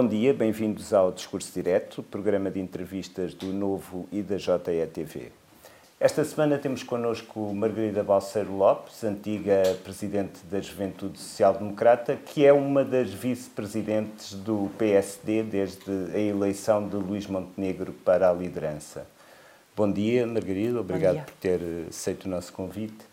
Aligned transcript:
Bom 0.00 0.06
dia, 0.06 0.32
bem-vindos 0.32 0.94
ao 0.94 1.10
Discurso 1.10 1.52
Direto, 1.52 2.04
programa 2.04 2.52
de 2.52 2.60
entrevistas 2.60 3.34
do 3.34 3.46
Novo 3.46 4.08
e 4.12 4.22
da 4.22 4.38
JETV. 4.38 5.32
Esta 5.98 6.24
semana 6.24 6.56
temos 6.56 6.84
connosco 6.84 7.52
Margarida 7.52 8.04
Balseiro 8.04 8.56
Lopes, 8.56 9.02
antiga 9.02 9.60
Presidente 9.82 10.38
da 10.48 10.60
Juventude 10.60 11.18
Social 11.18 11.54
Democrata, 11.54 12.14
que 12.14 12.46
é 12.46 12.52
uma 12.52 12.84
das 12.84 13.12
vice-presidentes 13.12 14.34
do 14.34 14.70
PSD 14.78 15.42
desde 15.42 15.90
a 16.14 16.20
eleição 16.20 16.86
de 16.86 16.94
Luís 16.94 17.26
Montenegro 17.26 17.92
para 17.92 18.30
a 18.30 18.32
liderança. 18.32 19.04
Bom 19.76 19.90
dia, 19.90 20.24
Margarida, 20.28 20.78
obrigado 20.78 21.14
dia. 21.14 21.24
por 21.24 21.34
ter 21.40 21.60
aceito 21.88 22.26
o 22.26 22.28
nosso 22.28 22.52
convite. 22.52 23.04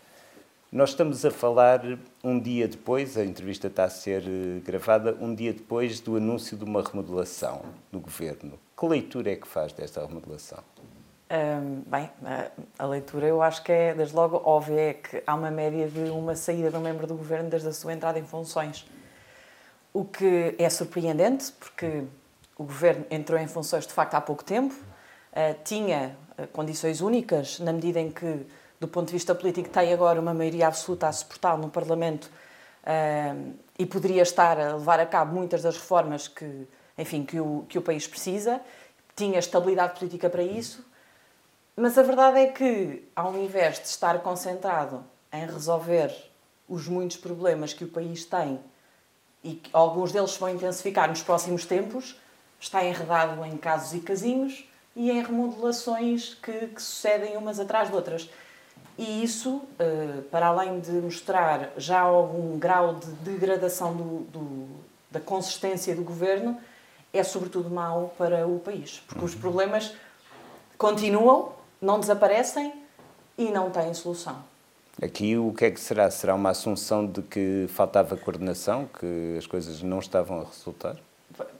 Nós 0.72 0.90
estamos 0.90 1.24
a 1.24 1.30
falar 1.30 1.80
um 2.24 2.40
dia 2.40 2.66
depois, 2.66 3.16
a 3.16 3.24
entrevista 3.24 3.68
está 3.68 3.84
a 3.84 3.88
ser 3.88 4.24
eh, 4.26 4.60
gravada, 4.64 5.16
um 5.20 5.32
dia 5.32 5.52
depois 5.52 6.00
do 6.00 6.16
anúncio 6.16 6.56
de 6.56 6.64
uma 6.64 6.82
remodelação 6.82 7.62
do 7.92 8.00
governo. 8.00 8.58
Que 8.76 8.84
leitura 8.84 9.30
é 9.30 9.36
que 9.36 9.46
faz 9.46 9.72
desta 9.72 10.04
remodelação? 10.04 10.58
Um, 11.30 11.82
bem, 11.86 12.10
a, 12.78 12.84
leitura 12.84 13.26
eu 13.26 13.40
acho 13.42 13.62
que 13.62 13.70
é, 13.70 13.94
desde 13.94 14.14
logo, 14.16 14.42
óbvia, 14.44 14.90
é 14.90 14.94
que 14.94 15.22
há 15.24 15.36
uma 15.36 15.52
média 15.52 15.88
de 15.88 16.10
uma 16.10 16.34
saída 16.34 16.68
de 16.68 16.76
um 16.76 16.80
membro 16.80 17.06
do 17.06 17.14
governo 17.14 17.48
desde 17.48 17.68
a 17.68 17.72
sua 17.72 17.92
entrada 17.92 18.18
em 18.18 18.24
funções. 18.24 18.84
O 19.92 20.04
que 20.04 20.56
é 20.58 20.68
surpreendente, 20.68 21.52
porque 21.52 22.02
o 22.58 22.64
governo 22.64 23.06
entrou 23.08 23.38
em 23.38 23.46
funções 23.46 23.86
de 23.86 23.92
facto 23.92 24.14
há 24.14 24.20
pouco 24.20 24.42
tempo, 24.42 24.74
uh, 24.74 25.56
tinha 25.62 26.16
uh, 26.36 26.46
condições 26.48 27.00
únicas, 27.00 27.60
na 27.60 27.72
medida 27.72 28.00
em 28.00 28.10
que 28.10 28.44
do 28.78 28.88
ponto 28.88 29.06
de 29.06 29.12
vista 29.12 29.34
político, 29.34 29.68
tem 29.68 29.92
agora 29.92 30.20
uma 30.20 30.34
maioria 30.34 30.68
absoluta 30.68 31.08
a 31.08 31.12
suportá-lo 31.12 31.62
no 31.62 31.70
Parlamento 31.70 32.24
uh, 32.26 33.54
e 33.78 33.86
poderia 33.86 34.22
estar 34.22 34.58
a 34.58 34.74
levar 34.74 35.00
a 35.00 35.06
cabo 35.06 35.34
muitas 35.34 35.62
das 35.62 35.76
reformas 35.76 36.28
que, 36.28 36.66
enfim, 36.96 37.24
que 37.24 37.40
o, 37.40 37.64
que 37.68 37.78
o 37.78 37.82
país 37.82 38.06
precisa. 38.06 38.60
Tinha 39.14 39.38
estabilidade 39.38 39.98
política 39.98 40.28
para 40.28 40.42
isso. 40.42 40.84
Mas 41.74 41.98
a 41.98 42.02
verdade 42.02 42.38
é 42.38 42.46
que, 42.46 43.06
ao 43.14 43.36
invés 43.36 43.78
de 43.78 43.86
estar 43.86 44.18
concentrado 44.20 45.04
em 45.32 45.46
resolver 45.46 46.14
os 46.68 46.88
muitos 46.88 47.16
problemas 47.16 47.72
que 47.72 47.84
o 47.84 47.88
país 47.88 48.24
tem 48.24 48.58
e 49.44 49.54
que 49.54 49.70
alguns 49.72 50.10
deles 50.10 50.36
vão 50.36 50.48
intensificar 50.48 51.08
nos 51.08 51.22
próximos 51.22 51.64
tempos, 51.64 52.18
está 52.58 52.84
enredado 52.84 53.44
em 53.44 53.56
casos 53.56 53.94
e 53.94 54.00
casinhos 54.00 54.68
e 54.94 55.10
em 55.10 55.22
remodelações 55.22 56.34
que, 56.34 56.68
que 56.68 56.82
sucedem 56.82 57.36
umas 57.36 57.60
atrás 57.60 57.88
de 57.88 57.94
outras. 57.94 58.28
E 58.98 59.22
isso, 59.22 59.62
eh, 59.78 60.22
para 60.30 60.46
além 60.46 60.80
de 60.80 60.90
mostrar 60.92 61.70
já 61.76 62.00
algum 62.00 62.58
grau 62.58 62.94
de 62.94 63.10
degradação 63.30 63.94
do, 63.94 64.20
do, 64.32 64.66
da 65.10 65.20
consistência 65.20 65.94
do 65.94 66.02
governo, 66.02 66.58
é 67.12 67.22
sobretudo 67.22 67.68
mau 67.68 68.14
para 68.16 68.46
o 68.46 68.58
país. 68.58 69.02
Porque 69.06 69.24
os 69.24 69.34
problemas 69.34 69.94
continuam, 70.78 71.52
não 71.80 72.00
desaparecem 72.00 72.72
e 73.36 73.50
não 73.50 73.70
têm 73.70 73.92
solução. 73.92 74.42
Aqui 75.02 75.36
o 75.36 75.52
que 75.52 75.66
é 75.66 75.70
que 75.70 75.78
será? 75.78 76.10
Será 76.10 76.34
uma 76.34 76.50
assunção 76.50 77.06
de 77.06 77.20
que 77.20 77.66
faltava 77.68 78.16
coordenação, 78.16 78.88
que 78.98 79.36
as 79.36 79.46
coisas 79.46 79.82
não 79.82 79.98
estavam 79.98 80.40
a 80.40 80.44
resultar? 80.44 80.96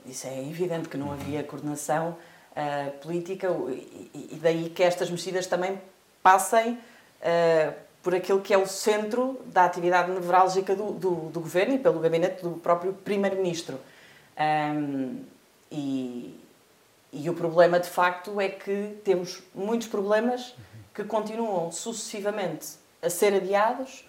Isso 0.07 0.25
é 0.25 0.41
evidente 0.41 0.89
que 0.89 0.97
não 0.97 1.11
havia 1.11 1.43
coordenação 1.43 2.17
uh, 2.51 2.91
política 2.99 3.47
e 4.11 4.39
daí 4.41 4.71
que 4.71 4.81
estas 4.81 5.11
mexidas 5.11 5.45
também 5.45 5.79
passem 6.23 6.79
uh, 7.21 7.73
por 8.01 8.15
aquilo 8.15 8.39
que 8.39 8.53
é 8.53 8.57
o 8.57 8.65
centro 8.65 9.39
da 9.47 9.65
atividade 9.65 10.11
nevrálgica 10.11 10.75
do, 10.75 10.91
do, 10.91 11.15
do 11.29 11.39
governo 11.39 11.75
e 11.75 11.79
pelo 11.79 11.99
gabinete 11.99 12.41
do 12.41 12.51
próprio 12.51 12.93
primeiro-ministro. 12.93 13.79
Um, 14.39 15.23
e, 15.71 16.39
e 17.11 17.29
o 17.29 17.33
problema, 17.33 17.79
de 17.79 17.89
facto, 17.89 18.39
é 18.39 18.47
que 18.47 18.97
temos 19.03 19.43
muitos 19.53 19.87
problemas 19.87 20.55
que 20.93 21.03
continuam 21.03 21.71
sucessivamente 21.71 22.67
a 23.01 23.09
ser 23.09 23.33
adiados 23.33 24.07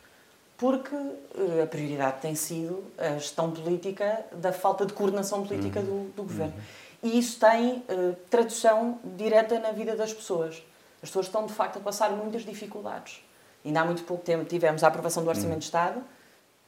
porque 0.57 0.95
uh, 0.95 1.63
a 1.63 1.67
prioridade 1.67 2.21
tem 2.21 2.35
sido 2.35 2.85
a 2.99 3.15
gestão 3.15 3.51
política 3.51 4.25
da 4.33 4.53
falta 4.53 4.85
de 4.85 4.93
coordenação 4.93 5.47
política 5.47 5.81
do, 5.81 6.11
do 6.15 6.25
governo. 6.25 6.55
E 7.03 7.19
isso 7.19 7.39
tem 7.39 7.77
uh, 7.89 8.17
tradução 8.29 8.99
direta 9.05 9.59
na 9.61 9.71
vida 9.71 9.95
das 9.95 10.13
pessoas. 10.13 10.63
As 11.03 11.09
pessoas 11.09 11.27
estão, 11.27 11.47
de 11.47 11.53
facto, 11.53 11.77
a 11.79 11.81
passar 11.81 12.11
muitas 12.11 12.43
dificuldades. 12.43 13.23
Ainda 13.65 13.81
há 13.81 13.85
muito 13.85 14.03
pouco 14.05 14.25
tempo 14.25 14.45
tivemos 14.45 14.83
a 14.83 14.89
aprovação 14.89 15.23
do 15.23 15.29
Orçamento 15.29 15.57
hum. 15.57 15.61
de 15.61 15.65
Estado 15.65 16.03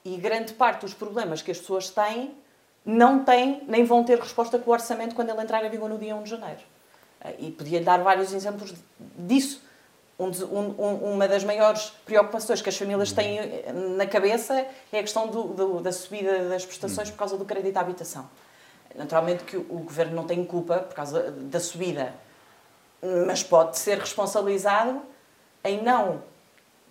e 0.04 0.16
grande 0.16 0.52
parte 0.54 0.82
dos 0.82 0.94
problemas 0.94 1.42
que 1.42 1.50
as 1.50 1.58
pessoas 1.58 1.90
têm 1.90 2.34
não 2.84 3.24
têm, 3.24 3.62
nem 3.68 3.84
vão 3.84 4.02
ter 4.04 4.18
resposta 4.18 4.58
com 4.58 4.70
o 4.70 4.72
orçamento 4.72 5.14
quando 5.14 5.30
ele 5.30 5.40
entrar 5.42 5.64
em 5.64 5.70
vigor 5.70 5.88
no 5.88 5.98
dia 5.98 6.16
1 6.16 6.22
de 6.22 6.30
janeiro. 6.30 6.60
Eh, 7.20 7.34
e 7.38 7.50
podia 7.50 7.80
dar 7.80 7.98
vários 8.02 8.32
exemplos 8.32 8.74
disso. 9.18 9.62
Um, 10.18 10.28
um, 10.58 11.14
uma 11.14 11.26
das 11.26 11.44
maiores 11.44 11.92
preocupações 12.04 12.60
que 12.60 12.68
as 12.68 12.76
famílias 12.76 13.12
têm 13.12 13.38
eh, 13.38 13.72
na 13.96 14.06
cabeça 14.06 14.66
é 14.92 14.98
a 14.98 15.02
questão 15.02 15.28
do, 15.28 15.44
do, 15.44 15.80
da 15.80 15.92
subida 15.92 16.48
das 16.48 16.64
prestações 16.64 17.10
por 17.10 17.18
causa 17.18 17.36
do 17.36 17.44
crédito 17.44 17.76
à 17.76 17.80
habitação. 17.80 18.28
Naturalmente 18.94 19.44
que 19.44 19.56
o, 19.56 19.60
o 19.60 19.78
governo 19.80 20.14
não 20.14 20.24
tem 20.24 20.44
culpa 20.44 20.78
por 20.78 20.94
causa 20.94 21.30
da 21.30 21.60
subida 21.60 22.14
mas 23.26 23.42
pode 23.42 23.78
ser 23.78 23.98
responsabilizado 23.98 25.00
em 25.64 25.82
não 25.82 26.22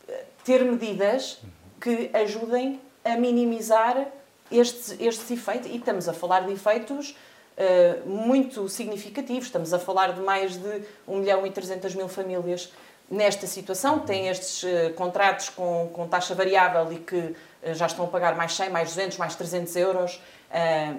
eh, 0.07 0.25
ter 0.43 0.63
medidas 0.63 1.39
que 1.79 2.09
ajudem 2.13 2.79
a 3.03 3.15
minimizar 3.15 4.07
estes, 4.51 4.95
estes 4.99 5.29
efeitos. 5.31 5.69
E 5.69 5.77
estamos 5.77 6.09
a 6.09 6.13
falar 6.13 6.41
de 6.41 6.53
efeitos 6.53 7.15
uh, 7.57 8.09
muito 8.09 8.67
significativos. 8.67 9.45
Estamos 9.45 9.73
a 9.73 9.79
falar 9.79 10.13
de 10.13 10.21
mais 10.21 10.57
de 10.57 10.83
1 11.07 11.17
milhão 11.17 11.45
e 11.45 11.51
300 11.51 11.95
mil 11.95 12.07
famílias 12.07 12.71
nesta 13.09 13.47
situação. 13.47 13.99
Têm 13.99 14.27
estes 14.27 14.63
uh, 14.63 14.93
contratos 14.95 15.49
com, 15.49 15.89
com 15.93 16.07
taxa 16.07 16.35
variável 16.35 16.91
e 16.91 16.97
que 16.97 17.15
uh, 17.15 17.35
já 17.73 17.85
estão 17.85 18.05
a 18.05 18.07
pagar 18.07 18.35
mais 18.35 18.53
100, 18.53 18.69
mais 18.69 18.89
200, 18.89 19.17
mais 19.17 19.35
300 19.35 19.75
euros. 19.75 20.21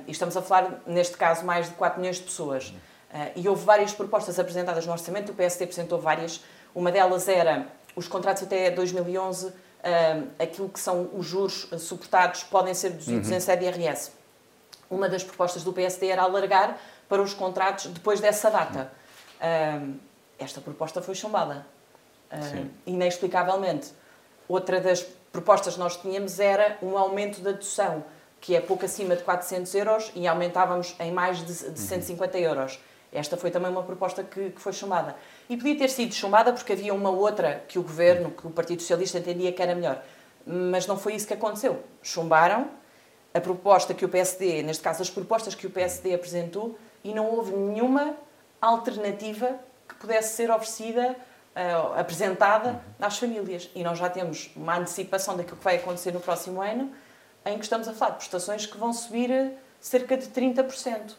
e 0.06 0.10
estamos 0.10 0.36
a 0.36 0.42
falar, 0.42 0.80
neste 0.86 1.16
caso, 1.16 1.44
mais 1.44 1.68
de 1.68 1.74
4 1.74 2.00
milhões 2.00 2.16
de 2.16 2.22
pessoas. 2.22 2.72
Uh, 3.12 3.32
e 3.34 3.48
houve 3.48 3.64
várias 3.64 3.92
propostas 3.92 4.38
apresentadas 4.38 4.86
no 4.86 4.92
orçamento, 4.92 5.32
o 5.32 5.34
PSD 5.34 5.64
apresentou 5.64 5.98
várias. 5.98 6.42
Uma 6.72 6.92
delas 6.92 7.28
era 7.28 7.66
os 7.96 8.06
contratos 8.06 8.44
até 8.44 8.70
2011, 8.70 9.46
uh, 9.46 9.52
eh, 9.82 10.22
aquilo 10.38 10.68
que 10.68 10.78
são 10.78 11.10
os 11.12 11.26
juros 11.26 11.68
suportados 11.78 12.44
podem 12.44 12.72
ser 12.72 12.90
deduzidos 12.90 13.28
uhum. 13.28 13.36
em 13.36 13.40
CDRS. 13.40 14.12
Uma 14.88 15.08
das 15.08 15.24
propostas 15.24 15.64
do 15.64 15.72
PSD 15.72 16.06
era 16.06 16.22
alargar 16.22 16.78
para 17.08 17.20
os 17.20 17.34
contratos 17.34 17.86
depois 17.86 18.20
dessa 18.20 18.48
data. 18.48 18.92
Uh, 19.40 19.94
esta 20.38 20.60
proposta 20.60 21.02
foi 21.02 21.14
chumbada, 21.14 21.66
inexplicavelmente. 22.86 23.92
Outra 24.48 24.80
das 24.80 25.02
propostas 25.32 25.74
que 25.74 25.80
nós 25.80 25.96
tínhamos 25.96 26.40
era 26.40 26.78
um 26.80 26.96
aumento 26.96 27.40
da 27.40 27.50
dedução, 27.50 28.04
que 28.40 28.56
é 28.56 28.60
pouco 28.60 28.84
acima 28.86 29.16
de 29.16 29.22
400 29.22 29.74
euros, 29.74 30.12
e 30.14 30.26
aumentávamos 30.26 30.96
em 30.98 31.12
mais 31.12 31.38
de, 31.38 31.70
de 31.70 31.78
150 31.78 32.38
euros. 32.38 32.80
Esta 33.12 33.36
foi 33.36 33.50
também 33.50 33.70
uma 33.70 33.82
proposta 33.82 34.22
que, 34.22 34.50
que 34.50 34.60
foi 34.60 34.72
chamada. 34.72 35.16
E 35.48 35.56
podia 35.56 35.76
ter 35.76 35.88
sido 35.88 36.14
chumbada 36.14 36.52
porque 36.52 36.72
havia 36.72 36.94
uma 36.94 37.10
outra 37.10 37.64
que 37.66 37.78
o 37.78 37.82
governo, 37.82 38.30
que 38.30 38.46
o 38.46 38.50
Partido 38.50 38.80
Socialista 38.82 39.18
entendia 39.18 39.52
que 39.52 39.60
era 39.60 39.74
melhor. 39.74 40.02
Mas 40.46 40.86
não 40.86 40.96
foi 40.96 41.14
isso 41.14 41.26
que 41.26 41.34
aconteceu. 41.34 41.82
Chumbaram 42.02 42.68
a 43.34 43.40
proposta 43.40 43.94
que 43.94 44.04
o 44.04 44.08
PSD, 44.08 44.62
neste 44.62 44.82
caso 44.82 45.02
as 45.02 45.10
propostas 45.10 45.54
que 45.54 45.66
o 45.66 45.70
PSD 45.70 46.14
apresentou, 46.14 46.78
e 47.02 47.12
não 47.12 47.26
houve 47.26 47.52
nenhuma 47.52 48.14
alternativa 48.60 49.58
que 49.88 49.94
pudesse 49.96 50.36
ser 50.36 50.50
oferecida, 50.50 51.16
uh, 51.56 51.98
apresentada 51.98 52.80
às 53.00 53.18
famílias. 53.18 53.70
E 53.74 53.82
nós 53.82 53.98
já 53.98 54.08
temos 54.08 54.50
uma 54.54 54.76
antecipação 54.76 55.36
daquilo 55.36 55.56
que 55.56 55.64
vai 55.64 55.76
acontecer 55.76 56.12
no 56.12 56.20
próximo 56.20 56.60
ano, 56.60 56.92
em 57.44 57.56
que 57.56 57.64
estamos 57.64 57.88
a 57.88 57.92
falar 57.92 58.12
de 58.12 58.16
prestações 58.18 58.66
que 58.66 58.76
vão 58.76 58.92
subir 58.92 59.52
cerca 59.80 60.16
de 60.16 60.26
30%. 60.28 61.14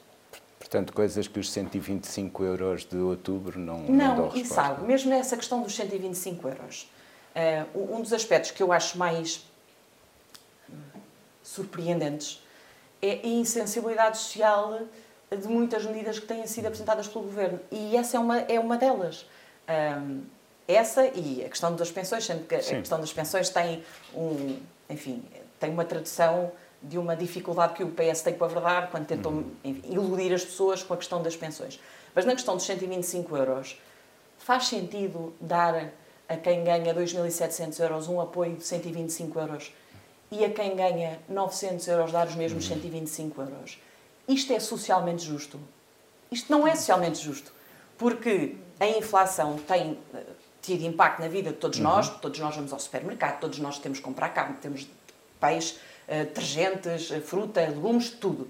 Portanto, 0.72 0.94
coisas 0.94 1.28
que 1.28 1.38
os 1.38 1.52
125 1.52 2.46
euros 2.46 2.86
de 2.86 2.96
outubro 2.96 3.60
não 3.60 3.80
Não, 3.80 4.16
não 4.16 4.32
e 4.34 4.46
sabe, 4.46 4.86
mesmo 4.86 5.10
nessa 5.10 5.36
questão 5.36 5.62
dos 5.62 5.76
125 5.76 6.48
euros, 6.48 6.90
uh, 7.76 7.94
um 7.94 8.02
dos 8.02 8.14
aspectos 8.14 8.52
que 8.52 8.64
eu 8.64 8.72
acho 8.72 8.98
mais 8.98 9.46
surpreendentes 11.44 12.42
é 13.02 13.20
a 13.22 13.28
insensibilidade 13.28 14.18
social 14.18 14.84
de 15.30 15.46
muitas 15.46 15.86
medidas 15.86 16.20
que 16.20 16.26
têm 16.26 16.48
sido 16.48 16.68
apresentadas 16.68 17.06
pelo 17.06 17.26
Governo. 17.26 17.60
E 17.70 17.98
essa 17.98 18.16
é 18.16 18.20
uma, 18.22 18.40
é 18.40 18.58
uma 18.58 18.78
delas. 18.78 19.26
Um, 19.68 20.22
essa 20.66 21.06
e 21.06 21.44
a 21.44 21.50
questão 21.50 21.76
das 21.76 21.92
pensões, 21.92 22.24
sendo 22.24 22.48
que 22.48 22.62
Sim. 22.62 22.76
a 22.76 22.80
questão 22.80 23.02
das 23.02 23.12
pensões 23.12 23.50
tem 23.50 23.84
um, 24.16 24.58
enfim, 24.90 25.22
tem 25.60 25.70
uma 25.70 25.84
tradução 25.84 26.50
de 26.82 26.98
uma 26.98 27.16
dificuldade 27.16 27.74
que 27.74 27.84
o 27.84 27.90
PS 27.90 28.22
tem 28.22 28.34
com 28.34 28.46
a 28.46 28.48
verdade 28.48 28.88
quando 28.90 29.06
tentam 29.06 29.32
uhum. 29.32 29.82
iludir 29.84 30.34
as 30.34 30.44
pessoas 30.44 30.82
com 30.84 30.94
a 30.94 30.98
questão 30.98 31.22
das 31.22 31.36
pensões. 31.36 31.80
Mas 32.16 32.26
na 32.26 32.34
questão 32.34 32.56
dos 32.56 32.66
125 32.66 33.38
euros, 33.38 33.80
faz 34.38 34.68
sentido 34.68 35.34
dar 35.40 35.92
a 36.28 36.38
quem 36.38 36.64
ganha 36.64 36.94
2.700 36.94 37.80
euros 37.80 38.08
um 38.08 38.20
apoio 38.20 38.56
de 38.56 38.64
125 38.64 39.40
euros 39.40 39.74
e 40.32 40.44
a 40.44 40.50
quem 40.50 40.76
ganha 40.76 41.20
900 41.30 41.88
euros 41.88 42.12
dar 42.12 42.28
os 42.28 42.36
mesmos 42.36 42.66
125 42.66 43.40
uhum. 43.40 43.48
euros? 43.48 43.78
isto 44.28 44.54
é 44.54 44.60
socialmente 44.60 45.24
justo? 45.24 45.60
Isto 46.32 46.52
não 46.52 46.68
é 46.68 46.76
socialmente 46.76 47.22
justo, 47.22 47.52
porque 47.98 48.56
a 48.80 48.88
inflação 48.88 49.58
tem 49.58 49.98
eh, 50.14 50.24
tido 50.62 50.84
impacto 50.84 51.22
na 51.22 51.28
vida 51.28 51.52
de 51.52 51.58
todos 51.58 51.78
uhum. 51.78 51.84
nós, 51.84 52.10
todos 52.20 52.40
nós 52.40 52.56
vamos 52.56 52.72
ao 52.72 52.80
supermercado, 52.80 53.40
todos 53.40 53.60
nós 53.60 53.78
temos 53.80 54.00
que 54.00 54.04
comprar 54.04 54.30
carne, 54.30 54.56
temos 54.62 54.88
peixe, 55.40 55.76
detergentes, 56.08 57.10
uh, 57.12 57.22
fruta, 57.22 57.62
legumes, 57.62 58.10
tudo. 58.10 58.50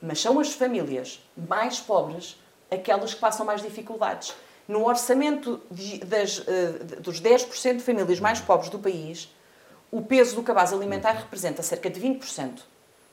Mas 0.00 0.20
são 0.20 0.38
as 0.40 0.52
famílias 0.52 1.22
mais 1.36 1.80
pobres 1.80 2.36
aquelas 2.70 3.14
que 3.14 3.20
passam 3.20 3.44
mais 3.44 3.62
dificuldades. 3.62 4.34
No 4.66 4.86
orçamento 4.86 5.60
de, 5.70 5.98
das, 5.98 6.38
uh, 6.38 6.44
dos 7.00 7.20
10% 7.20 7.76
de 7.76 7.82
famílias 7.82 8.20
mais 8.20 8.40
pobres 8.40 8.70
do 8.70 8.78
país, 8.78 9.28
o 9.90 10.00
peso 10.00 10.36
do 10.36 10.42
cabaz 10.42 10.72
alimentar 10.72 11.12
representa 11.12 11.62
cerca 11.62 11.90
de 11.90 12.00
20%. 12.00 12.60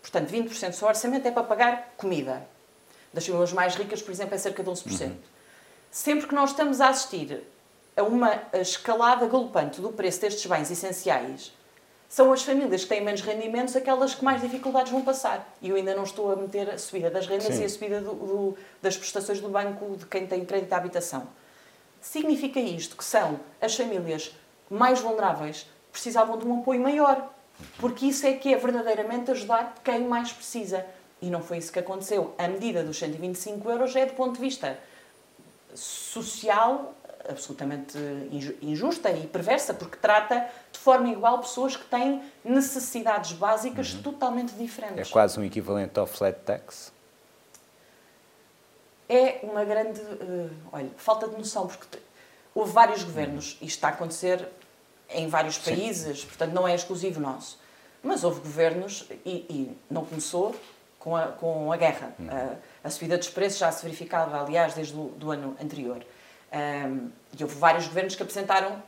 Portanto, 0.01 0.29
20% 0.31 0.69
do 0.69 0.75
seu 0.75 0.87
orçamento 0.87 1.27
é 1.27 1.31
para 1.31 1.43
pagar 1.43 1.93
comida. 1.97 2.47
Das 3.13 3.25
famílias 3.25 3.51
mais 3.51 3.75
ricas, 3.75 4.01
por 4.01 4.11
exemplo, 4.11 4.35
é 4.35 4.37
cerca 4.37 4.63
de 4.63 4.69
11%. 4.69 5.01
Uhum. 5.01 5.17
Sempre 5.91 6.27
que 6.27 6.35
nós 6.35 6.51
estamos 6.51 6.79
a 6.79 6.89
assistir 6.89 7.43
a 7.97 8.03
uma 8.03 8.41
escalada 8.53 9.27
galopante 9.27 9.81
do 9.81 9.89
preço 9.89 10.21
destes 10.21 10.45
bens 10.45 10.71
essenciais, 10.71 11.51
são 12.09 12.33
as 12.33 12.41
famílias 12.41 12.81
que 12.81 12.89
têm 12.89 13.01
menos 13.01 13.21
rendimentos 13.21 13.75
aquelas 13.75 14.15
que 14.15 14.25
mais 14.25 14.41
dificuldades 14.41 14.91
vão 14.91 15.03
passar. 15.03 15.47
E 15.61 15.69
eu 15.69 15.75
ainda 15.75 15.93
não 15.93 16.03
estou 16.03 16.31
a 16.31 16.35
meter 16.35 16.67
a 16.71 16.77
subida 16.79 17.11
das 17.11 17.27
rendas 17.27 17.53
Sim. 17.53 17.61
e 17.61 17.65
a 17.65 17.69
subida 17.69 18.01
do, 18.01 18.13
do, 18.15 18.57
das 18.81 18.97
prestações 18.97 19.39
do 19.39 19.47
banco 19.47 19.95
de 19.95 20.07
quem 20.07 20.25
tem 20.25 20.43
crédito 20.43 20.73
à 20.73 20.77
habitação. 20.77 21.27
Significa 22.01 22.59
isto 22.59 22.97
que 22.97 23.05
são 23.05 23.39
as 23.61 23.75
famílias 23.75 24.31
mais 24.69 24.99
vulneráveis 24.99 25.67
precisavam 25.91 26.37
de 26.37 26.47
um 26.47 26.59
apoio 26.59 26.81
maior, 26.81 27.31
porque 27.77 28.07
isso 28.07 28.25
é 28.25 28.33
que 28.33 28.51
é 28.51 28.57
verdadeiramente 28.57 29.29
ajudar 29.29 29.75
quem 29.83 30.01
mais 30.01 30.31
precisa. 30.31 30.85
E 31.21 31.29
não 31.29 31.43
foi 31.43 31.57
isso 31.57 31.71
que 31.71 31.79
aconteceu. 31.79 32.33
A 32.39 32.47
medida 32.47 32.83
dos 32.83 32.97
125 32.97 33.69
euros 33.69 33.95
é, 33.95 34.07
do 34.07 34.13
ponto 34.13 34.33
de 34.35 34.41
vista 34.41 34.79
social, 35.75 36.95
absolutamente 37.29 37.97
injusta 38.61 39.11
e 39.11 39.27
perversa, 39.27 39.73
porque 39.73 39.97
trata 39.97 40.49
de 40.71 40.79
forma 40.79 41.09
igual 41.09 41.39
pessoas 41.39 41.75
que 41.75 41.85
têm 41.85 42.23
necessidades 42.43 43.33
básicas 43.33 43.93
uhum. 43.93 44.01
totalmente 44.01 44.53
diferentes. 44.53 45.09
É 45.09 45.11
quase 45.11 45.39
um 45.39 45.43
equivalente 45.43 45.99
ao 45.99 46.05
flat 46.05 46.39
tax? 46.45 46.91
É 49.07 49.39
uma 49.43 49.65
grande. 49.65 49.99
Uh, 50.01 50.49
olha, 50.71 50.89
falta 50.97 51.27
de 51.27 51.35
noção, 51.35 51.67
porque 51.67 51.97
houve 52.53 52.71
vários 52.71 53.03
governos, 53.03 53.53
uhum. 53.53 53.67
isto 53.67 53.75
está 53.77 53.87
a 53.87 53.91
acontecer 53.91 54.47
em 55.09 55.27
vários 55.27 55.57
países, 55.57 56.21
Sim. 56.21 56.27
portanto 56.27 56.53
não 56.53 56.67
é 56.67 56.75
exclusivo 56.75 57.19
nosso. 57.19 57.59
Mas 58.03 58.23
houve 58.23 58.39
governos, 58.39 59.07
e, 59.25 59.45
e 59.49 59.77
não 59.89 60.05
começou 60.05 60.55
com 60.99 61.15
a, 61.15 61.27
com 61.27 61.71
a 61.71 61.77
guerra. 61.77 62.13
Uhum. 62.19 62.27
A, 62.29 62.87
a, 62.87 62.89
subida 62.89 63.17
dos 63.17 63.29
preços 63.29 63.57
já 63.59 63.71
se 63.71 63.83
verificava, 63.83 64.41
aliás, 64.41 64.73
desde 64.73 64.95
o 64.95 65.05
do 65.17 65.31
ano 65.31 65.55
anterior. 65.61 66.05
Um, 66.51 67.09
e 67.37 67.43
houve 67.43 67.55
vários 67.55 67.87
governos 67.87 68.15
que 68.15 68.23
apresentaram 68.23 68.81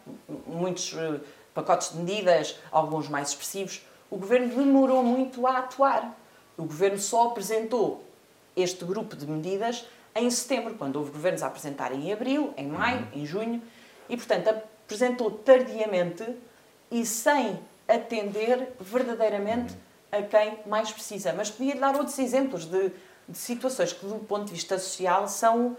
muitos 0.47 0.93
uh, 0.93 1.21
pacotes 1.53 1.91
de 1.91 1.99
medidas, 1.99 2.57
alguns 2.71 3.07
mais 3.07 3.29
expressivos. 3.29 3.85
O 4.09 4.17
governo 4.17 4.55
demorou 4.55 5.03
muito 5.03 5.45
a 5.45 5.59
atuar. 5.59 6.17
O 6.57 6.63
governo 6.63 6.99
só 6.99 7.27
apresentou 7.27 8.03
este 8.55 8.83
grupo 8.83 9.15
de 9.15 9.25
medidas 9.27 9.85
em 10.13 10.29
setembro, 10.29 10.75
quando 10.75 10.97
houve 10.97 11.11
governos 11.11 11.41
a 11.41 11.47
apresentar 11.47 11.93
em 11.93 12.11
abril, 12.11 12.53
em 12.57 12.67
maio, 12.67 13.07
uhum. 13.13 13.21
em 13.21 13.25
junho, 13.25 13.61
e, 14.09 14.17
portanto, 14.17 14.49
apresentou 14.49 15.31
tardiamente 15.31 16.25
e 16.89 17.05
sem 17.05 17.57
atender 17.87 18.73
verdadeiramente 18.79 19.73
a 20.11 20.21
quem 20.21 20.59
mais 20.65 20.91
precisa. 20.91 21.31
Mas 21.31 21.49
podia 21.49 21.75
dar 21.75 21.95
outros 21.95 22.19
exemplos 22.19 22.65
de, 22.65 22.91
de 23.27 23.37
situações 23.37 23.93
que, 23.93 24.05
do 24.05 24.15
ponto 24.15 24.45
de 24.45 24.53
vista 24.53 24.77
social, 24.77 25.27
são 25.29 25.77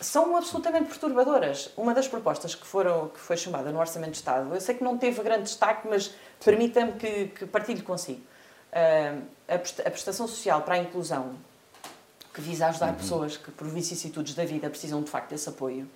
são 0.00 0.36
absolutamente 0.36 0.86
perturbadoras. 0.86 1.70
Uma 1.76 1.92
das 1.94 2.06
propostas 2.06 2.54
que, 2.54 2.66
foram, 2.66 3.08
que 3.08 3.18
foi 3.18 3.36
chamada 3.36 3.72
no 3.72 3.80
Orçamento 3.80 4.12
de 4.12 4.18
Estado, 4.18 4.54
eu 4.54 4.60
sei 4.60 4.74
que 4.74 4.84
não 4.84 4.96
teve 4.96 5.22
grande 5.22 5.44
destaque, 5.44 5.88
mas 5.88 6.14
permita-me 6.44 6.92
que, 6.92 7.26
que 7.28 7.46
partilhe 7.46 7.82
consigo. 7.82 8.20
Uh, 8.70 9.22
a 9.48 9.90
prestação 9.90 10.28
social 10.28 10.62
para 10.62 10.74
a 10.74 10.78
inclusão, 10.78 11.34
que 12.32 12.40
visa 12.40 12.66
ajudar 12.66 12.90
uhum. 12.90 12.94
pessoas 12.94 13.36
que, 13.36 13.50
por 13.50 13.66
vicissitudes 13.66 14.34
da 14.34 14.44
vida, 14.44 14.70
precisam 14.70 15.02
de 15.02 15.10
facto 15.10 15.30
desse 15.30 15.48
apoio, 15.48 15.88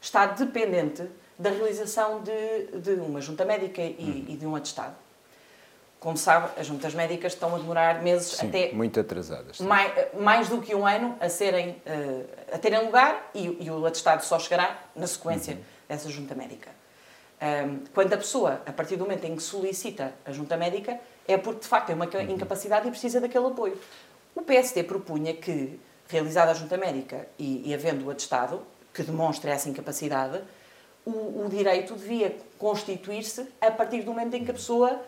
está 0.00 0.26
dependente 0.26 1.08
da 1.38 1.50
realização 1.50 2.22
de, 2.22 2.78
de 2.80 2.92
uma 2.92 3.20
junta 3.20 3.44
médica 3.44 3.82
e, 3.82 3.96
uhum. 3.98 4.24
e 4.28 4.36
de 4.36 4.46
um 4.46 4.56
atestado. 4.56 5.03
Como 6.04 6.18
sabe, 6.18 6.60
as 6.60 6.66
juntas 6.66 6.92
médicas 6.92 7.32
estão 7.32 7.56
a 7.56 7.58
demorar 7.58 8.02
meses 8.02 8.32
sim, 8.32 8.46
até. 8.46 8.72
Muito 8.72 9.00
atrasadas. 9.00 9.58
Mais, 9.58 9.90
mais, 10.12 10.48
do 10.50 10.60
que 10.60 10.74
um 10.74 10.86
ano 10.86 11.16
a, 11.18 11.30
serem, 11.30 11.70
uh, 11.70 12.26
a 12.52 12.58
terem 12.58 12.84
lugar 12.84 13.30
e, 13.34 13.64
e, 13.64 13.70
o 13.70 13.86
atestado 13.86 14.22
só 14.22 14.38
chegará 14.38 14.82
na 14.94 15.06
sequência 15.06 15.54
uhum. 15.54 15.60
dessa 15.88 16.10
junta 16.10 16.34
médica. 16.34 16.68
Quando 17.94 18.12
a 18.12 18.18
pessoa, 18.18 18.60
a 18.66 18.72
partir 18.72 18.96
do 18.96 19.04
momento 19.04 19.24
em 19.24 19.34
que 19.34 19.42
solicita 19.42 20.12
a 20.26 20.32
junta 20.32 20.58
médica, 20.58 21.00
é 21.26 21.38
porque 21.38 21.60
de 21.60 21.66
facto 21.66 21.86
tem 21.86 21.96
uma 21.96 22.04
uhum. 22.04 22.20
incapacidade 22.20 22.86
e 22.86 22.90
precisa 22.90 23.18
daquele 23.18 23.46
apoio. 23.46 23.78
O 24.34 24.42
PSD 24.42 24.82
propunha 24.82 25.32
que, 25.32 25.80
realizada 26.08 26.50
a 26.50 26.54
junta 26.54 26.76
médica 26.76 27.26
e, 27.38 27.62
e 27.66 27.72
havendo 27.72 28.04
o 28.04 28.10
atestado, 28.10 28.60
que 28.92 29.02
demonstre 29.02 29.50
essa 29.50 29.70
incapacidade, 29.70 30.42
o, 31.04 31.44
o 31.44 31.48
direito 31.48 31.94
devia 31.94 32.36
constituir-se 32.58 33.48
a 33.58 33.70
partir 33.70 34.02
do 34.02 34.12
momento 34.12 34.34
em 34.34 34.44
que 34.44 34.50
a 34.50 34.54
pessoa 34.54 35.00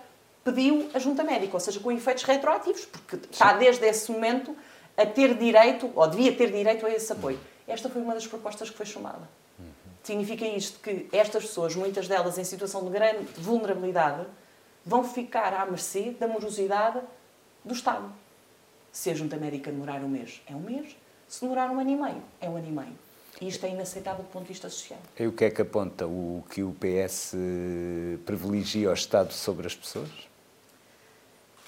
pediu 0.46 0.88
a 0.94 1.00
junta 1.00 1.24
médica, 1.24 1.54
ou 1.54 1.60
seja, 1.60 1.80
com 1.80 1.90
efeitos 1.90 2.22
retroativos, 2.22 2.84
porque 2.84 3.16
está 3.28 3.52
desde 3.54 3.84
esse 3.84 4.12
momento 4.12 4.56
a 4.96 5.04
ter 5.04 5.34
direito, 5.34 5.90
ou 5.92 6.06
devia 6.08 6.32
ter 6.32 6.52
direito 6.52 6.86
a 6.86 6.90
esse 6.90 7.12
apoio. 7.12 7.40
Esta 7.66 7.90
foi 7.90 8.00
uma 8.00 8.14
das 8.14 8.28
propostas 8.28 8.70
que 8.70 8.76
foi 8.76 8.86
chamada. 8.86 9.28
Uhum. 9.58 9.66
Significa 10.04 10.46
isto 10.46 10.78
que 10.78 11.08
estas 11.10 11.42
pessoas, 11.46 11.74
muitas 11.74 12.06
delas 12.06 12.38
em 12.38 12.44
situação 12.44 12.84
de 12.84 12.90
grande 12.90 13.26
vulnerabilidade, 13.36 14.24
vão 14.84 15.02
ficar 15.02 15.52
à 15.52 15.66
mercê 15.66 16.14
da 16.20 16.28
morosidade 16.28 17.00
do 17.64 17.74
Estado. 17.74 18.08
Se 18.92 19.10
a 19.10 19.14
junta 19.14 19.36
médica 19.36 19.72
demorar 19.72 20.00
um 20.00 20.08
mês, 20.08 20.40
é 20.48 20.54
um 20.54 20.60
mês. 20.60 20.96
Se 21.26 21.40
demorar 21.40 21.68
um 21.72 21.80
ano 21.80 21.90
e 21.90 21.96
meio, 21.96 22.22
é 22.40 22.48
um 22.48 22.56
ano 22.56 22.68
e 22.68 22.70
meio. 22.70 22.98
E 23.40 23.48
isto 23.48 23.66
é 23.66 23.70
inaceitável 23.70 24.22
do 24.22 24.30
ponto 24.30 24.44
de 24.44 24.50
vista 24.50 24.70
social. 24.70 25.00
E 25.18 25.26
o 25.26 25.32
que 25.32 25.44
é 25.44 25.50
que 25.50 25.60
aponta? 25.60 26.06
O 26.06 26.44
que 26.48 26.62
o 26.62 26.72
PS 26.74 27.34
privilegia 28.24 28.90
o 28.90 28.94
Estado 28.94 29.32
sobre 29.32 29.66
as 29.66 29.74
pessoas? 29.74 30.08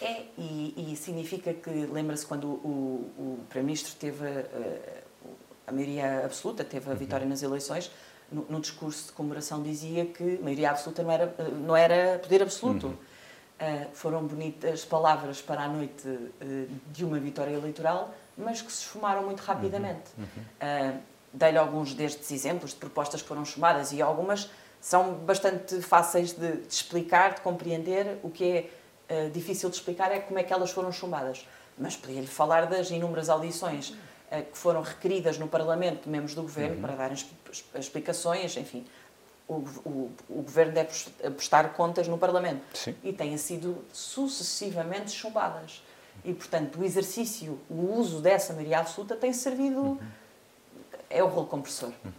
É, 0.00 0.22
e, 0.38 0.92
e 0.92 0.96
significa 0.96 1.52
que, 1.52 1.70
lembra-se 1.70 2.24
quando 2.24 2.46
o, 2.46 3.10
o 3.18 3.38
Primeiro-Ministro 3.48 3.94
teve 3.98 4.24
a, 4.24 4.30
eh, 4.30 5.02
a, 5.66 5.72
maioria 5.72 6.24
absoluta, 6.24 6.62
teve 6.62 6.88
a 6.88 6.92
uhum. 6.92 6.98
vitória 6.98 7.26
nas 7.26 7.42
eleições, 7.42 7.90
no, 8.30 8.46
no, 8.48 8.60
discurso 8.60 9.06
de 9.06 9.12
comemoração 9.12 9.62
dizia 9.62 10.06
que 10.06 10.38
maioria 10.38 10.70
absoluta 10.70 11.02
não 11.02 11.10
era, 11.10 11.34
não 11.66 11.76
era 11.76 12.18
poder 12.18 12.42
absoluto. 12.42 12.88
Uhum. 12.88 12.92
Uh, 12.92 13.90
foram 13.92 14.24
bonitas 14.24 14.84
palavras 14.84 15.42
para 15.42 15.62
a 15.62 15.68
noite 15.68 16.06
uh, 16.06 16.68
de 16.92 17.04
uma 17.04 17.18
vitória 17.18 17.50
eleitoral, 17.50 18.14
mas 18.36 18.62
que 18.62 18.70
se 18.70 18.82
esfumaram 18.82 19.24
muito 19.24 19.40
rapidamente. 19.40 20.10
Uhum. 20.16 20.24
Uh, 20.94 20.98
Dei-lhe 21.32 21.58
alguns 21.58 21.92
destes 21.92 22.30
exemplos 22.30 22.70
de 22.70 22.76
propostas 22.76 23.20
que 23.20 23.28
foram 23.28 23.44
chamadas 23.44 23.92
e 23.92 24.00
algumas 24.00 24.48
são 24.80 25.14
bastante 25.14 25.80
fáceis 25.82 26.32
de, 26.32 26.58
de 26.58 26.72
explicar, 26.72 27.34
de 27.34 27.40
compreender. 27.40 28.18
O 28.22 28.30
que 28.30 28.44
é 28.44 28.70
uh, 29.10 29.30
difícil 29.30 29.68
de 29.70 29.76
explicar 29.76 30.12
é 30.12 30.20
como 30.20 30.38
é 30.38 30.42
que 30.42 30.52
elas 30.52 30.70
foram 30.70 30.92
chumbadas. 30.92 31.46
Mas 31.76 31.96
podia-lhe 31.96 32.26
falar 32.26 32.66
das 32.66 32.90
inúmeras 32.90 33.28
audições 33.28 33.90
uh, 33.90 34.42
que 34.50 34.58
foram 34.58 34.82
requeridas 34.82 35.38
no 35.38 35.48
Parlamento 35.48 36.04
de 36.04 36.10
membros 36.10 36.34
do 36.34 36.42
Governo 36.42 36.76
uhum. 36.76 36.82
para 36.82 36.94
darem 36.94 37.16
explicações, 37.78 38.56
enfim. 38.56 38.84
O, 39.46 39.54
o, 39.84 40.12
o, 40.28 40.42
Governo 40.42 40.72
deve 40.72 40.90
prestar 41.30 41.72
contas 41.72 42.06
no 42.06 42.18
Parlamento. 42.18 42.62
Sim. 42.74 42.94
E 43.02 43.12
têm 43.12 43.36
sido 43.38 43.82
sucessivamente 43.92 45.10
chumbadas. 45.12 45.82
E, 46.24 46.34
portanto, 46.34 46.80
o 46.80 46.84
exercício, 46.84 47.58
o 47.70 47.94
uso 47.98 48.20
dessa 48.20 48.52
maioria 48.52 48.80
absoluta 48.80 49.16
tem 49.16 49.32
servido. 49.32 49.80
Uhum. 49.80 49.98
É 51.08 51.22
o 51.22 51.26
rolo 51.26 51.46
compressor. 51.46 51.92
Uhum. 52.04 52.12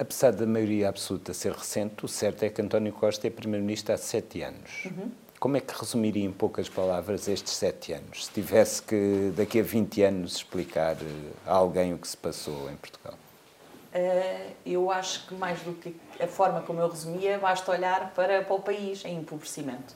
Apesar 0.00 0.32
da 0.32 0.46
maioria 0.46 0.88
absoluta 0.88 1.34
ser 1.34 1.52
recente, 1.52 2.06
o 2.06 2.08
certo 2.08 2.42
é 2.42 2.48
que 2.48 2.62
António 2.62 2.90
Costa 2.90 3.26
é 3.26 3.30
Primeiro-Ministro 3.30 3.92
há 3.92 3.98
sete 3.98 4.40
anos. 4.40 4.86
Uhum. 4.86 5.10
Como 5.40 5.56
é 5.56 5.60
que 5.60 5.72
resumiria 5.72 6.26
em 6.26 6.30
poucas 6.30 6.68
palavras 6.68 7.26
estes 7.26 7.54
sete 7.54 7.94
anos? 7.94 8.26
Se 8.26 8.30
tivesse 8.30 8.82
que, 8.82 9.32
daqui 9.34 9.58
a 9.58 9.62
20 9.62 10.02
anos, 10.02 10.36
explicar 10.36 10.96
eh, 11.00 11.32
a 11.46 11.54
alguém 11.54 11.94
o 11.94 11.98
que 11.98 12.06
se 12.06 12.16
passou 12.16 12.70
em 12.70 12.76
Portugal? 12.76 13.14
Uh, 13.14 14.52
eu 14.66 14.90
acho 14.90 15.26
que 15.26 15.34
mais 15.34 15.58
do 15.62 15.72
que 15.72 15.96
a 16.22 16.26
forma 16.26 16.60
como 16.60 16.78
eu 16.78 16.88
resumia, 16.90 17.38
basta 17.38 17.70
olhar 17.72 18.12
para, 18.12 18.42
para 18.42 18.54
o 18.54 18.60
país 18.60 19.02
em 19.06 19.16
empobrecimento. 19.16 19.94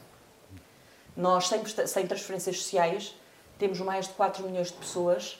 Nós, 1.14 1.46
sem, 1.46 1.62
sem 1.66 2.06
transferências 2.06 2.62
sociais, 2.62 3.14
temos 3.58 3.78
mais 3.80 4.08
de 4.08 4.14
4 4.14 4.48
milhões 4.48 4.68
de 4.68 4.78
pessoas 4.78 5.38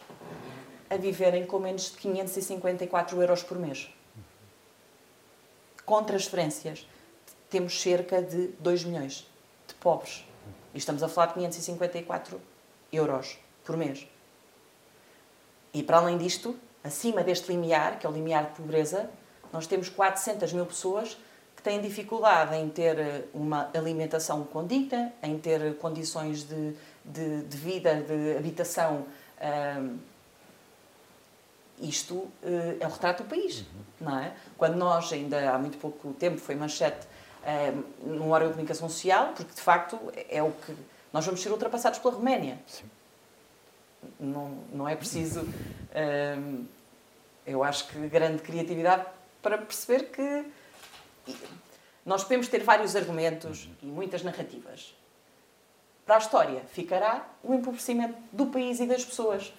a 0.91 0.99
viverem 0.99 1.47
com 1.47 1.59
menos 1.59 1.91
de 1.91 1.97
554 1.97 3.23
euros 3.23 3.43
por 3.43 3.59
mês. 3.59 3.89
Com 5.87 6.05
transferências, 6.05 6.87
temos 7.49 7.81
cerca 7.81 8.21
de 8.21 8.49
2 8.61 8.85
milhões 8.85 9.33
de 9.67 9.75
pobres. 9.75 10.25
E 10.73 10.79
estamos 10.79 11.03
a 11.03 11.09
falar 11.09 11.29
de 11.29 11.35
554 11.35 12.41
euros 12.93 13.39
por 13.65 13.77
mês. 13.77 14.07
E 15.73 15.83
para 15.83 15.99
além 15.99 16.17
disto, 16.19 16.57
acima 16.83 17.23
deste 17.23 17.49
limiar, 17.51 17.99
que 17.99 18.07
é 18.07 18.09
o 18.09 18.13
limiar 18.13 18.47
de 18.47 18.53
pobreza, 18.53 19.11
nós 19.53 19.67
temos 19.67 19.89
400 19.89 20.53
mil 20.53 20.67
pessoas 20.67 21.17
que 21.57 21.63
têm 21.63 21.81
dificuldade 21.81 22.55
em 22.57 22.69
ter 22.69 22.99
eh, 22.99 23.25
uma 23.33 23.71
alimentação 23.75 24.45
condigna, 24.45 25.13
em 25.23 25.39
ter 25.39 25.77
condições 25.79 26.43
de, 26.43 26.75
de, 27.05 27.43
de 27.43 27.57
vida, 27.57 28.03
de 28.03 28.37
habitação. 28.37 29.07
Um, 29.81 29.99
isto 31.81 32.15
uh, 32.15 32.31
é 32.79 32.87
o 32.87 32.91
retrato 32.91 33.25
do 33.25 33.29
país, 33.29 33.61
uhum. 33.61 33.67
não 34.03 34.19
é? 34.19 34.33
Quando 34.57 34.77
nós, 34.77 35.13
ainda 35.13 35.51
há 35.51 35.59
muito 35.59 35.77
pouco 35.79 36.13
tempo, 36.13 36.39
foi 36.39 36.55
manchete 36.55 37.07
num 38.03 38.31
órgão 38.31 38.49
de 38.49 38.55
comunicação 38.55 38.89
social, 38.89 39.33
porque 39.37 39.55
de 39.55 39.61
facto 39.61 39.99
é 40.29 40.43
o 40.43 40.51
que. 40.51 40.75
Nós 41.13 41.25
vamos 41.25 41.41
ser 41.41 41.51
ultrapassados 41.51 41.99
pela 41.99 42.15
Roménia. 42.15 42.59
Sim. 42.67 42.85
Não, 44.19 44.59
não 44.73 44.89
é 44.89 44.97
preciso. 44.97 45.41
Uh, 45.43 46.65
eu 47.47 47.63
acho 47.63 47.87
que 47.89 47.99
grande 48.09 48.43
criatividade 48.43 49.05
para 49.43 49.59
perceber 49.59 50.11
que 50.11 50.45
nós 52.05 52.23
podemos 52.23 52.49
ter 52.49 52.63
vários 52.63 52.97
argumentos 52.97 53.69
e 53.83 53.87
muitas 53.87 54.23
narrativas. 54.23 54.95
Para 56.05 56.17
a 56.17 56.19
história 56.19 56.63
ficará 56.69 57.27
o 57.43 57.55
empobrecimento 57.55 58.15
do 58.33 58.47
país 58.47 58.81
e 58.81 58.87
das 58.87 59.05
pessoas. 59.05 59.53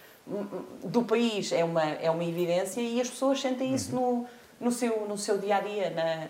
Do 0.84 1.04
país 1.04 1.52
é 1.52 1.64
uma, 1.64 1.84
é 1.84 2.10
uma 2.10 2.24
evidência 2.24 2.82
e 2.82 3.00
as 3.00 3.10
pessoas 3.10 3.40
sentem 3.40 3.74
isso 3.74 3.94
no, 3.94 4.28
no, 4.60 4.72
seu, 4.72 5.08
no 5.08 5.18
seu 5.18 5.38
dia 5.38 5.58
a 5.58 5.62
dia, 5.62 5.90
na, 5.92 6.28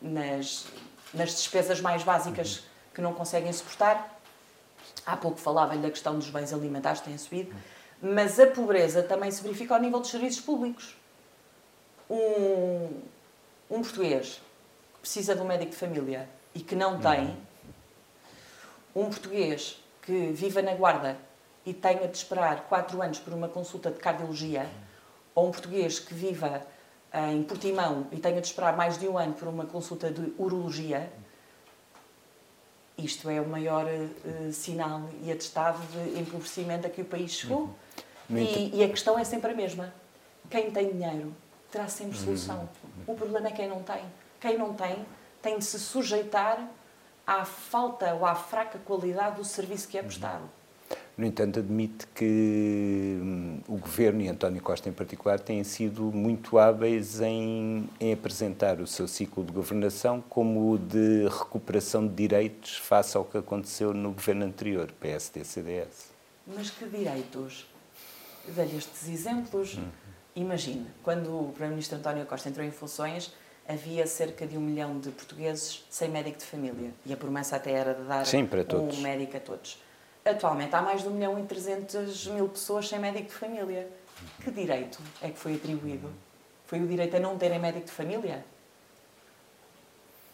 nas, 0.00 0.66
nas 1.12 1.30
despesas 1.30 1.80
mais 1.80 2.02
básicas 2.02 2.62
que 2.94 3.00
não 3.00 3.14
conseguem 3.14 3.52
suportar. 3.52 4.18
Há 5.04 5.16
pouco 5.16 5.38
falava-lhe 5.38 5.80
da 5.80 5.90
questão 5.90 6.18
dos 6.18 6.30
bens 6.30 6.52
alimentares 6.52 7.00
têm 7.00 7.16
subido, 7.16 7.54
mas 8.00 8.38
a 8.38 8.46
pobreza 8.46 9.02
também 9.02 9.30
se 9.30 9.42
verifica 9.42 9.74
ao 9.74 9.80
nível 9.80 10.00
dos 10.00 10.10
serviços 10.10 10.40
públicos. 10.40 10.96
Um, 12.10 13.02
um 13.70 13.82
português 13.82 14.40
que 14.94 15.00
precisa 15.00 15.34
de 15.34 15.42
um 15.42 15.44
médico 15.44 15.72
de 15.72 15.76
família 15.76 16.28
e 16.54 16.60
que 16.60 16.74
não 16.74 16.98
tem, 16.98 17.36
um 18.94 19.04
português 19.06 19.82
que 20.02 20.32
viva 20.32 20.62
na 20.62 20.74
Guarda 20.74 21.16
e 21.64 21.74
tenha 21.74 22.08
de 22.08 22.16
esperar 22.16 22.62
4 22.68 23.02
anos 23.02 23.18
por 23.18 23.32
uma 23.32 23.48
consulta 23.48 23.90
de 23.90 23.98
cardiologia, 23.98 24.68
ou 25.34 25.48
um 25.48 25.50
português 25.50 25.98
que 25.98 26.14
viva 26.14 26.66
em 27.12 27.42
Portimão 27.42 28.06
e 28.12 28.16
tenha 28.16 28.40
de 28.40 28.46
esperar 28.46 28.76
mais 28.76 28.98
de 28.98 29.08
um 29.08 29.16
ano 29.16 29.32
por 29.32 29.48
uma 29.48 29.64
consulta 29.64 30.10
de 30.10 30.32
urologia, 30.38 31.10
isto 32.98 33.30
é 33.30 33.40
o 33.40 33.48
maior 33.48 33.86
uh, 33.86 34.52
sinal 34.52 35.08
e 35.22 35.30
atestado 35.30 35.78
de 35.86 36.20
empobrecimento 36.20 36.86
a 36.86 36.90
que 36.90 37.00
o 37.00 37.04
país 37.04 37.30
chegou. 37.30 37.70
Uhum. 38.28 38.36
E, 38.36 38.76
e, 38.76 38.84
a 38.84 38.88
questão 38.88 39.18
é 39.18 39.24
sempre 39.24 39.52
a 39.52 39.54
mesma. 39.54 39.94
Quem 40.50 40.70
tem 40.70 40.90
dinheiro 40.90 41.34
terá 41.70 41.88
sempre 41.88 42.18
solução. 42.18 42.68
Uhum. 42.82 43.14
O 43.14 43.14
problema 43.14 43.48
é 43.48 43.52
quem 43.52 43.68
não 43.68 43.82
tem. 43.82 44.04
Quem 44.40 44.58
não 44.58 44.74
tem 44.74 45.06
tem 45.40 45.58
de 45.58 45.64
se 45.64 45.78
sujeitar 45.78 46.68
à 47.24 47.44
falta 47.44 48.12
ou 48.14 48.26
à 48.26 48.34
fraca 48.34 48.78
qualidade 48.80 49.36
do 49.36 49.44
serviço 49.44 49.86
que 49.86 49.96
é 49.96 50.02
prestado. 50.02 50.42
No 51.18 51.26
entanto, 51.26 51.58
admite 51.58 52.06
que 52.14 53.18
hum, 53.20 53.60
o 53.66 53.76
governo 53.76 54.22
e 54.22 54.28
António 54.28 54.62
Costa 54.62 54.88
em 54.88 54.92
particular 54.92 55.40
têm 55.40 55.64
sido 55.64 56.12
muito 56.12 56.58
hábeis 56.58 57.20
em, 57.20 57.90
em, 57.98 58.12
apresentar 58.12 58.78
o 58.80 58.86
seu 58.86 59.08
ciclo 59.08 59.42
de 59.42 59.50
governação 59.50 60.20
como 60.20 60.70
o 60.70 60.78
de 60.78 61.24
recuperação 61.24 62.06
de 62.06 62.14
direitos 62.14 62.76
face 62.76 63.16
ao 63.16 63.24
que 63.24 63.36
aconteceu 63.36 63.92
no 63.92 64.12
governo 64.12 64.44
anterior, 64.44 64.92
PSD-CDS. 65.00 66.10
Mas 66.46 66.70
que 66.70 66.86
direitos? 66.86 67.66
Dei-lhe 68.46 68.76
estes 68.76 69.08
exemplos. 69.08 69.74
Uhum. 69.74 69.88
Imagine, 70.36 70.86
quando 71.02 71.36
o 71.36 71.48
Primeiro-Ministro 71.48 71.98
António 71.98 72.24
Costa 72.26 72.48
entrou 72.48 72.64
em 72.64 72.70
funções, 72.70 73.34
havia 73.66 74.06
cerca 74.06 74.46
de 74.46 74.56
um 74.56 74.60
milhão 74.60 75.00
de 75.00 75.10
portugueses 75.10 75.84
sem 75.90 76.08
médico 76.08 76.38
de 76.38 76.44
família. 76.44 76.92
E 77.04 77.12
a 77.12 77.16
promessa 77.16 77.56
até 77.56 77.72
era 77.72 77.92
de 77.92 78.04
dar 78.04 78.24
Sim, 78.24 78.48
um 78.72 79.02
médico 79.02 79.36
a 79.36 79.40
todos. 79.40 79.87
Atualmente 80.28 80.74
há 80.74 80.82
mais 80.82 81.02
de 81.02 81.08
1 81.08 81.10
milhão 81.12 81.38
e 81.38 81.42
300 81.44 82.26
mil 82.28 82.48
pessoas 82.50 82.86
sem 82.86 82.98
médico 82.98 83.28
de 83.28 83.34
família. 83.34 83.88
Que 84.44 84.50
direito 84.50 85.00
é 85.22 85.30
que 85.30 85.38
foi 85.38 85.54
atribuído? 85.54 86.12
Foi 86.66 86.80
o 86.80 86.86
direito 86.86 87.16
a 87.16 87.20
não 87.20 87.38
terem 87.38 87.58
médico 87.58 87.86
de 87.86 87.92
família? 87.92 88.44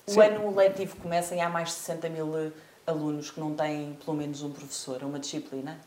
O 0.07 0.11
Sim. 0.11 0.21
ano 0.21 0.55
letivo 0.55 0.97
começa 0.97 1.35
e 1.35 1.41
há 1.41 1.49
mais 1.49 1.69
de 1.69 1.75
60 1.75 2.09
mil 2.09 2.37
eh, 2.37 2.51
alunos 2.87 3.31
que 3.31 3.39
não 3.39 3.55
têm 3.55 3.95
pelo 4.05 4.17
menos 4.17 4.43
um 4.43 4.51
professor, 4.51 5.01
uma 5.05 5.21
disciplina. 5.21 5.79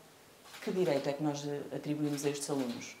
Que 0.62 0.72
direito 0.72 1.06
é 1.08 1.12
que 1.12 1.22
nós 1.22 1.46
eh, 1.46 1.60
atribuímos 1.76 2.24
a 2.24 2.30
estes 2.30 2.48
alunos? 2.48 2.96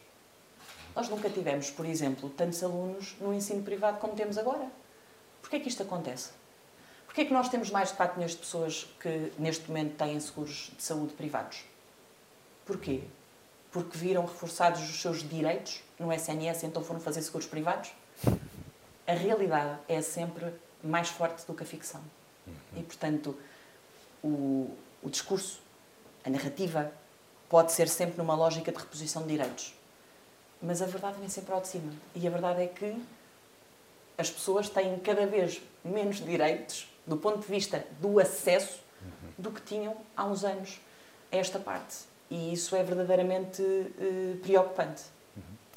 Nós 0.94 1.08
nunca 1.08 1.30
tivemos, 1.30 1.70
por 1.70 1.86
exemplo, 1.86 2.28
tantos 2.28 2.62
alunos 2.62 3.16
no 3.18 3.32
ensino 3.32 3.62
privado 3.62 3.98
como 3.98 4.14
temos 4.14 4.36
agora. 4.36 4.70
Porquê 5.40 5.56
é 5.56 5.60
que 5.60 5.68
isto 5.68 5.82
acontece? 5.82 6.30
Porquê 7.18 7.26
é 7.26 7.30
que 7.30 7.34
nós 7.34 7.48
temos 7.48 7.68
mais 7.68 7.88
de 7.88 7.96
4 7.96 8.14
milhões 8.14 8.30
de 8.30 8.36
pessoas 8.36 8.86
que 9.00 9.32
neste 9.40 9.66
momento 9.66 9.96
têm 9.96 10.20
seguros 10.20 10.70
de 10.76 10.80
saúde 10.84 11.14
privados? 11.14 11.64
Porquê? 12.64 13.02
Porque 13.72 13.98
viram 13.98 14.24
reforçados 14.24 14.80
os 14.88 15.02
seus 15.02 15.28
direitos 15.28 15.82
no 15.98 16.12
SNS, 16.12 16.62
então 16.62 16.80
foram 16.80 17.00
fazer 17.00 17.20
seguros 17.22 17.48
privados? 17.48 17.90
A 19.04 19.14
realidade 19.14 19.80
é 19.88 20.00
sempre 20.00 20.46
mais 20.80 21.08
forte 21.08 21.44
do 21.44 21.54
que 21.54 21.64
a 21.64 21.66
ficção. 21.66 22.00
E, 22.76 22.84
portanto, 22.84 23.36
o, 24.22 24.70
o 25.02 25.10
discurso, 25.10 25.60
a 26.24 26.30
narrativa, 26.30 26.92
pode 27.48 27.72
ser 27.72 27.88
sempre 27.88 28.16
numa 28.16 28.36
lógica 28.36 28.70
de 28.70 28.78
reposição 28.78 29.22
de 29.22 29.30
direitos. 29.30 29.74
Mas 30.62 30.80
a 30.80 30.86
verdade 30.86 31.18
vem 31.18 31.28
sempre 31.28 31.52
ao 31.52 31.60
de 31.60 31.66
cima. 31.66 31.92
E 32.14 32.24
a 32.28 32.30
verdade 32.30 32.62
é 32.62 32.68
que 32.68 32.96
as 34.16 34.30
pessoas 34.30 34.68
têm 34.68 35.00
cada 35.00 35.26
vez 35.26 35.60
menos 35.84 36.24
direitos 36.24 36.87
do 37.08 37.16
ponto 37.16 37.40
de 37.40 37.46
vista 37.46 37.84
do 38.00 38.20
acesso, 38.20 38.80
do 39.36 39.50
que 39.50 39.62
tinham 39.62 39.96
há 40.16 40.24
uns 40.26 40.44
anos 40.44 40.80
a 41.32 41.36
esta 41.36 41.58
parte. 41.58 41.96
E 42.30 42.52
isso 42.52 42.76
é 42.76 42.82
verdadeiramente 42.82 43.62
uh, 43.62 44.36
preocupante. 44.42 45.04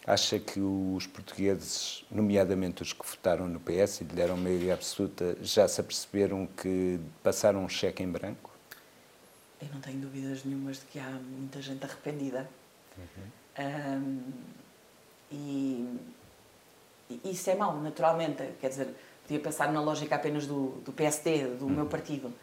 Acha 0.05 0.39
que 0.39 0.59
os 0.59 1.05
portugueses, 1.05 2.03
nomeadamente 2.09 2.81
os 2.81 2.91
que 2.91 3.07
votaram 3.07 3.47
no 3.47 3.59
PS 3.59 4.01
e 4.01 4.03
lhe 4.03 4.13
deram 4.13 4.35
maioria 4.35 4.73
absoluta, 4.73 5.37
já 5.43 5.67
se 5.67 5.79
aperceberam 5.79 6.47
que 6.47 6.99
passaram 7.21 7.63
um 7.63 7.69
cheque 7.69 8.01
em 8.01 8.09
branco? 8.09 8.49
Eu 9.61 9.67
não 9.71 9.79
tenho 9.79 9.99
dúvidas 9.99 10.43
nenhumas 10.43 10.77
de 10.77 10.85
que 10.85 10.97
há 10.97 11.07
muita 11.07 11.61
gente 11.61 11.83
arrependida. 11.85 12.49
Uhum. 12.97 13.23
Um, 13.59 14.31
e, 15.31 15.99
e 17.11 17.31
isso 17.31 17.51
é 17.51 17.55
mau, 17.55 17.79
naturalmente. 17.79 18.43
Quer 18.59 18.69
dizer, 18.69 18.95
podia 19.23 19.39
pensar 19.39 19.71
na 19.71 19.81
lógica 19.81 20.15
apenas 20.15 20.45
do, 20.45 20.81
do 20.83 20.91
PSD, 20.91 21.45
do 21.55 21.69
meu 21.69 21.85
partido. 21.85 22.33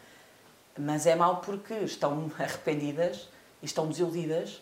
Mas 0.77 1.05
é 1.05 1.15
mau 1.15 1.37
porque 1.37 1.73
estão 1.73 2.31
arrependidas 2.39 3.27
e 3.61 3.65
estão 3.65 3.87
desiludidas 3.87 4.61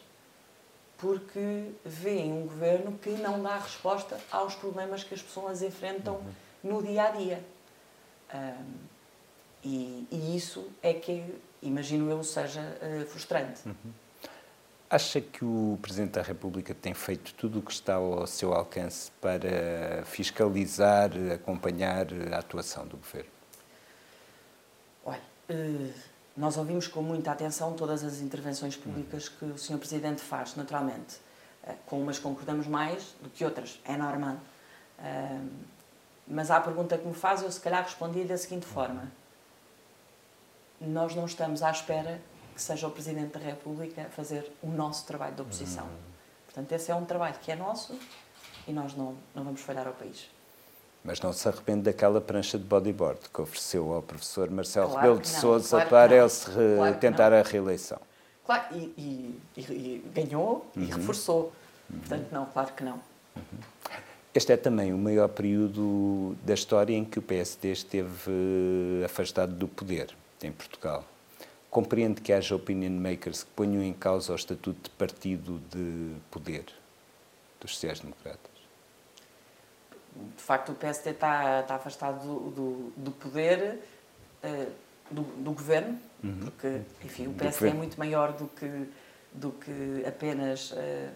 porque 0.97 1.71
veem 1.85 2.33
um 2.33 2.47
governo 2.47 2.97
que 2.97 3.11
não 3.11 3.41
dá 3.41 3.57
resposta 3.57 4.19
aos 4.31 4.55
problemas 4.55 5.03
que 5.03 5.13
as 5.13 5.21
pessoas 5.21 5.61
enfrentam 5.61 6.15
uhum. 6.15 6.31
no 6.63 6.83
dia 6.83 7.03
a 7.03 7.11
dia. 7.11 7.43
Um, 8.33 8.73
e, 9.63 10.07
e, 10.11 10.35
isso 10.35 10.67
é 10.81 10.93
que, 10.93 11.23
imagino 11.61 12.09
eu, 12.09 12.23
seja 12.23 12.61
uh, 12.61 13.05
frustrante. 13.05 13.61
Uhum. 13.67 13.73
Acha 14.89 15.19
que 15.19 15.43
o 15.43 15.77
Presidente 15.81 16.11
da 16.11 16.21
República 16.21 16.73
tem 16.73 16.93
feito 16.93 17.33
tudo 17.33 17.59
o 17.59 17.61
que 17.61 17.73
está 17.73 17.95
ao 17.95 18.25
seu 18.25 18.53
alcance 18.53 19.11
para 19.19 20.01
fiscalizar, 20.05 21.11
acompanhar 21.33 22.07
a 22.31 22.37
atuação 22.37 22.87
do 22.87 22.95
Governo? 22.95 23.29
Olha, 25.03 25.21
eh, 25.49 25.91
nós 26.37 26.55
ouvimos 26.55 26.87
com 26.87 27.01
muita 27.01 27.31
atenção 27.31 27.73
todas 27.73 28.01
as 28.01 28.21
intervenções 28.21 28.77
públicas 28.77 29.27
que 29.27 29.43
o 29.43 29.57
Sr. 29.57 29.77
Presidente 29.77 30.21
faz, 30.21 30.55
naturalmente. 30.55 31.17
Eh, 31.65 31.75
com 31.85 31.99
umas 32.01 32.17
concordamos 32.17 32.65
mais 32.65 33.13
do 33.21 33.29
que 33.29 33.43
outras, 33.43 33.81
é 33.83 33.97
normal. 33.97 34.37
Eh, 34.99 35.41
mas 36.25 36.49
à 36.49 36.61
pergunta 36.61 36.97
que 36.97 37.05
me 37.05 37.13
faz, 37.13 37.41
eu 37.41 37.51
se 37.51 37.59
calhar 37.59 37.83
respondi 37.83 38.23
da 38.23 38.37
seguinte 38.37 38.65
forma: 38.65 39.11
Nós 40.79 41.13
não 41.13 41.25
estamos 41.25 41.61
à 41.61 41.71
espera 41.71 42.21
que 42.57 42.63
seja 42.63 42.87
o 42.87 42.91
Presidente 42.91 43.37
da 43.37 43.39
República 43.39 44.01
a 44.01 44.09
fazer 44.09 44.51
o 44.63 44.67
nosso 44.67 45.05
trabalho 45.05 45.35
de 45.35 45.43
oposição. 45.43 45.85
Uhum. 45.85 45.91
Portanto, 46.45 46.71
esse 46.71 46.91
é 46.91 46.95
um 46.95 47.05
trabalho 47.05 47.35
que 47.39 47.51
é 47.51 47.55
nosso 47.55 47.95
e 48.67 48.73
nós 48.73 48.95
não, 48.95 49.15
não 49.35 49.43
vamos 49.43 49.61
falhar 49.61 49.85
ao 49.85 49.93
país. 49.93 50.27
Mas 51.03 51.21
não 51.21 51.31
se 51.31 51.47
arrepende 51.47 51.83
daquela 51.83 52.19
prancha 52.19 52.57
de 52.57 52.63
bodyboard 52.63 53.29
que 53.31 53.39
ofereceu 53.39 53.93
ao 53.93 54.01
professor 54.01 54.49
Marcelo 54.49 54.89
claro 54.89 55.01
Rebelo 55.01 55.21
de 55.21 55.27
Sousa 55.27 55.69
claro 55.69 55.89
para 55.89 56.15
ele 56.15 56.29
se 56.29 56.45
claro 56.45 56.97
tentar 56.97 57.31
a 57.31 57.43
reeleição. 57.43 57.99
Claro, 58.43 58.75
e, 58.75 59.39
e, 59.55 59.61
e 59.61 60.11
ganhou 60.15 60.65
uhum. 60.75 60.83
e 60.83 60.85
reforçou. 60.87 61.53
Uhum. 61.87 61.99
Portanto, 61.99 62.27
não, 62.31 62.45
claro 62.47 62.73
que 62.73 62.83
não. 62.83 62.99
Uhum. 63.35 63.43
Este 64.33 64.51
é 64.53 64.57
também 64.57 64.91
o 64.91 64.97
maior 64.97 65.27
período 65.29 66.35
da 66.43 66.55
história 66.55 66.95
em 66.95 67.05
que 67.05 67.19
o 67.19 67.21
PSD 67.21 67.71
esteve 67.71 68.31
afastado 69.05 69.53
do 69.53 69.67
poder 69.67 70.15
em 70.41 70.51
Portugal. 70.51 71.05
Compreende 71.69 72.21
que 72.21 72.31
haja 72.33 72.55
opinion 72.55 72.91
makers 72.91 73.43
que 73.43 73.51
ponham 73.51 73.83
em 73.83 73.93
causa 73.93 74.31
o 74.31 74.35
estatuto 74.35 74.89
de 74.89 74.89
partido 74.91 75.61
de 75.69 76.15
poder 76.31 76.65
dos 77.59 77.73
sociais-democratas? 77.73 78.57
De 80.35 80.41
facto, 80.41 80.71
o 80.71 80.75
PSD 80.75 81.11
está, 81.11 81.61
está 81.61 81.75
afastado 81.75 82.25
do, 82.25 82.51
do, 82.51 82.93
do 82.97 83.11
poder 83.11 83.79
uh, 84.43 84.71
do, 85.11 85.21
do, 85.21 85.51
governo, 85.51 85.99
uhum. 86.23 86.39
porque, 86.39 86.81
enfim, 87.03 87.27
o 87.27 87.33
PSD 87.33 87.69
é 87.69 87.73
muito 87.73 87.97
maior 87.99 88.33
do 88.33 88.47
que, 88.47 88.89
do 89.31 89.51
que 89.51 90.03
apenas 90.07 90.71
uh, 90.71 91.09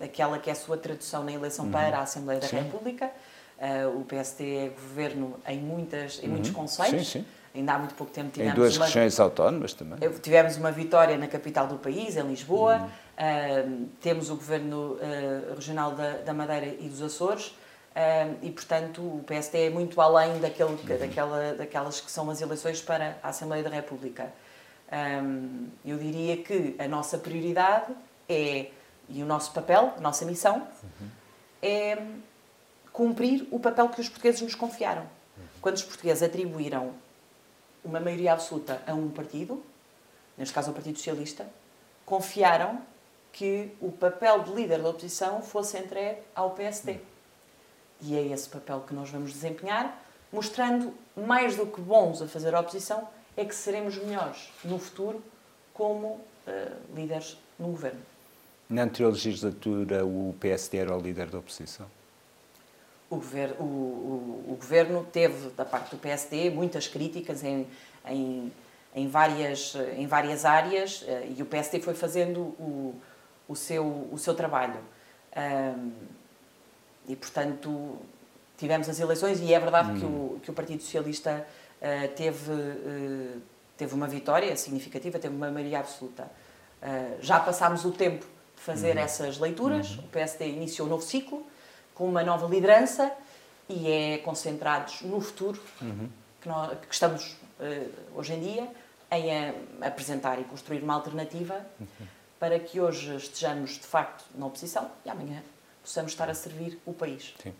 aquela 0.00 0.38
que 0.38 0.48
é 0.48 0.52
a 0.52 0.56
sua 0.56 0.78
tradução 0.78 1.24
na 1.24 1.32
eleição 1.32 1.66
uhum. 1.66 1.70
para 1.70 1.98
a 1.98 2.02
Assembleia 2.02 2.40
da 2.40 2.48
sim. 2.48 2.56
República. 2.56 3.10
Uh, 3.58 4.00
o 4.00 4.04
PSD 4.06 4.56
é 4.56 4.68
governo 4.68 5.38
em, 5.46 5.60
muitas, 5.60 6.18
em 6.22 6.26
uhum. 6.26 6.32
muitos 6.32 6.50
conselhos. 6.50 7.08
Sim, 7.08 7.20
sim. 7.20 7.26
Ainda 7.54 7.74
há 7.74 7.78
muito 7.78 7.94
pouco 7.94 8.12
tempo 8.12 8.30
tivemos. 8.30 8.52
Em 8.52 8.56
duas 8.56 8.76
uma, 8.76 8.86
regiões 8.86 9.18
autónomas 9.18 9.74
também. 9.74 9.98
Tivemos 10.20 10.56
uma 10.56 10.70
vitória 10.70 11.18
na 11.18 11.26
capital 11.26 11.66
do 11.66 11.78
país, 11.78 12.16
em 12.16 12.22
Lisboa. 12.22 12.76
Uhum. 12.76 12.86
Uh, 12.86 13.88
temos 14.00 14.30
o 14.30 14.36
governo 14.36 14.94
uh, 14.94 15.54
regional 15.56 15.92
da, 15.92 16.18
da, 16.18 16.32
Madeira 16.32 16.66
e 16.66 16.88
dos 16.88 17.02
Açores. 17.02 17.48
Uh, 17.48 18.36
e, 18.42 18.50
portanto, 18.52 19.02
o 19.02 19.24
PSD 19.26 19.66
é 19.66 19.70
muito 19.70 20.00
além 20.00 20.38
daquele, 20.38 20.70
uhum. 20.70 20.98
daquela, 20.98 21.54
daquelas 21.54 22.00
que 22.00 22.10
são 22.10 22.30
as 22.30 22.40
eleições 22.40 22.80
para 22.80 23.18
a 23.20 23.30
Assembleia 23.30 23.64
da 23.64 23.70
República. 23.70 24.32
Eu 25.84 25.98
diria 25.98 26.36
que 26.38 26.74
a 26.76 26.88
nossa 26.88 27.16
prioridade 27.16 27.92
é, 28.28 28.70
e 29.08 29.22
o 29.22 29.26
nosso 29.26 29.52
papel, 29.52 29.94
a 29.96 30.00
nossa 30.00 30.24
missão, 30.24 30.66
uhum. 30.82 31.08
é 31.62 31.98
cumprir 32.92 33.46
o 33.52 33.60
papel 33.60 33.88
que 33.88 34.00
os 34.00 34.08
portugueses 34.08 34.40
nos 34.40 34.56
confiaram. 34.56 35.02
Uhum. 35.02 35.44
Quando 35.60 35.76
os 35.76 35.82
portugueses 35.84 36.24
atribuíram 36.24 36.92
uma 37.84 38.00
maioria 38.00 38.32
absoluta 38.32 38.82
a 38.86 38.94
um 38.94 39.08
partido, 39.10 39.62
neste 40.36 40.54
caso 40.54 40.70
o 40.70 40.74
Partido 40.74 40.96
Socialista, 40.96 41.46
confiaram 42.04 42.80
que 43.32 43.70
o 43.80 43.92
papel 43.92 44.42
de 44.42 44.52
líder 44.52 44.82
da 44.82 44.88
oposição 44.88 45.42
fosse 45.42 45.78
entregue 45.78 46.20
ao 46.34 46.50
PSD. 46.50 46.98
E 48.02 48.16
é 48.16 48.26
esse 48.26 48.48
papel 48.48 48.80
que 48.80 48.94
nós 48.94 49.10
vamos 49.10 49.32
desempenhar, 49.32 50.02
mostrando 50.32 50.92
mais 51.16 51.56
do 51.56 51.66
que 51.66 51.80
bons 51.80 52.22
a 52.22 52.26
fazer 52.26 52.54
a 52.54 52.60
oposição, 52.60 53.08
é 53.36 53.44
que 53.44 53.54
seremos 53.54 53.96
melhores 53.96 54.50
no 54.64 54.78
futuro 54.78 55.22
como 55.72 56.06
uh, 56.08 56.20
líderes 56.94 57.38
no 57.58 57.68
governo. 57.68 58.00
Na 58.68 58.82
anterior 58.82 59.12
legislatura, 59.12 60.04
o 60.04 60.34
PSD 60.40 60.78
era 60.78 60.96
o 60.96 61.00
líder 61.00 61.28
da 61.28 61.38
oposição? 61.38 61.86
O 63.10 63.16
governo, 63.16 63.56
o, 63.58 63.64
o, 63.64 64.52
o 64.52 64.56
governo 64.56 65.04
teve, 65.12 65.50
da 65.50 65.64
parte 65.64 65.90
do 65.90 65.98
PSD, 65.98 66.48
muitas 66.48 66.86
críticas 66.86 67.42
em, 67.42 67.66
em, 68.06 68.52
em, 68.94 69.08
várias, 69.08 69.74
em 69.96 70.06
várias 70.06 70.44
áreas 70.44 71.04
eh, 71.06 71.32
e 71.36 71.42
o 71.42 71.46
PSD 71.46 71.80
foi 71.80 71.92
fazendo 71.92 72.40
o, 72.40 72.94
o, 73.48 73.56
seu, 73.56 74.08
o 74.12 74.16
seu 74.16 74.32
trabalho. 74.32 74.78
e, 77.08 77.16
portanto, 77.16 77.98
tivemos 78.56 78.88
as 78.88 79.00
eleições 79.00 79.40
e 79.40 79.52
é 79.52 79.58
verdade 79.58 79.98
que, 79.98 80.04
o, 80.04 80.08
hum. 80.08 80.40
que 80.40 80.50
o 80.50 80.54
Partido 80.54 80.80
Socialista 80.80 81.44
eh, 81.80 82.06
teve, 82.08 82.52
eh, 82.52 83.38
teve 83.76 83.92
uma 83.92 84.06
vitória 84.06 84.56
significativa, 84.56 85.18
teve 85.18 85.34
uma 85.34 85.50
maioria 85.50 85.80
absoluta. 85.80 86.30
já 87.20 87.40
passámos 87.40 87.84
o 87.84 87.90
tempo 87.90 88.24
de 88.56 88.62
fazer 88.62 88.96
uhum. 88.96 89.02
essas 89.02 89.38
leituras, 89.38 89.96
uhum. 89.96 90.04
o 90.04 90.08
PSD 90.08 90.46
iniciou 90.46 90.86
um 90.86 90.90
novo 90.90 91.02
ciclo, 91.02 91.44
com 92.00 92.08
uma 92.08 92.22
nova 92.22 92.46
liderança 92.46 93.12
e 93.68 93.86
é 93.86 94.18
concentrados 94.24 95.02
no 95.02 95.20
futuro 95.20 95.62
uhum. 95.82 96.08
que, 96.40 96.48
nós, 96.48 96.78
que, 96.78 96.94
estamos 96.94 97.36
uh, 97.60 97.90
hoje 98.16 98.32
em 98.32 98.40
dia 98.40 98.68
em 99.10 99.30
a, 99.30 99.52
apresentar 99.86 100.40
e 100.40 100.44
construir 100.44 100.82
uma 100.82 100.94
alternativa 100.94 101.60
uhum. 101.78 102.06
para 102.38 102.58
que 102.58 102.80
hoje 102.80 103.14
estejamos 103.16 103.72
de 103.72 103.86
facto 103.86 104.24
na 104.34 104.46
oposição 104.46 104.90
e 105.04 105.10
amanhã 105.10 105.42
possamos 105.82 106.12
estar 106.12 106.30
a 106.30 106.34
servir 106.34 106.80
o 106.86 106.94
país. 106.94 107.34
Sim. 107.42 107.52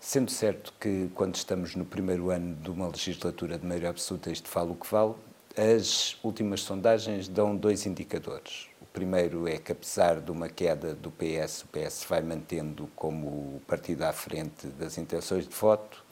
Sendo 0.00 0.30
certo 0.30 0.72
que 0.80 1.10
quando 1.14 1.34
estamos 1.34 1.76
no 1.76 1.84
primeiro 1.84 2.30
ano 2.30 2.54
de 2.56 2.70
uma 2.70 2.88
legislatura 2.88 3.58
de 3.58 3.66
maioria 3.66 3.90
absoluta, 3.90 4.30
isto 4.30 4.48
fala 4.48 4.72
o 4.72 4.74
que 4.74 4.90
vale, 4.90 5.14
as 5.56 6.16
últimas 6.22 6.62
sondagens 6.62 7.28
dão 7.28 7.56
dois 7.56 7.86
indicadores 7.86 8.72
primeiro 8.92 9.48
é 9.48 9.58
que, 9.58 9.72
apesar 9.72 10.20
de 10.20 10.30
uma 10.30 10.48
queda 10.48 10.94
do 10.94 11.10
PS, 11.10 11.62
o 11.62 11.66
PS 11.68 12.04
vai 12.08 12.20
mantendo 12.20 12.88
como 12.94 13.60
partido 13.66 14.02
à 14.02 14.12
frente 14.12 14.66
das 14.66 14.98
intenções 14.98 15.48
de 15.48 15.54
voto, 15.54 16.04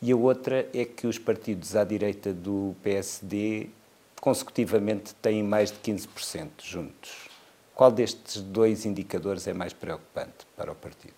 e 0.00 0.12
a 0.12 0.16
outra 0.16 0.68
é 0.72 0.84
que 0.84 1.06
os 1.06 1.18
partidos 1.18 1.76
à 1.76 1.84
direita 1.84 2.32
do 2.32 2.74
PSD 2.82 3.68
consecutivamente 4.20 5.14
têm 5.14 5.42
mais 5.42 5.70
de 5.70 5.78
15% 5.78 6.48
juntos. 6.62 7.28
Qual 7.74 7.90
destes 7.90 8.40
dois 8.40 8.86
indicadores 8.86 9.46
é 9.46 9.52
mais 9.52 9.72
preocupante 9.72 10.46
para 10.56 10.72
o 10.72 10.74
partido? 10.74 11.14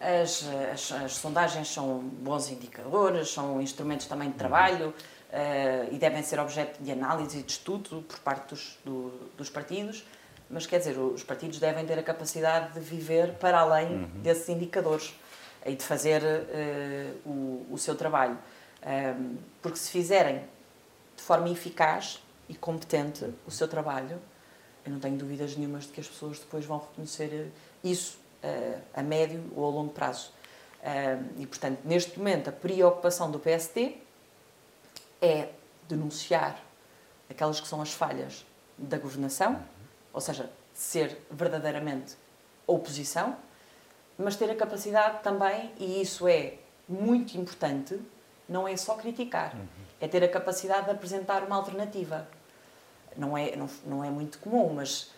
As, 0.00 0.44
as, 0.72 0.92
as 0.92 1.12
sondagens 1.12 1.68
são 1.68 1.98
bons 1.98 2.50
indicadores, 2.50 3.30
são 3.30 3.60
instrumentos 3.60 4.06
também 4.06 4.30
de 4.30 4.36
trabalho. 4.36 4.86
Uhum 4.86 5.15
uh, 5.36 5.94
e 5.94 5.98
devem 5.98 6.22
ser 6.22 6.40
objeto 6.40 6.82
de 6.82 6.90
análise 6.90 7.38
e 7.38 7.42
de 7.42 7.52
estudo 7.52 8.02
por 8.08 8.18
parte 8.20 8.48
dos, 8.48 8.78
do, 8.84 9.10
dos 9.36 9.50
partidos, 9.50 10.04
mas 10.48 10.66
quer 10.66 10.78
dizer, 10.78 10.98
os 10.98 11.22
partidos 11.22 11.58
devem 11.58 11.84
ter 11.84 11.98
a 11.98 12.02
capacidade 12.02 12.72
de 12.72 12.80
viver 12.80 13.34
para 13.34 13.58
além 13.58 13.88
uhum. 13.88 14.08
desses 14.22 14.48
indicadores 14.48 15.14
e 15.64 15.74
de 15.74 15.84
fazer 15.84 16.22
uh, 16.22 17.28
o, 17.28 17.66
o, 17.72 17.78
seu 17.78 17.96
trabalho. 17.96 18.38
Um, 18.84 18.88
ehm, 18.88 19.36
porque 19.60 19.78
se 19.78 19.90
fizerem 19.90 20.44
de 21.16 21.22
forma 21.22 21.48
eficaz 21.50 22.22
e 22.48 22.54
competente 22.54 23.28
o 23.44 23.50
seu 23.50 23.66
trabalho, 23.66 24.20
eu 24.84 24.92
não 24.92 25.00
tenho 25.00 25.16
dúvidas 25.16 25.56
nenhumas 25.56 25.84
de 25.84 25.88
que 25.88 26.00
as 26.00 26.06
pessoas 26.06 26.38
depois 26.38 26.64
vão 26.64 26.78
reconhecer 26.78 27.50
isso 27.82 28.16
uh, 28.44 28.80
a 28.94 29.02
médio 29.02 29.42
ou 29.56 29.66
a 29.66 29.70
longo 29.70 29.92
prazo. 29.92 30.30
Um, 30.84 31.42
e, 31.42 31.46
portanto, 31.46 31.80
neste 31.84 32.16
momento, 32.16 32.48
a 32.48 32.52
preocupação 32.52 33.28
do 33.28 33.40
PST 33.40 34.05
é 35.20 35.50
denunciar 35.88 36.62
aquelas 37.28 37.60
que 37.60 37.68
são 37.68 37.80
as 37.80 37.92
falhas 37.92 38.44
da 38.76 38.98
governação, 38.98 39.62
ou 40.12 40.20
seja, 40.20 40.50
ser 40.72 41.18
verdadeiramente 41.30 42.16
oposição, 42.66 43.36
mas 44.18 44.36
ter 44.36 44.50
a 44.50 44.54
capacidade 44.54 45.22
também, 45.22 45.72
e 45.78 46.00
isso 46.00 46.26
é 46.28 46.54
muito 46.88 47.36
importante, 47.36 48.00
não 48.48 48.66
é 48.66 48.76
só 48.76 48.94
criticar, 48.94 49.54
uhum. 49.54 49.66
é 50.00 50.08
ter 50.08 50.22
a 50.22 50.28
capacidade 50.28 50.84
de 50.84 50.90
apresentar 50.90 51.42
uma 51.42 51.56
alternativa. 51.56 52.28
Não 53.16 53.36
é, 53.36 53.56
não, 53.56 53.68
não 53.84 54.04
é 54.04 54.10
muito 54.10 54.38
comum, 54.38 54.74
mas 54.74 55.10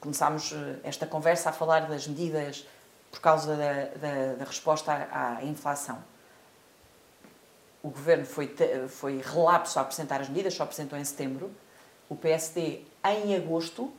começámos 0.00 0.52
eh, 0.52 0.80
esta 0.82 1.06
conversa 1.06 1.50
a 1.50 1.52
falar 1.52 1.80
das 1.80 2.08
medidas 2.08 2.66
por 3.10 3.20
causa 3.20 3.54
da, 3.54 3.84
da, 3.96 4.34
da 4.38 4.44
resposta 4.44 4.92
à, 4.92 5.36
à 5.36 5.44
inflação 5.44 6.02
o 7.82 7.88
governo 7.88 8.24
foi, 8.24 8.54
foi 8.88 9.20
relapso 9.20 9.78
a 9.78 9.82
apresentar 9.82 10.20
as 10.20 10.28
medidas, 10.28 10.54
só 10.54 10.62
apresentou 10.62 10.98
em 10.98 11.04
setembro. 11.04 11.50
O 12.08 12.14
PSD, 12.14 12.82
em 13.04 13.34
agosto, 13.34 13.92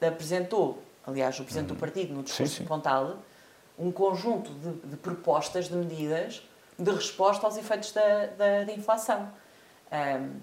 apresentou, 0.00 0.82
aliás, 1.06 1.38
o 1.38 1.44
presidente 1.44 1.68
do 1.68 1.74
uhum. 1.74 1.80
partido, 1.80 2.14
no 2.14 2.22
discurso 2.22 2.54
sim, 2.54 2.62
sim. 2.62 2.66
Pontal, 2.66 3.18
um 3.78 3.92
conjunto 3.92 4.50
de, 4.54 4.88
de, 4.88 4.96
propostas, 4.96 5.68
de 5.68 5.74
medidas 5.74 6.42
de 6.78 6.90
resposta 6.90 7.46
aos 7.46 7.56
efeitos 7.56 7.92
da, 7.92 8.26
da, 8.26 8.64
da 8.64 8.72
inflação. 8.72 9.30
Um, 9.92 10.40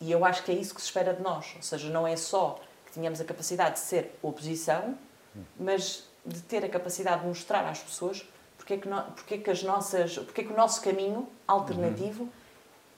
e 0.00 0.12
eu 0.12 0.24
acho 0.24 0.42
que 0.42 0.52
é 0.52 0.54
isso 0.54 0.74
que 0.74 0.80
se 0.80 0.86
espera 0.86 1.14
de 1.14 1.22
nós. 1.22 1.52
Ou 1.56 1.62
seja, 1.62 1.88
não 1.90 2.06
é 2.06 2.16
só 2.16 2.60
que 2.86 2.92
tenhamos 2.92 3.20
a 3.20 3.24
capacidade 3.24 3.74
de 3.74 3.80
ser 3.80 4.18
oposição, 4.22 4.98
hum. 5.36 5.42
mas 5.58 6.04
de 6.24 6.40
ter 6.42 6.64
a 6.64 6.68
capacidade 6.68 7.22
de 7.22 7.26
mostrar 7.26 7.66
às 7.68 7.78
pessoas 7.78 8.26
porque 8.68 8.74
é 8.74 8.76
que, 8.76 8.88
no, 8.88 9.02
porque 9.02 9.34
é 9.34 9.38
que 9.38 9.50
as 9.50 9.62
nossas, 9.62 10.18
porque 10.18 10.42
é 10.42 10.44
que 10.44 10.52
o 10.52 10.56
nosso 10.56 10.82
caminho 10.82 11.26
alternativo 11.46 12.24
uhum. 12.24 12.30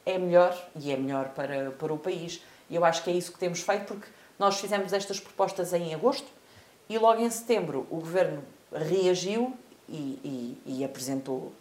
é 0.04 0.18
melhor 0.18 0.70
e 0.74 0.90
é 0.90 0.96
melhor 0.96 1.28
para, 1.28 1.70
para 1.70 1.92
o 1.92 1.98
país. 1.98 2.42
E 2.68 2.74
eu 2.74 2.84
acho 2.84 3.04
que 3.04 3.10
é 3.10 3.12
isso 3.12 3.32
que 3.32 3.38
temos 3.38 3.60
feito, 3.60 3.84
porque 3.84 4.08
nós 4.36 4.58
fizemos 4.58 4.92
estas 4.92 5.20
propostas 5.20 5.72
em 5.72 5.94
agosto 5.94 6.26
e 6.88 6.98
logo 6.98 7.20
em 7.20 7.30
setembro 7.30 7.86
o 7.88 7.98
governo 7.98 8.42
reagiu 8.72 9.56
e, 9.88 10.58
e, 10.66 10.80
e 10.80 10.84
apresentou 10.84 11.52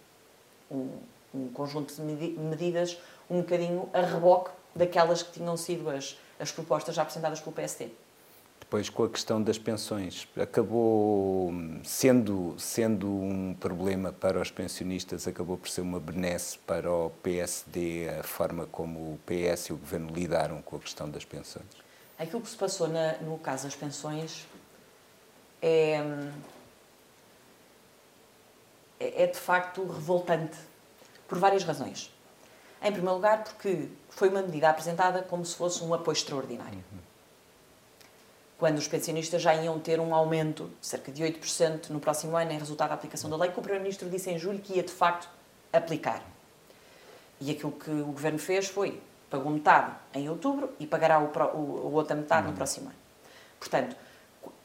um, 0.71 0.89
um, 1.33 1.49
conjunto 1.49 1.93
de 1.93 2.01
medidas 2.01 2.97
um 3.29 3.41
bocadinho 3.41 3.89
a 3.93 4.01
reboque 4.01 4.49
daquelas 4.75 5.21
que 5.21 5.33
tinham 5.33 5.55
sido 5.55 5.87
as, 5.87 6.17
as 6.39 6.51
propostas 6.51 6.95
já 6.95 7.03
apresentadas 7.03 7.39
pelo 7.41 7.51
PST 7.51 7.91
depois 8.69 8.87
com 8.87 9.03
a 9.03 9.09
questão 9.09 9.41
das 9.41 9.57
pensões. 9.57 10.27
Acabou 10.39 11.51
sendo, 11.83 12.53
sendo 12.59 13.09
um 13.09 13.55
problema 13.59 14.13
para 14.13 14.39
os 14.39 14.51
pensionistas, 14.51 15.27
acabou 15.27 15.57
por 15.57 15.67
ser 15.67 15.81
uma 15.81 15.99
benesse 15.99 16.59
para 16.59 16.91
o 16.91 17.09
PSD, 17.23 18.07
a 18.19 18.21
forma 18.21 18.67
como 18.67 18.99
o 18.99 19.19
PS 19.25 19.69
e 19.69 19.73
o 19.73 19.77
Governo 19.77 20.13
lidaram 20.13 20.61
com 20.61 20.75
a 20.75 20.79
questão 20.79 21.09
das 21.09 21.25
pensões. 21.25 21.65
Aquilo 22.19 22.41
que 22.41 22.49
se 22.49 22.55
passou 22.55 22.87
na, 22.87 23.13
no 23.13 23.39
caso 23.39 23.63
das 23.63 23.73
pensões 23.73 24.45
é, 25.63 26.03
é, 28.99 29.23
é 29.23 29.25
de 29.25 29.39
facto 29.39 29.83
revoltante, 29.83 30.57
por 31.27 31.39
várias 31.39 31.63
razões. 31.63 32.13
Em 32.83 32.91
primeiro 32.91 33.15
lugar, 33.15 33.43
porque 33.43 33.89
foi 34.11 34.29
uma 34.29 34.43
medida 34.43 34.69
apresentada 34.69 35.23
como 35.23 35.43
se 35.43 35.55
fosse 35.55 35.83
um 35.83 35.91
apoio 35.91 36.13
extraordinário. 36.13 36.83
Quando 38.59 38.77
os 38.77 38.87
pensionistas 38.89 39.41
já 39.41 39.55
iam 39.55 39.79
ter 39.79 40.01
um 40.01 40.13
aumento 40.13 40.69
de 40.81 40.85
cerca 40.85 41.11
de 41.11 41.23
8% 41.23 41.89
no 41.89 41.99
próximo 41.99 42.35
ano 42.35 42.51
em 42.51 42.59
resultado 42.59 42.89
da 42.89 42.95
aplicação 42.95 43.29
da 43.29 43.37
lei, 43.37 43.51
que 43.51 43.57
o 43.57 43.61
Primeiro-Ministro 43.61 44.09
disse 44.09 44.29
em 44.29 44.37
julho 44.37 44.59
que 44.59 44.73
ia 44.73 44.83
de 44.83 44.91
facto 44.91 45.29
aplicar. 45.71 46.21
E 47.39 47.51
aquilo 47.51 47.71
que 47.71 47.89
o 47.89 48.07
Governo 48.07 48.37
fez 48.37 48.67
foi 48.67 49.01
pagou 49.29 49.51
metade 49.51 49.91
em 50.13 50.27
outubro 50.27 50.71
e 50.79 50.85
pagará 50.85 51.19
o, 51.19 51.27
o, 51.27 51.87
a 51.87 51.97
outra 51.97 52.15
metade 52.15 52.47
no 52.47 52.53
próximo 52.53 52.87
ano. 52.87 52.97
Portanto, 53.59 53.95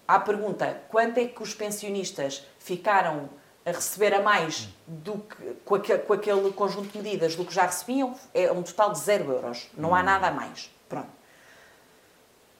à 0.09 0.19
pergunta 0.19 0.83
quanto 0.89 1.19
é 1.19 1.27
que 1.27 1.43
os 1.43 1.55
pensionistas 1.55 2.45
ficaram 2.59 3.29
a 3.65 3.71
receber 3.71 4.13
a 4.13 4.21
mais 4.21 4.69
do 4.87 5.19
que, 5.19 5.55
com, 5.65 5.77
aquele, 5.77 5.99
com 6.01 6.13
aquele 6.13 6.53
conjunto 6.53 6.89
de 6.89 6.99
medidas 6.99 7.37
do 7.37 7.45
que 7.45 7.55
já 7.55 7.65
recebiam, 7.65 8.15
é 8.35 8.51
um 8.51 8.63
total 8.63 8.93
de 8.93 8.99
zero 8.99 9.31
euros. 9.31 9.71
Não 9.77 9.95
há 9.95 10.03
nada 10.03 10.27
a 10.27 10.31
mais. 10.31 10.71
Pronto. 10.89 11.09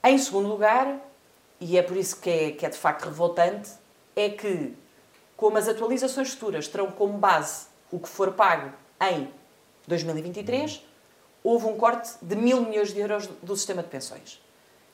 Em 0.03 0.17
segundo 0.17 0.47
lugar, 0.47 0.99
e 1.59 1.77
é 1.77 1.81
por 1.81 1.95
isso 1.95 2.19
que 2.19 2.29
é, 2.29 2.51
que 2.51 2.65
é 2.65 2.69
de 2.69 2.77
facto 2.77 3.05
revoltante, 3.05 3.71
é 4.15 4.29
que, 4.29 4.73
como 5.35 5.57
as 5.57 5.67
atualizações 5.67 6.31
futuras 6.31 6.67
terão 6.67 6.91
como 6.91 7.17
base 7.17 7.67
o 7.91 7.99
que 7.99 8.09
for 8.09 8.31
pago 8.33 8.73
em 9.01 9.29
2023, 9.87 10.81
houve 11.43 11.65
um 11.67 11.77
corte 11.77 12.11
de 12.21 12.35
mil 12.35 12.61
milhões 12.61 12.93
de 12.93 12.99
euros 12.99 13.27
do 13.27 13.55
sistema 13.55 13.83
de 13.83 13.89
pensões. 13.89 14.41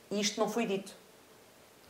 E 0.10 0.20
isto 0.20 0.40
não 0.40 0.50
foi 0.50 0.66
dito. 0.66 0.94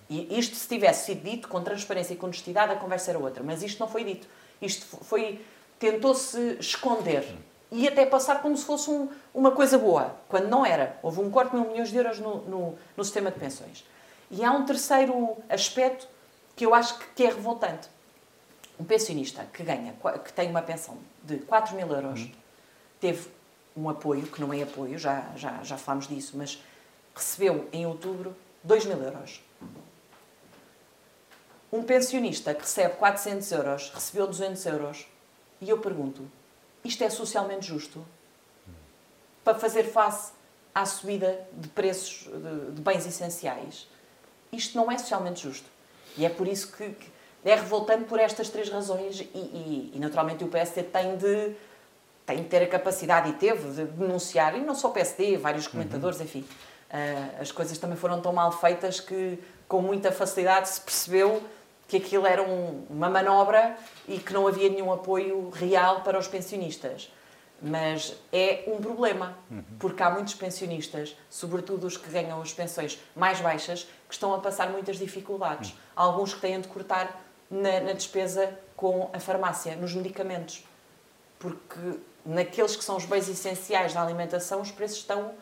E 0.09 0.37
isto, 0.37 0.55
se 0.55 0.67
tivesse 0.67 1.05
sido 1.05 1.23
dito 1.23 1.47
com 1.47 1.63
transparência 1.63 2.13
e 2.13 2.17
com 2.17 2.27
honestidade, 2.27 2.73
a 2.73 2.75
conversa 2.75 3.11
era 3.11 3.17
outra. 3.17 3.41
Mas 3.41 3.63
isto 3.63 3.79
não 3.79 3.87
foi 3.87 4.03
dito. 4.03 4.27
Isto 4.61 4.85
foi. 5.03 5.43
tentou-se 5.79 6.57
esconder. 6.59 7.25
E 7.71 7.87
até 7.87 8.05
passar 8.05 8.41
como 8.41 8.55
se 8.57 8.65
fosse 8.65 8.89
um, 8.89 9.09
uma 9.33 9.51
coisa 9.51 9.77
boa, 9.77 10.15
quando 10.27 10.49
não 10.49 10.65
era. 10.65 10.99
Houve 11.01 11.21
um 11.21 11.31
corte 11.31 11.51
de 11.51 11.57
mil 11.57 11.71
milhões 11.71 11.89
de 11.89 11.95
euros 11.95 12.19
no, 12.19 12.41
no, 12.41 12.77
no 12.95 13.03
sistema 13.03 13.31
de 13.31 13.39
pensões. 13.39 13.85
E 14.31 14.43
há 14.45 14.51
um 14.51 14.65
terceiro 14.65 15.37
aspecto 15.49 16.07
que 16.55 16.65
eu 16.65 16.73
acho 16.73 16.97
que 17.13 17.23
é 17.23 17.27
revoltante. 17.27 17.89
Um 18.79 18.85
pensionista 18.85 19.45
que 19.51 19.61
ganha, 19.61 19.93
que 20.23 20.31
tem 20.31 20.49
uma 20.49 20.61
pensão 20.61 20.97
de 21.21 21.37
4 21.39 21.75
mil 21.75 21.87
euros, 21.87 22.21
uhum. 22.21 22.31
teve 22.99 23.29
um 23.75 23.89
apoio, 23.89 24.25
que 24.27 24.39
não 24.39 24.53
é 24.53 24.63
apoio, 24.63 24.97
já, 24.97 25.31
já, 25.35 25.61
já 25.63 25.77
falámos 25.77 26.07
disso, 26.07 26.37
mas 26.37 26.63
recebeu 27.13 27.67
em 27.73 27.85
outubro 27.85 28.35
2 28.63 28.85
mil 28.85 29.01
euros. 29.03 29.41
Um 31.71 31.83
pensionista 31.83 32.53
que 32.53 32.61
recebe 32.61 32.95
400 32.95 33.51
euros 33.51 33.91
recebeu 33.93 34.27
200 34.27 34.65
euros. 34.65 35.07
E 35.59 35.69
eu 35.69 35.77
pergunto, 35.77 36.29
isto 36.83 37.03
é 37.03 37.09
socialmente 37.09 37.67
justo? 37.67 38.05
Para 39.43 39.57
fazer 39.57 39.83
face 39.83 40.33
à 40.73 40.85
subida 40.85 41.47
de 41.53 41.67
preços 41.69 42.27
de, 42.29 42.71
de 42.71 42.81
bens 42.81 43.05
essenciais? 43.05 43.87
Isto 44.51 44.77
não 44.77 44.91
é 44.91 44.97
socialmente 44.97 45.43
justo. 45.43 45.69
E 46.17 46.25
é 46.25 46.29
por 46.29 46.47
isso 46.47 46.71
que, 46.71 46.89
que 46.89 47.11
é 47.43 47.55
revoltante 47.55 48.03
por 48.03 48.19
estas 48.19 48.49
três 48.49 48.69
razões 48.69 49.19
e, 49.19 49.23
e, 49.33 49.91
e, 49.95 49.99
naturalmente 49.99 50.43
o 50.43 50.47
PSD 50.47 50.83
tem 50.83 51.15
de, 51.15 51.55
tem 52.25 52.37
de 52.37 52.49
ter 52.49 52.63
a 52.63 52.67
capacidade 52.67 53.29
e 53.29 53.33
teve 53.33 53.69
de 53.71 53.85
denunciar, 53.85 54.55
e 54.55 54.59
não 54.59 54.75
só 54.75 54.89
o 54.89 54.91
PSD, 54.91 55.37
vários 55.37 55.65
uhum. 55.65 55.71
comentadores, 55.71 56.19
uhum. 56.19 56.25
enfim. 56.25 56.45
Uh, 56.89 57.41
as 57.41 57.51
coisas 57.51 57.77
também 57.77 57.95
foram 57.95 58.21
tão 58.21 58.33
mal 58.33 58.51
feitas 58.51 58.99
que 58.99 59.39
com 59.67 59.81
muita 59.81 60.11
facilidade 60.11 60.67
se 60.67 60.81
percebeu 60.81 61.41
que 61.87 61.97
aquilo 61.97 62.27
era 62.27 62.43
um, 62.43 62.85
uma 62.89 63.09
manobra 63.09 63.75
e 64.07 64.17
que 64.17 64.33
não 64.33 64.47
havia 64.47 64.69
nenhum 64.69 64.91
apoio 64.91 65.49
real 65.49 66.01
para 66.01 66.19
os 66.19 66.27
pensionistas. 66.27 67.09
Mas 67.61 68.15
é 68.33 68.63
um 68.65 68.81
problema, 68.81 69.37
porque 69.77 70.01
há 70.01 70.09
muitos 70.09 70.33
pensionistas, 70.33 71.15
sobretudo 71.29 71.85
os 71.85 71.95
que 71.95 72.09
ganham 72.09 72.41
as 72.41 72.51
pensões 72.51 72.99
mais 73.15 73.39
baixas, 73.39 73.83
que 74.07 74.13
estão 74.13 74.33
a 74.33 74.39
passar 74.39 74.69
muitas 74.71 74.97
dificuldades. 74.97 75.75
Alguns 75.95 76.33
que 76.33 76.41
têm 76.41 76.59
de 76.59 76.67
cortar 76.67 77.21
na, 77.51 77.79
na 77.81 77.93
despesa 77.93 78.57
com 78.75 79.11
a 79.13 79.19
farmácia, 79.19 79.75
nos 79.75 79.93
medicamentos. 79.93 80.65
Porque 81.37 81.99
naqueles 82.25 82.75
que 82.75 82.83
são 82.83 82.97
os 82.97 83.05
bens 83.05 83.29
essenciais 83.29 83.93
da 83.93 84.01
alimentação, 84.01 84.61
os 84.61 84.71
preços 84.71 84.97
estão, 84.97 85.33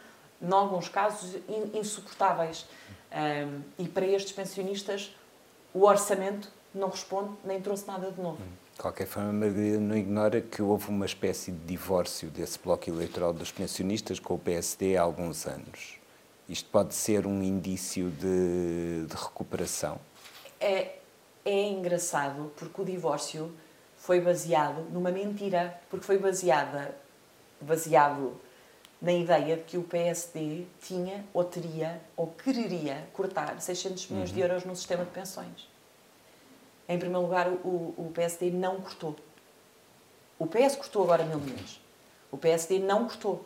em 0.42 0.52
alguns 0.52 0.90
casos, 0.90 1.38
insuportáveis. 1.74 2.66
Um, 3.12 3.62
e 3.78 3.88
para 3.88 4.06
estes 4.06 4.34
pensionistas, 4.34 5.16
o 5.74 5.86
orçamento 5.86 6.52
não 6.74 6.90
responde 6.90 7.32
nem 7.44 7.62
trouxe 7.62 7.88
nada 7.88 8.12
de 8.12 8.22
novo. 8.22 8.42
De 8.80 8.84
qualquer 8.84 9.08
forma, 9.08 9.34
Margarida 9.34 9.78
não 9.78 9.98
ignora 9.98 10.40
que 10.40 10.62
houve 10.62 10.88
uma 10.88 11.06
espécie 11.06 11.52
de 11.52 11.66
divórcio 11.66 12.30
desse 12.30 12.58
bloco 12.58 12.90
eleitoral 12.90 13.34
dos 13.34 13.52
pensionistas 13.52 14.22
com 14.22 14.36
o 14.36 14.40
PSD 14.40 14.96
há 14.96 15.02
alguns 15.02 15.46
anos. 15.46 16.00
Isto 16.48 16.70
pode 16.70 16.96
ser 16.96 17.28
um 17.28 17.44
indício 17.44 18.10
de, 18.10 19.06
de 19.06 19.16
recuperação? 19.22 20.00
É, 20.62 20.96
é 21.44 21.68
engraçado 21.68 22.54
porque 22.56 22.82
o 22.82 22.86
divórcio 22.86 23.54
foi 23.98 24.22
baseado 24.22 24.90
numa 24.94 25.12
mentira, 25.12 25.78
porque 25.90 26.06
foi 26.06 26.18
baseada, 26.18 26.96
baseado 27.60 28.40
na 29.02 29.12
ideia 29.12 29.58
de 29.58 29.64
que 29.64 29.78
o 29.78 29.84
PSD 29.84 30.64
tinha 30.80 31.26
ou 31.34 31.44
teria 31.44 32.00
ou 32.16 32.28
quereria 32.28 33.10
cortar 33.12 33.60
600 33.60 34.08
milhões 34.08 34.30
uhum. 34.30 34.36
de 34.36 34.42
euros 34.42 34.64
no 34.64 34.74
sistema 34.74 35.04
de 35.04 35.12
pensões. 35.12 35.69
Em 36.90 36.98
primeiro 36.98 37.22
lugar, 37.22 37.48
o, 37.48 37.94
o 37.96 38.12
PSD 38.16 38.50
não 38.50 38.82
cortou. 38.82 39.16
O 40.40 40.48
PS 40.48 40.76
cortou 40.76 41.04
agora 41.04 41.24
mil 41.24 41.38
milhões. 41.38 41.80
O 42.32 42.38
PSD 42.38 42.80
não 42.80 43.06
cortou. 43.06 43.46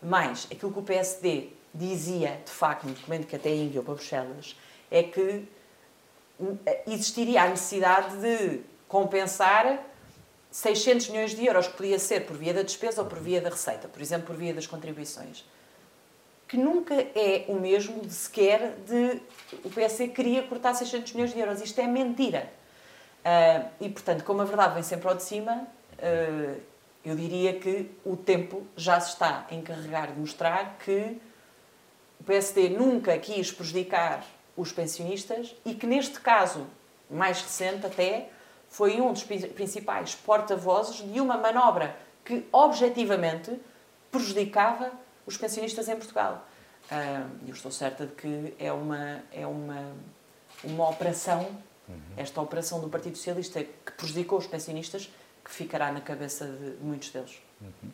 Mas 0.00 0.46
aquilo 0.50 0.72
que 0.72 0.78
o 0.78 0.82
PSD 0.82 1.48
dizia, 1.74 2.40
de 2.44 2.52
facto, 2.52 2.86
no 2.86 2.94
documento 2.94 3.26
que 3.26 3.34
até 3.34 3.50
enviou 3.50 3.82
para 3.82 3.94
Bruxelas, 3.94 4.56
é 4.88 5.02
que 5.02 5.48
existiria 6.86 7.42
a 7.42 7.48
necessidade 7.48 8.16
de 8.18 8.60
compensar 8.86 9.84
600 10.52 11.08
milhões 11.08 11.34
de 11.34 11.44
euros, 11.44 11.66
que 11.66 11.76
podia 11.76 11.98
ser 11.98 12.24
por 12.24 12.36
via 12.36 12.54
da 12.54 12.62
despesa 12.62 13.02
ou 13.02 13.08
por 13.08 13.18
via 13.18 13.40
da 13.40 13.50
receita, 13.50 13.88
por 13.88 14.00
exemplo, 14.00 14.28
por 14.28 14.36
via 14.36 14.54
das 14.54 14.66
contribuições 14.66 15.44
que 16.48 16.56
nunca 16.56 16.94
é 16.94 17.44
o 17.46 17.54
mesmo 17.54 18.00
de 18.00 18.12
sequer 18.12 18.74
de 18.86 19.20
o 19.62 19.70
PSD 19.70 20.08
queria 20.08 20.42
cortar 20.42 20.74
600 20.74 21.12
milhões 21.12 21.34
de 21.34 21.38
euros. 21.38 21.60
Isto 21.60 21.80
é 21.80 21.86
mentira. 21.86 22.50
Uh, 23.20 23.68
e, 23.80 23.88
portanto, 23.90 24.24
como 24.24 24.40
a 24.40 24.44
verdade 24.46 24.74
vem 24.74 24.82
sempre 24.82 25.08
ao 25.08 25.14
de 25.14 25.22
cima, 25.22 25.68
uh, 25.98 26.60
eu 27.04 27.14
diria 27.14 27.58
que 27.58 27.90
o 28.04 28.16
tempo 28.16 28.66
já 28.76 28.98
se 28.98 29.10
está 29.10 29.46
a 29.50 29.54
encarregar 29.54 30.12
de 30.12 30.18
mostrar 30.18 30.78
que 30.82 31.20
o 32.18 32.24
PSD 32.24 32.70
nunca 32.70 33.18
quis 33.18 33.52
prejudicar 33.52 34.24
os 34.56 34.72
pensionistas 34.72 35.54
e 35.64 35.74
que, 35.74 35.86
neste 35.86 36.18
caso 36.20 36.66
mais 37.10 37.42
recente 37.42 37.86
até, 37.86 38.30
foi 38.70 39.00
um 39.00 39.12
dos 39.12 39.22
principais 39.22 40.14
porta-vozes 40.14 40.96
de 40.96 41.20
uma 41.20 41.36
manobra 41.36 41.94
que, 42.24 42.46
objetivamente, 42.52 43.58
prejudicava 44.10 44.90
os 45.28 45.36
pensionistas 45.36 45.88
em 45.88 45.96
Portugal. 45.96 46.48
Uh, 46.90 47.30
eu 47.46 47.52
estou 47.52 47.70
certa 47.70 48.06
de 48.06 48.12
que 48.14 48.54
é 48.58 48.72
uma, 48.72 49.22
é 49.30 49.46
uma, 49.46 49.92
uma 50.64 50.88
operação, 50.88 51.46
uhum. 51.86 52.00
esta 52.16 52.40
operação 52.40 52.80
do 52.80 52.88
Partido 52.88 53.16
Socialista 53.16 53.62
que 53.62 53.92
prejudicou 53.92 54.38
os 54.38 54.46
pensionistas, 54.46 55.12
que 55.44 55.50
ficará 55.50 55.92
na 55.92 56.00
cabeça 56.00 56.46
de 56.46 56.82
muitos 56.82 57.10
deles. 57.10 57.42
Uhum. 57.60 57.90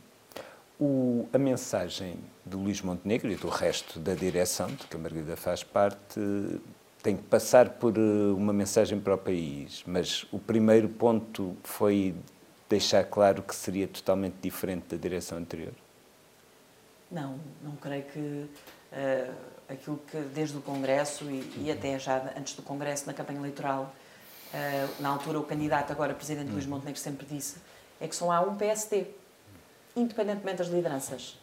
O, 0.78 1.28
a 1.32 1.38
mensagem 1.38 2.16
do 2.44 2.58
Luís 2.58 2.80
Montenegro 2.80 3.30
e 3.30 3.36
do 3.36 3.48
resto 3.48 3.98
da 3.98 4.14
direção, 4.14 4.68
de 4.68 4.86
que 4.86 4.96
a 4.96 4.98
Margarida 4.98 5.36
faz 5.36 5.64
parte, 5.64 6.20
tem 7.02 7.16
que 7.16 7.22
passar 7.24 7.70
por 7.70 7.96
eh, 7.96 8.00
uma 8.32 8.52
mensagem 8.52 8.98
para 8.98 9.14
o 9.14 9.18
país, 9.18 9.84
mas 9.86 10.24
o 10.32 10.38
primeiro 10.38 10.88
ponto 10.88 11.56
foi 11.62 12.14
deixar 12.68 13.04
claro 13.04 13.42
que 13.42 13.54
seria 13.54 13.86
totalmente 13.86 14.36
diferente 14.40 14.86
da 14.88 14.96
direção 14.96 15.38
anterior. 15.38 15.74
Não, 17.14 17.38
não 17.62 17.76
creio 17.76 18.02
que 18.02 18.18
uh, 18.18 19.34
aquilo 19.68 19.98
que 19.98 20.16
desde 20.34 20.56
o 20.56 20.60
Congresso 20.60 21.24
e, 21.30 21.64
e, 21.64 21.70
até 21.70 21.96
já 21.96 22.32
antes 22.36 22.56
do 22.56 22.62
Congresso, 22.62 23.06
na 23.06 23.14
campanha 23.14 23.38
eleitoral, 23.38 23.94
uh, 24.52 25.02
na 25.02 25.10
altura 25.10 25.38
o 25.38 25.44
candidato, 25.44 25.92
agora 25.92 26.12
Presidente 26.12 26.50
Luís 26.50 26.64
uhum. 26.64 26.70
Montenegro, 26.70 27.00
sempre 27.00 27.24
disse, 27.24 27.58
é 28.00 28.08
que 28.08 28.16
só 28.16 28.32
há 28.32 28.40
um 28.40 28.56
PSD, 28.56 29.06
independentemente 29.94 30.58
das 30.58 30.66
lideranças. 30.66 31.38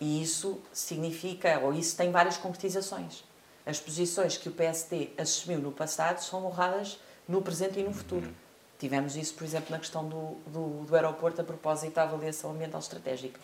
E 0.00 0.22
isso 0.22 0.62
significa, 0.72 1.58
ou 1.58 1.74
isso 1.74 1.96
tem 1.96 2.12
várias 2.12 2.36
concretizações. 2.36 3.24
As 3.66 3.80
posições 3.80 4.36
que 4.36 4.48
o 4.48 4.52
PSD 4.52 5.10
assumiu 5.18 5.58
no 5.58 5.72
passado 5.72 6.20
são 6.20 6.46
honradas 6.46 7.00
no 7.26 7.42
presente 7.42 7.80
e 7.80 7.82
no 7.82 7.92
futuro. 7.92 8.26
Uhum. 8.26 8.34
Tivemos 8.78 9.16
isso, 9.16 9.34
por 9.34 9.42
exemplo, 9.42 9.72
na 9.72 9.78
questão 9.80 10.08
do, 10.08 10.36
do, 10.46 10.84
do 10.84 10.94
aeroporto 10.94 11.40
a 11.40 11.44
propósito 11.44 11.94
da 11.94 12.04
avaliação 12.04 12.52
ambiental 12.52 12.78
estratégica. 12.78 13.40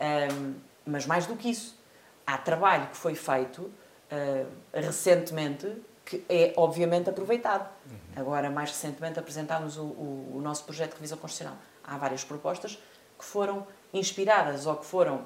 Um, 0.00 0.54
mas 0.86 1.06
mais 1.06 1.26
do 1.26 1.36
que 1.36 1.50
isso, 1.50 1.78
há 2.26 2.36
trabalho 2.36 2.88
que 2.88 2.96
foi 2.96 3.14
feito 3.14 3.62
uh, 3.62 4.46
recentemente 4.72 5.66
que 6.04 6.24
é 6.28 6.52
obviamente 6.56 7.08
aproveitado. 7.08 7.68
Uhum. 7.90 7.96
Agora, 8.16 8.50
mais 8.50 8.70
recentemente, 8.70 9.18
apresentámos 9.18 9.76
o, 9.78 9.84
o, 9.84 10.32
o, 10.36 10.40
nosso 10.42 10.64
projeto 10.64 10.90
de 10.90 10.96
revisão 10.96 11.16
constitucional. 11.18 11.56
Há 11.82 11.96
várias 11.96 12.22
propostas 12.22 12.78
que 13.18 13.24
foram 13.24 13.66
inspiradas 13.92 14.66
ou 14.66 14.76
que 14.76 14.84
foram 14.84 15.24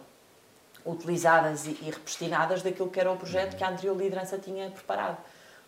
utilizadas 0.85 1.67
e, 1.67 1.71
e 1.83 1.91
repostinadas 1.91 2.63
daquilo 2.63 2.89
que 2.89 3.01
era 3.01 3.11
o 3.11 3.17
projeto 3.17 3.57
que 3.57 3.65
a 3.65 3.71
anterior 3.71 3.97
liderança 3.97 4.39
tinha 4.39 4.71
preparado. 4.71 5.19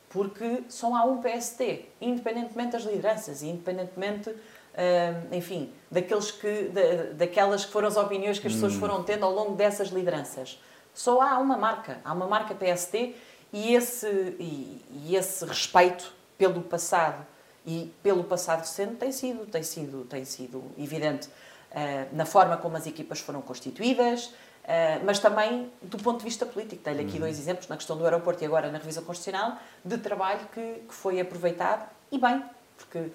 Porque 0.08 0.64
só 0.68 0.94
há 0.94 1.04
um 1.04 1.20
PST, 1.20 1.88
independentemente 2.00 2.72
das 2.72 2.82
lideranças, 2.82 3.42
independentemente, 3.42 4.34
uh, 4.74 5.34
enfim, 5.34 5.72
daqueles 5.90 6.30
que, 6.30 6.64
da, 6.64 7.12
daquelas 7.14 7.64
que 7.64 7.72
foram 7.72 7.88
as 7.88 7.96
opiniões 7.96 8.38
que 8.38 8.46
as 8.46 8.54
pessoas 8.54 8.74
hum. 8.74 8.80
foram 8.80 9.02
tendo 9.02 9.24
ao 9.24 9.32
longo 9.32 9.54
dessas 9.54 9.88
lideranças. 9.88 10.60
Só 10.94 11.20
há 11.20 11.38
uma 11.38 11.56
marca, 11.56 12.00
há 12.04 12.12
uma 12.12 12.26
marca 12.26 12.54
PST 12.54 13.14
e 13.52 13.74
esse, 13.74 14.06
e, 14.38 14.84
e 15.04 15.16
esse 15.16 15.44
respeito 15.44 16.12
pelo 16.36 16.62
passado 16.62 17.26
e 17.66 17.92
pelo 18.02 18.24
passado 18.24 18.60
recente 18.60 18.94
tem 18.94 19.12
sido, 19.12 19.46
tem 19.46 19.62
sido, 19.62 20.04
tem 20.04 20.24
sido 20.24 20.64
evidente 20.78 21.28
uh, 21.28 22.16
na 22.16 22.24
forma 22.24 22.56
como 22.56 22.76
as 22.76 22.86
equipas 22.86 23.20
foram 23.20 23.42
constituídas, 23.42 24.32
Uh, 24.60 25.02
mas 25.04 25.18
também 25.18 25.72
do 25.82 25.96
ponto 25.98 26.18
de 26.18 26.24
vista 26.24 26.44
político. 26.44 26.82
Tenho 26.82 27.00
aqui 27.00 27.14
uhum. 27.14 27.20
dois 27.20 27.38
exemplos, 27.38 27.66
na 27.66 27.76
questão 27.76 27.96
do 27.96 28.04
aeroporto 28.04 28.44
e 28.44 28.46
agora 28.46 28.70
na 28.70 28.78
revisão 28.78 29.02
constitucional, 29.02 29.58
de 29.84 29.98
trabalho 29.98 30.46
que, 30.52 30.74
que 30.86 30.94
foi 30.94 31.18
aproveitado 31.18 31.88
e 32.12 32.18
bem, 32.18 32.44
porque 32.76 33.10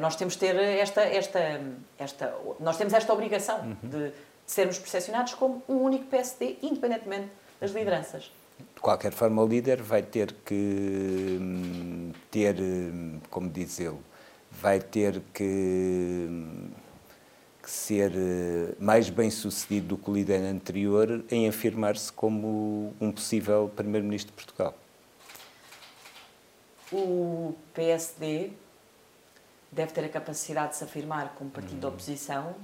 nós 0.00 0.16
temos 0.16 0.34
ter 0.36 0.56
esta, 0.56 1.02
esta, 1.02 1.60
esta, 1.98 2.34
nós 2.58 2.76
temos 2.76 2.92
esta 2.92 3.12
obrigação 3.12 3.60
uhum. 3.60 3.76
de, 3.88 4.08
de 4.08 4.12
sermos 4.46 4.78
percepcionados 4.78 5.34
como 5.34 5.62
um 5.68 5.76
único 5.76 6.06
PSD, 6.06 6.56
independentemente 6.62 7.28
das 7.60 7.70
lideranças. 7.70 8.30
De 8.74 8.80
qualquer 8.80 9.12
forma, 9.12 9.42
o 9.42 9.46
líder 9.46 9.80
vai 9.82 10.02
ter 10.02 10.32
que 10.44 11.38
hum, 11.40 12.12
ter, 12.30 12.56
hum, 12.58 13.20
como 13.30 13.48
diz 13.48 13.78
ele, 13.78 13.98
vai 14.50 14.80
ter 14.80 15.20
que 15.32 16.26
hum, 16.28 16.70
que 17.68 17.70
ser 17.70 18.12
eh, 18.16 18.74
mais 18.80 19.10
bem 19.10 19.30
sucedido 19.30 19.88
do 19.88 19.98
que 19.98 20.10
o 20.10 20.14
líder 20.14 20.40
anterior 20.40 21.22
em 21.30 21.46
afirmar-se 21.46 22.10
como 22.10 22.94
um 22.98 23.12
possível 23.12 23.70
Primeiro-Ministro 23.76 24.34
de 24.34 24.42
Portugal? 24.42 24.74
O 26.90 27.54
PSD 27.74 28.52
deve 29.70 29.92
ter 29.92 30.04
a 30.04 30.08
capacidade 30.08 30.70
de 30.70 30.76
se 30.76 30.84
afirmar 30.84 31.34
como 31.34 31.50
partido 31.50 31.76
hum. 31.76 31.80
de 31.80 31.86
oposição 31.86 32.56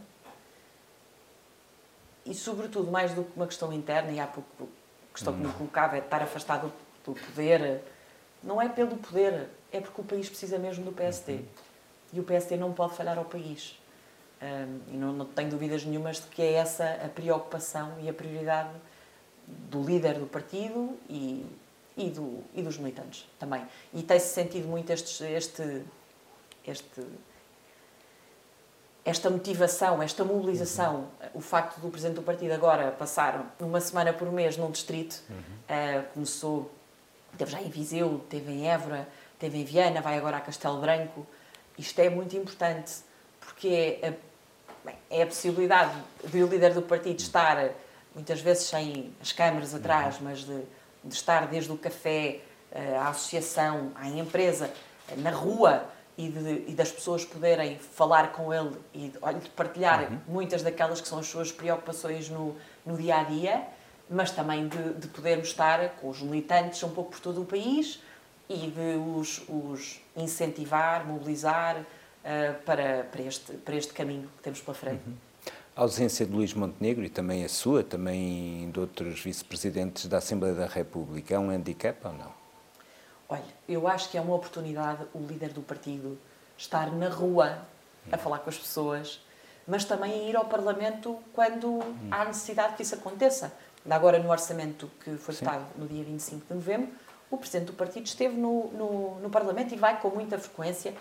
e, 2.25 2.35
sobretudo, 2.35 2.91
mais 2.91 3.13
do 3.13 3.25
que 3.25 3.37
uma 3.37 3.47
questão 3.47 3.73
interna, 3.73 4.11
e 4.11 4.19
há 4.19 4.27
pouco 4.27 4.69
a 5.11 5.13
questão 5.13 5.33
hum. 5.33 5.37
que 5.37 5.47
me 5.47 5.53
colocava 5.53 5.97
é 5.97 6.01
de 6.01 6.07
estar 6.07 6.23
afastado 6.23 6.73
do 7.05 7.13
poder. 7.13 7.83
Não 8.43 8.61
é 8.61 8.69
pelo 8.69 8.97
poder, 8.97 9.49
é 9.71 9.81
porque 9.81 10.01
o 10.01 10.05
país 10.05 10.29
precisa 10.29 10.59
mesmo 10.59 10.85
do 10.85 10.93
PSD. 10.93 11.33
Uhum. 11.35 11.45
E 12.13 12.21
o 12.21 12.23
PSD 12.23 12.57
não 12.57 12.73
pode 12.73 12.95
falhar 12.95 13.19
ao 13.19 13.25
país. 13.25 13.79
Um, 14.43 14.95
e 14.95 14.97
não, 14.97 15.13
não, 15.13 15.27
tenho 15.27 15.49
dúvidas 15.49 15.85
nenhumas 15.85 16.17
de 16.17 16.27
que 16.27 16.43
é 16.43 16.55
essa 16.55 16.85
a 17.05 17.09
preocupação 17.09 17.95
e 18.01 18.09
a 18.09 18.13
prioridade 18.13 18.71
do 19.47 19.83
líder 19.83 20.19
do 20.19 20.27
partido 20.27 20.99
e, 21.09 21.47
e, 21.97 22.11
do, 22.11 22.43
e 22.55 22.63
dos 22.63 22.77
militantes 22.79 23.27
também. 23.39 23.65
E 23.93 24.03
tem-se 24.03 24.29
sentido 24.29 24.69
muito 24.69 24.91
este, 24.91 25.25
este, 25.25 25.83
este, 26.67 27.03
esta 29.05 29.29
motivação, 29.29 30.03
esta 30.03 30.25
mobilização, 30.25 30.97
uhum. 30.97 31.29
o 31.35 31.41
facto 31.41 31.79
do 31.81 31.91
Presidente 31.91 32.17
do 32.17 32.23
Partido 32.23 32.53
agora 32.53 32.91
passar 32.91 33.55
uma 33.61 33.81
semana 33.81 34.13
por 34.13 34.31
mês 34.33 34.57
num 34.57 34.71
distrito, 34.71 35.23
uhum. 35.29 35.37
uh, 35.37 36.05
começou, 36.15 36.71
teve 37.37 37.51
já 37.51 37.61
em 37.61 37.69
Viseu, 37.69 38.25
teve 38.31 38.51
em 38.51 38.69
Évora, 38.69 39.07
teve 39.39 39.59
em 39.59 39.65
Viana, 39.65 40.01
vai 40.01 40.17
agora 40.17 40.39
a 40.39 40.41
Castelo 40.41 40.81
Branco. 40.81 41.27
Isto 41.77 42.01
é 42.01 42.09
muito 42.09 42.37
importante 42.37 42.93
porque 43.41 43.99
é 44.01 44.09
a, 44.09 44.13
bem, 44.87 44.97
é 45.11 45.23
a 45.23 45.27
possibilidade 45.27 45.95
de 46.25 46.43
o 46.43 46.47
líder 46.47 46.73
do 46.73 46.83
partido 46.83 47.21
estar, 47.21 47.71
muitas 48.15 48.41
vezes 48.41 48.65
sem 48.65 49.13
as 49.21 49.33
câmaras 49.33 49.75
atrás, 49.75 50.17
mas 50.21 50.41
de, 50.41 50.63
de 51.05 51.15
estar 51.15 51.47
desde 51.47 51.71
o 51.71 51.77
café 51.77 52.41
eh, 52.73 52.97
à 52.97 53.09
associação, 53.09 53.93
à 53.95 54.09
empresa, 54.09 54.71
na 55.19 55.31
rua 55.31 55.85
e, 56.17 56.29
de, 56.29 56.65
e 56.69 56.75
das 56.75 56.91
pessoas 56.93 57.25
poderem 57.25 57.79
falar 57.79 58.33
com 58.33 58.53
ele 58.53 58.73
e 58.95 59.13
olha, 59.21 59.41
partilhar 59.57 60.11
uhum. 60.11 60.19
muitas 60.29 60.63
daquelas 60.63 61.01
que 61.01 61.09
são 61.09 61.19
as 61.19 61.27
suas 61.27 61.51
preocupações 61.51 62.29
no, 62.29 62.55
no 62.87 62.97
dia 62.97 63.17
a 63.17 63.25
dia, 63.25 63.67
mas 64.09 64.31
também 64.31 64.69
de, 64.69 64.95
de 64.95 65.09
podermos 65.09 65.49
estar 65.49 65.97
com 65.97 66.09
os 66.09 66.21
militantes 66.23 66.83
um 66.83 66.91
pouco 66.91 67.13
por 67.13 67.21
todo 67.21 67.43
o 67.43 67.45
país 67.45 68.01
e 68.49 68.71
de 68.71 68.97
os, 69.17 69.43
os 69.49 70.01
incentivar, 70.17 71.07
mobilizar, 71.07 71.79
uh, 72.25 72.63
para, 72.65 73.05
para, 73.05 73.23
este, 73.23 73.53
para 73.53 73.77
este 73.77 73.93
caminho 73.93 74.29
que 74.37 74.43
temos 74.43 74.61
pela 74.61 74.75
frente. 74.75 75.03
Uhum. 75.07 75.15
A 75.77 75.81
ausência 75.81 76.25
de 76.25 76.33
Luís 76.33 76.55
Montenegro 76.55 77.05
e 77.05 77.09
também 77.09 77.45
a 77.45 77.49
sua, 77.49 77.83
também 77.83 78.71
de 78.71 78.79
outros 78.79 79.21
vice-presidentes 79.21 80.07
da 80.07 80.19
Assembleia 80.19 80.55
da 80.55 80.67
República, 80.67 81.35
é 81.35 81.39
um 81.39 81.51
handicap 81.51 81.99
ou 82.07 82.13
não? 82.13 82.44
Olha, 83.29 83.45
eu 83.69 83.89
acho 83.89 84.11
que 84.11 84.19
é 84.19 84.21
uma 84.21 84.35
oportunidade 84.35 85.05
o 85.15 85.19
líder 85.19 85.53
do 85.53 85.63
partido 85.63 86.19
estar 86.57 86.91
na 86.93 87.09
rua 87.09 87.59
a 88.13 88.19
falar 88.19 88.39
com 88.39 88.51
as 88.51 88.59
pessoas, 88.59 89.21
mas 89.67 89.85
também 89.85 90.29
ir 90.29 90.37
ao 90.37 90.45
Parlamento 90.45 91.19
quando 91.33 91.81
há 92.11 92.25
necessidade 92.27 92.75
que 92.75 92.83
isso 92.83 92.95
aconteça. 92.95 93.53
Agora, 93.89 94.19
no 94.19 94.31
orçamento 94.31 94.91
que 95.03 95.17
foi 95.17 95.35
votado 95.35 95.65
no 95.77 95.87
dia 95.87 96.05
25 96.05 96.47
de 96.47 96.55
novembro, 96.55 96.89
o 97.31 97.37
Presidente 97.37 97.67
do 97.67 97.73
Partido 97.73 98.07
esteve 98.07 98.37
no, 98.37 98.69
no, 98.69 99.21
no 99.21 99.31
Parlamento 99.31 99.75
e 99.75 99.77
vai 99.77 100.01
com 100.01 100.11
muita 100.11 100.39
frequência 100.39 100.95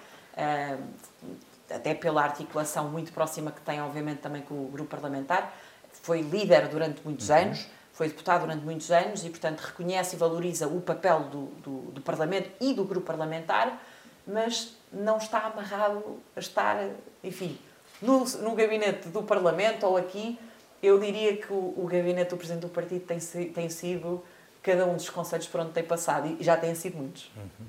até 1.70 1.94
pela 1.94 2.24
articulação 2.24 2.90
muito 2.90 3.12
próxima 3.12 3.52
que 3.52 3.62
tem, 3.62 3.82
obviamente, 3.82 4.20
também 4.20 4.42
com 4.42 4.56
o 4.56 4.68
grupo 4.68 4.90
parlamentar. 4.90 5.54
Foi 6.02 6.22
líder 6.22 6.68
durante 6.68 7.02
muitos 7.04 7.30
uhum. 7.30 7.36
anos, 7.36 7.68
foi 7.94 8.08
deputado 8.08 8.42
durante 8.42 8.64
muitos 8.64 8.92
anos 8.92 9.24
e, 9.24 9.30
portanto, 9.30 9.62
reconhece 9.62 10.16
e 10.16 10.20
valoriza 10.20 10.68
o 10.68 10.82
papel 10.82 11.22
do, 11.26 11.46
do, 11.62 11.92
do 11.92 12.02
Parlamento 12.02 12.50
e 12.60 12.74
do 12.74 12.84
grupo 12.84 13.06
parlamentar, 13.06 13.82
mas 14.26 14.76
não 14.92 15.18
está 15.18 15.46
amarrado 15.46 16.20
a 16.36 16.40
estar, 16.40 16.90
enfim, 17.24 17.58
no, 18.02 18.26
no 18.26 18.56
gabinete 18.56 19.10
do 19.10 19.24
Parlamento 19.24 19.86
ou 19.86 19.96
aqui. 19.96 20.40
Eu 20.82 21.00
diria 21.00 21.38
que 21.38 21.54
o, 21.54 21.74
o 21.78 21.88
gabinete 21.90 22.32
do 22.32 22.38
Presidente 22.38 22.62
do 22.62 22.70
Partido 22.70 23.06
tem, 23.06 23.20
tem 23.20 23.70
sido 23.70 24.24
cada 24.62 24.86
um 24.86 24.96
dos 24.96 25.10
conselhos 25.10 25.48
por 25.48 25.62
onde 25.62 25.72
tem 25.72 25.84
passado 25.84 26.36
e 26.40 26.44
já 26.44 26.58
têm 26.58 26.74
sido 26.74 26.98
muitos. 26.98 27.32
Uhum. 27.38 27.68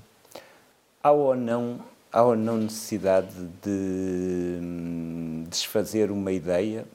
Há 1.02 1.12
ou 1.12 1.36
não 1.36 1.80
há 2.14 2.22
ou 2.22 2.36
não 2.36 2.56
necessidade 2.56 3.34
de 3.60 4.58
hum, 4.62 5.44
desfazer 5.48 6.12
uma 6.12 6.30
ideia, 6.30 6.86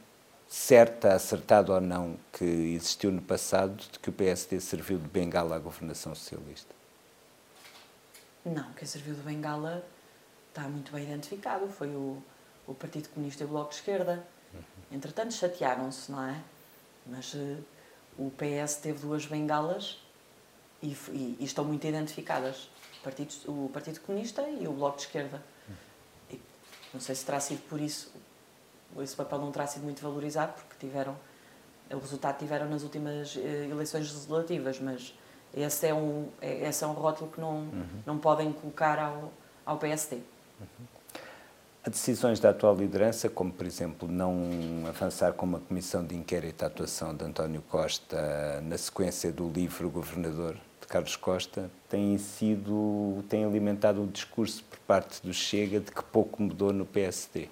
certa, 0.50 1.14
acertada 1.14 1.72
ou 1.74 1.80
não, 1.80 2.18
que 2.34 2.44
existiu 2.44 3.12
no 3.12 3.22
passado, 3.22 3.76
de 3.76 4.00
que 4.00 4.10
o 4.10 4.14
PSD 4.14 4.60
serviu 4.60 4.98
de 4.98 5.08
bengala 5.08 5.56
à 5.56 5.60
governação 5.60 6.16
socialista? 6.16 6.74
Não, 8.44 8.74
quem 8.74 8.88
serviu 8.88 9.14
de 9.14 9.22
bengala 9.22 9.86
está 10.50 10.64
muito 10.64 10.92
bem 10.92 11.04
identificado. 11.04 11.68
Foi 11.70 11.90
o, 11.90 12.22
o 12.68 12.74
Partido 12.74 13.10
Comunista 13.10 13.44
e 13.44 13.46
o 13.46 13.50
Bloco 13.50 13.70
de 13.70 13.76
Esquerda. 13.76 14.26
Uhum. 14.54 14.62
Entretanto, 14.92 15.34
chatearam-se, 15.34 16.12
não 16.12 16.24
é? 16.24 16.42
Mas 17.06 17.34
uh, 17.36 17.64
o 18.18 18.32
PS 18.32 18.78
teve 18.78 19.00
duas 19.00 19.28
bengalas 19.28 20.00
e, 20.82 20.88
e, 20.88 21.38
e 21.40 21.46
estão 21.46 21.64
muito 21.64 21.86
identificadas 21.86 22.70
partidos, 23.04 23.42
o 23.48 23.70
Partido 23.72 24.00
Comunista 24.02 24.42
e 24.50 24.68
o 24.68 24.74
Bloco 24.74 24.98
de 24.98 25.04
Esquerda. 25.04 25.44
E 26.32 26.42
não 26.94 27.00
sei 27.00 27.14
se 27.14 27.24
terá 27.24 27.40
sido 27.40 27.62
por 27.70 27.80
isso, 27.80 28.12
esse 29.02 29.16
papel 29.16 29.40
não 29.40 29.52
terá 29.52 29.68
sido 29.68 29.84
muito 29.84 30.02
valorizado, 30.02 30.54
porque 30.54 30.76
tiveram, 30.80 31.16
o 31.92 31.98
resultado 31.98 32.38
tiveram 32.38 32.70
nas 32.70 32.84
últimas 32.84 33.38
eh, 33.38 33.68
eleições 33.70 34.12
legislativas, 34.12 34.80
mas 34.80 35.14
esse 35.54 35.88
é 35.88 35.94
um, 35.94 36.28
é, 36.42 36.68
esse 36.68 36.84
é 36.84 36.88
um 36.88 36.94
rótulo 36.94 37.32
que 37.32 37.40
não, 37.40 37.58
uhum. 37.58 37.86
não 38.06 38.18
podem 38.18 38.52
colocar 38.52 39.00
ao, 39.00 39.32
ao 39.66 39.78
PSD. 39.78 40.18
Uhum. 40.18 40.86
Há 41.86 41.90
decisões 41.90 42.40
da 42.40 42.50
atual 42.50 42.76
liderança, 42.76 43.30
como 43.30 43.52
por 43.52 43.66
exemplo 43.66 44.08
não 44.08 44.50
avançar 44.88 45.34
com 45.34 45.46
uma 45.46 45.60
comissão 45.60 46.06
de 46.06 46.16
inquérito 46.16 46.64
à 46.64 46.68
atuação 46.68 47.16
de 47.16 47.24
António 47.24 47.62
Costa 47.62 48.60
na 48.62 48.78
sequência 48.78 49.32
do 49.32 49.48
livro 49.48 49.90
Governador, 49.90 50.58
Carlos 50.90 51.16
Costa 51.16 51.70
têm 51.88 52.18
sido, 52.18 53.24
têm 53.30 53.46
alimentado 53.46 54.02
um 54.02 54.08
discurso 54.08 54.64
por 54.64 54.80
parte 54.80 55.22
do 55.22 55.32
Chega 55.32 55.80
de 55.80 55.92
que 55.92 56.04
pouco 56.04 56.42
mudou 56.42 56.74
no 56.74 56.84
PSD. 56.84 57.48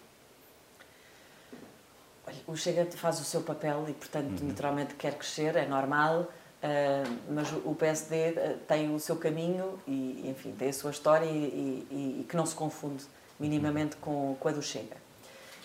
O 2.46 2.56
Chega 2.56 2.86
faz 2.92 3.20
o 3.20 3.24
seu 3.24 3.42
papel 3.42 3.86
e, 3.88 3.94
portanto, 3.94 4.42
uhum. 4.42 4.48
naturalmente 4.48 4.96
quer 4.96 5.16
crescer, 5.16 5.56
é 5.56 5.66
normal, 5.66 6.22
uh, 6.22 7.18
mas 7.30 7.52
o 7.52 7.74
PSD 7.76 8.16
eh, 8.16 8.58
tem 8.68 8.94
o 8.94 9.00
seu 9.00 9.16
caminho 9.16 9.80
e, 9.88 10.30
enfim, 10.30 10.52
tem 10.52 10.70
a 10.70 10.74
sua 10.74 10.92
história 10.92 11.26
e, 11.26 11.88
e, 11.90 12.22
e 12.22 12.26
que 12.28 12.36
não 12.36 12.46
se 12.46 12.56
confunde 12.56 13.06
minimamente 13.40 13.96
com, 13.98 14.36
com 14.40 14.48
a 14.48 14.52
do 14.52 14.62
Chega. 14.62 14.98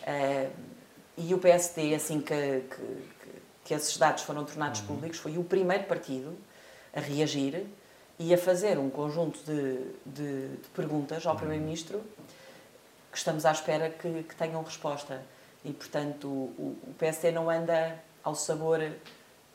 Uh, 0.03 0.51
e 1.17 1.35
o 1.35 1.39
PSD, 1.39 1.95
assim 1.95 2.21
que, 2.21 2.35
que, 2.35 3.03
que 3.65 3.75
esses 3.75 3.97
dados 3.97 4.23
foram 4.23 4.45
tornados 4.45 4.81
uhum. 4.81 4.87
públicos, 4.87 5.19
foi 5.19 5.37
o 5.39 5.45
primeiro 5.45 5.85
partido 5.85 6.37
a 6.95 7.01
reagir 7.01 7.67
e 8.19 8.33
a 8.33 8.39
fazer 8.39 8.79
um 8.79 8.91
conjunto 8.91 9.41
de, 9.45 9.79
de, 10.07 10.49
de 10.57 10.69
perguntas 10.75 11.27
ao 11.27 11.37
Primeiro-Ministro 11.37 12.03
que 13.11 13.19
estamos 13.19 13.45
à 13.45 13.53
espera 13.53 13.91
que, 13.91 14.23
que, 14.23 14.35
tenham 14.37 14.63
resposta. 14.63 15.23
E, 15.65 15.73
portanto, 15.73 16.27
o, 16.29 16.77
o 16.83 16.95
PSD 16.99 17.31
não 17.31 17.49
anda 17.49 17.99
ao 18.23 18.35
sabor 18.35 18.81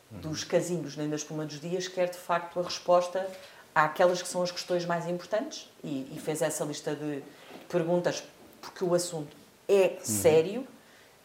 dos 0.10 0.43
casinhos 0.43 0.96
nem 0.96 1.10
da 1.10 1.15
espuma 1.15 1.46
dos 1.46 1.60
dias, 1.60 1.88
quer 1.88 2.10
de 2.10 2.17
facto 2.17 2.60
a 2.60 2.63
resposta 2.63 3.28
àquelas 3.76 4.22
que 4.22 4.28
são 4.28 4.41
as 4.41 4.52
questões 4.52 4.86
mais 4.86 5.08
importantes 5.08 5.70
e, 5.84 6.12
e 6.15 6.20
fez 6.20 6.41
essa 6.41 6.63
lista 6.63 6.96
de 6.96 7.22
perguntas 7.70 8.24
porque 8.62 8.84
o 8.84 8.93
assunto 8.93 9.36
é 9.67 9.98
sério 10.02 10.65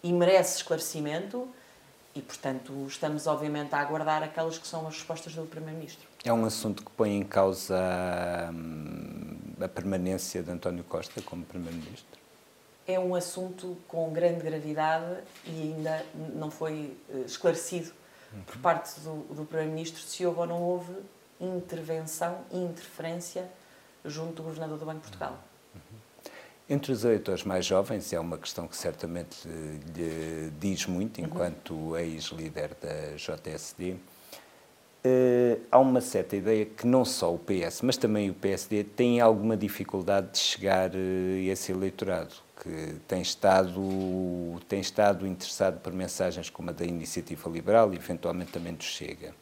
e 0.02 0.12
merece 0.12 0.58
esclarecimento 0.58 1.48
e, 2.14 2.20
portanto, 2.20 2.86
estamos 2.86 3.26
obviamente 3.26 3.74
a 3.74 3.78
aguardar 3.78 4.22
aquelas 4.22 4.58
que 4.58 4.66
são 4.66 4.86
as 4.86 4.94
respostas 4.94 5.34
do 5.34 5.46
Primeiro-Ministro. 5.46 6.06
É 6.24 6.32
um 6.32 6.44
assunto 6.44 6.84
que 6.84 6.90
põe 6.90 7.16
em 7.16 7.22
causa 7.22 7.78
hum, 8.52 9.38
a 9.60 9.68
permanência 9.68 10.42
de 10.42 10.50
António 10.50 10.84
Costa 10.84 11.22
como 11.22 11.44
Primeiro-Ministro? 11.44 12.21
É 12.86 12.98
um 12.98 13.14
assunto 13.14 13.76
com 13.86 14.12
grande 14.12 14.42
gravidade 14.42 15.22
e 15.46 15.74
ainda 15.74 16.04
não 16.34 16.50
foi 16.50 16.96
eh, 17.08 17.18
esclarecido 17.26 17.92
uhum. 18.32 18.42
por 18.42 18.56
parte 18.58 19.00
do, 19.00 19.34
do 19.34 19.44
Primeiro-Ministro 19.44 20.00
se 20.02 20.26
houve 20.26 20.40
ou 20.40 20.46
não 20.46 20.60
houve 20.62 20.92
intervenção 21.40 22.40
e 22.50 22.58
interferência 22.58 23.48
junto 24.04 24.34
do 24.34 24.42
Governador 24.44 24.78
do 24.78 24.84
Banco 24.84 25.00
de 25.00 25.08
Portugal. 25.08 25.38
Entre 26.68 26.92
os 26.92 27.04
eleitores 27.04 27.44
mais 27.44 27.66
jovens, 27.66 28.12
é 28.12 28.20
uma 28.20 28.38
questão 28.38 28.66
que 28.66 28.76
certamente 28.76 29.46
lhe 29.46 30.50
diz 30.58 30.86
muito, 30.86 31.18
uhum. 31.18 31.26
enquanto 31.26 31.74
uhum. 31.74 31.96
ex-líder 31.98 32.70
da 32.80 33.16
JSD, 33.16 33.92
uh, 33.92 33.98
eh, 35.04 35.58
há 35.70 35.78
uma 35.78 36.00
certa 36.00 36.36
ideia 36.36 36.64
que 36.64 36.86
não 36.86 37.04
só 37.04 37.34
o 37.34 37.38
PS, 37.38 37.82
mas 37.82 37.96
também 37.96 38.30
o 38.30 38.34
PSD 38.34 38.84
têm 38.84 39.20
alguma 39.20 39.56
dificuldade 39.56 40.30
de 40.32 40.38
chegar 40.38 40.90
uh, 40.90 40.94
a 40.94 41.52
esse 41.52 41.72
eleitorado, 41.72 42.34
que 42.62 42.94
tem 43.08 43.20
estado, 43.20 43.80
tem 44.68 44.80
estado 44.80 45.26
interessado 45.26 45.80
por 45.80 45.92
mensagens 45.92 46.48
como 46.48 46.70
a 46.70 46.72
da 46.72 46.84
Iniciativa 46.84 47.50
Liberal 47.50 47.92
e 47.92 47.96
eventualmente 47.96 48.52
também 48.52 48.72
do 48.72 48.84
Chega. 48.84 49.34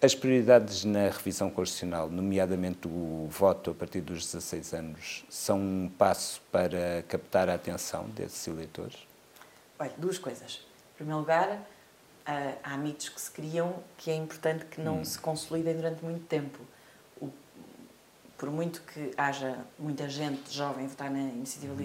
As 0.00 0.14
prioridades 0.14 0.84
na 0.84 1.10
revisão 1.10 1.50
constitucional, 1.50 2.08
nomeadamente 2.08 2.88
o 2.88 3.28
voto 3.30 3.72
a 3.72 3.74
partir 3.74 4.00
dos 4.00 4.24
16 4.24 4.72
anos, 4.72 5.24
são 5.28 5.58
um 5.58 5.90
passo 5.98 6.40
para 6.50 7.02
captar 7.06 7.50
a 7.50 7.54
atenção 7.54 8.08
desses 8.10 8.46
eleitores? 8.46 8.96
Olha, 9.78 9.92
duas 9.98 10.16
coisas. 10.16 10.64
Em 10.94 10.96
primeiro 10.96 11.20
lugar, 11.20 11.60
há 12.62 12.76
mitos 12.78 13.10
que 13.10 13.20
se 13.20 13.30
criam 13.30 13.74
que 13.98 14.10
é 14.10 14.14
importante 14.14 14.64
que 14.66 14.80
não 14.80 15.00
hum. 15.00 15.04
se 15.04 15.18
consolidem 15.18 15.76
durante 15.76 16.02
muito 16.02 16.24
tempo. 16.26 16.58
por 18.38 18.50
muito 18.50 18.80
que 18.82 19.12
haja 19.18 19.58
muita 19.78 20.08
gente 20.08 20.50
jovem 20.50 20.86
a 20.86 20.88
votar 20.88 21.10
na 21.10 21.18
iniciativa 21.18 21.74
hum. 21.74 21.76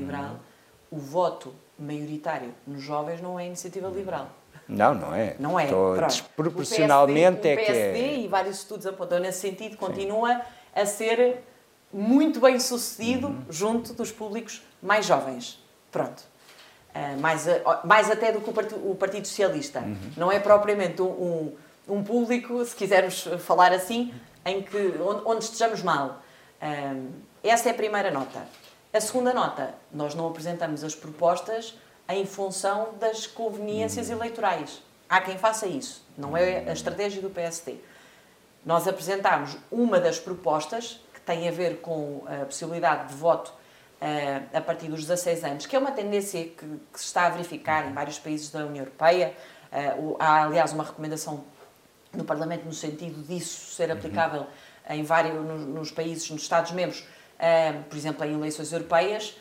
O 0.94 0.98
voto 0.98 1.54
maioritário 1.80 2.54
nos 2.68 2.82
jovens 2.82 3.22
não 3.22 3.40
é 3.40 3.48
iniciativa 3.48 3.88
liberal 3.88 4.30
não, 4.68 4.94
não 4.94 5.14
é. 5.14 5.36
Não 5.40 5.60
é. 5.60 5.68
Desproporcionalmente 6.08 7.40
o 7.40 7.42
PSD, 7.42 7.50
é 7.50 7.56
que 7.56 7.72
é. 7.72 7.74
O 7.74 7.94
PSD, 7.94 8.18
e 8.18 8.28
vários 8.28 8.58
estudos 8.58 8.88
apontam 8.88 9.20
nesse 9.20 9.40
sentido, 9.40 9.78
continua 9.78 10.36
Sim. 10.36 10.42
a 10.76 10.86
ser 10.86 11.44
muito 11.92 12.40
bem 12.40 12.60
sucedido 12.60 13.28
uhum. 13.28 13.44
junto 13.50 13.94
dos 13.94 14.12
públicos 14.12 14.64
mais 14.82 15.06
jovens. 15.06 15.64
Pronto. 15.92 16.24
Uh, 16.96 17.20
mais, 17.20 17.46
mais 17.84 18.10
até 18.10 18.32
do 18.32 18.40
que 18.40 18.50
o 18.50 18.54
Partido, 18.54 18.90
o 18.90 18.96
partido 18.96 19.28
Socialista. 19.28 19.80
Uhum. 19.80 19.98
Não 20.16 20.32
é 20.32 20.40
propriamente 20.40 21.02
um, 21.02 21.08
um, 21.08 21.56
um, 21.90 22.04
público, 22.04 22.64
se 22.66 22.76
quisermos 22.76 23.28
falar 23.40 23.72
assim, 23.72 24.14
em 24.46 24.62
que, 24.62 24.78
onde, 25.02 25.22
onde 25.26 25.44
estejamos 25.44 25.82
mal. 25.82 26.22
Uh, 26.62 27.12
essa 27.44 27.70
é 27.70 27.72
a 27.72 27.76
primeira 27.76 28.12
nota. 28.12 28.44
A 28.94 29.02
segunda 29.02 29.34
nota, 29.34 29.74
nós 29.92 30.14
não 30.14 30.28
apresentamos 30.28 30.84
as 30.84 30.94
propostas 30.94 31.74
em 32.08 32.28
função 32.28 32.94
das 33.00 33.26
conveniências 33.26 34.08
hum. 34.12 34.14
eleitorais. 34.14 34.84
Há 35.10 35.20
quem 35.20 35.36
faça 35.36 35.66
isso, 35.66 36.06
não 36.16 36.38
é 36.38 36.60
a 36.70 36.74
estratégia 36.74 37.20
do 37.20 37.30
PSD. 37.32 37.78
Nós 38.64 38.88
apresentámos 38.88 39.58
uma 39.72 40.00
das 40.00 40.20
propostas 40.20 41.04
que 41.12 41.20
tem 41.22 41.48
a 41.48 41.52
ver 41.52 41.82
com 41.82 42.24
a 42.28 42.46
possibilidade 42.46 43.10
de 43.10 43.16
voto 43.16 43.50
uh, 43.50 44.58
a 44.58 44.62
partir 44.62 44.90
dos 44.90 45.02
16 45.02 45.44
anos, 45.44 45.66
que 45.66 45.76
é 45.76 45.80
uma 45.80 45.92
tendência 45.92 46.44
que, 46.44 46.54
que, 46.54 47.00
se 47.00 47.06
está 47.06 47.26
a 47.26 47.30
verificar 47.32 47.90
em 47.90 47.94
vários 47.94 48.20
países 48.20 48.52
da 48.52 48.60
União 48.60 48.86
Europeia. 48.86 49.34
Uh, 49.72 50.16
há, 50.20 50.44
aliás, 50.44 50.72
uma 50.72 50.84
recomendação 50.84 51.44
no 52.14 52.24
Parlamento 52.24 52.64
no 52.64 52.74
sentido 52.74 53.24
disso 53.24 53.74
ser 53.74 53.90
uhum. 53.90 53.98
aplicável 53.98 54.42
uhum. 54.42 54.96
em 54.96 55.04
vários, 55.04 55.44
nos, 55.44 55.62
nos 55.62 55.92
países, 55.92 56.30
nos 56.30 56.44
Estados-membros, 56.44 57.04
por 57.90 57.98
exemplo, 57.98 58.26
em 58.26 58.34
eleições 58.34 58.72
europeias. 58.72 59.38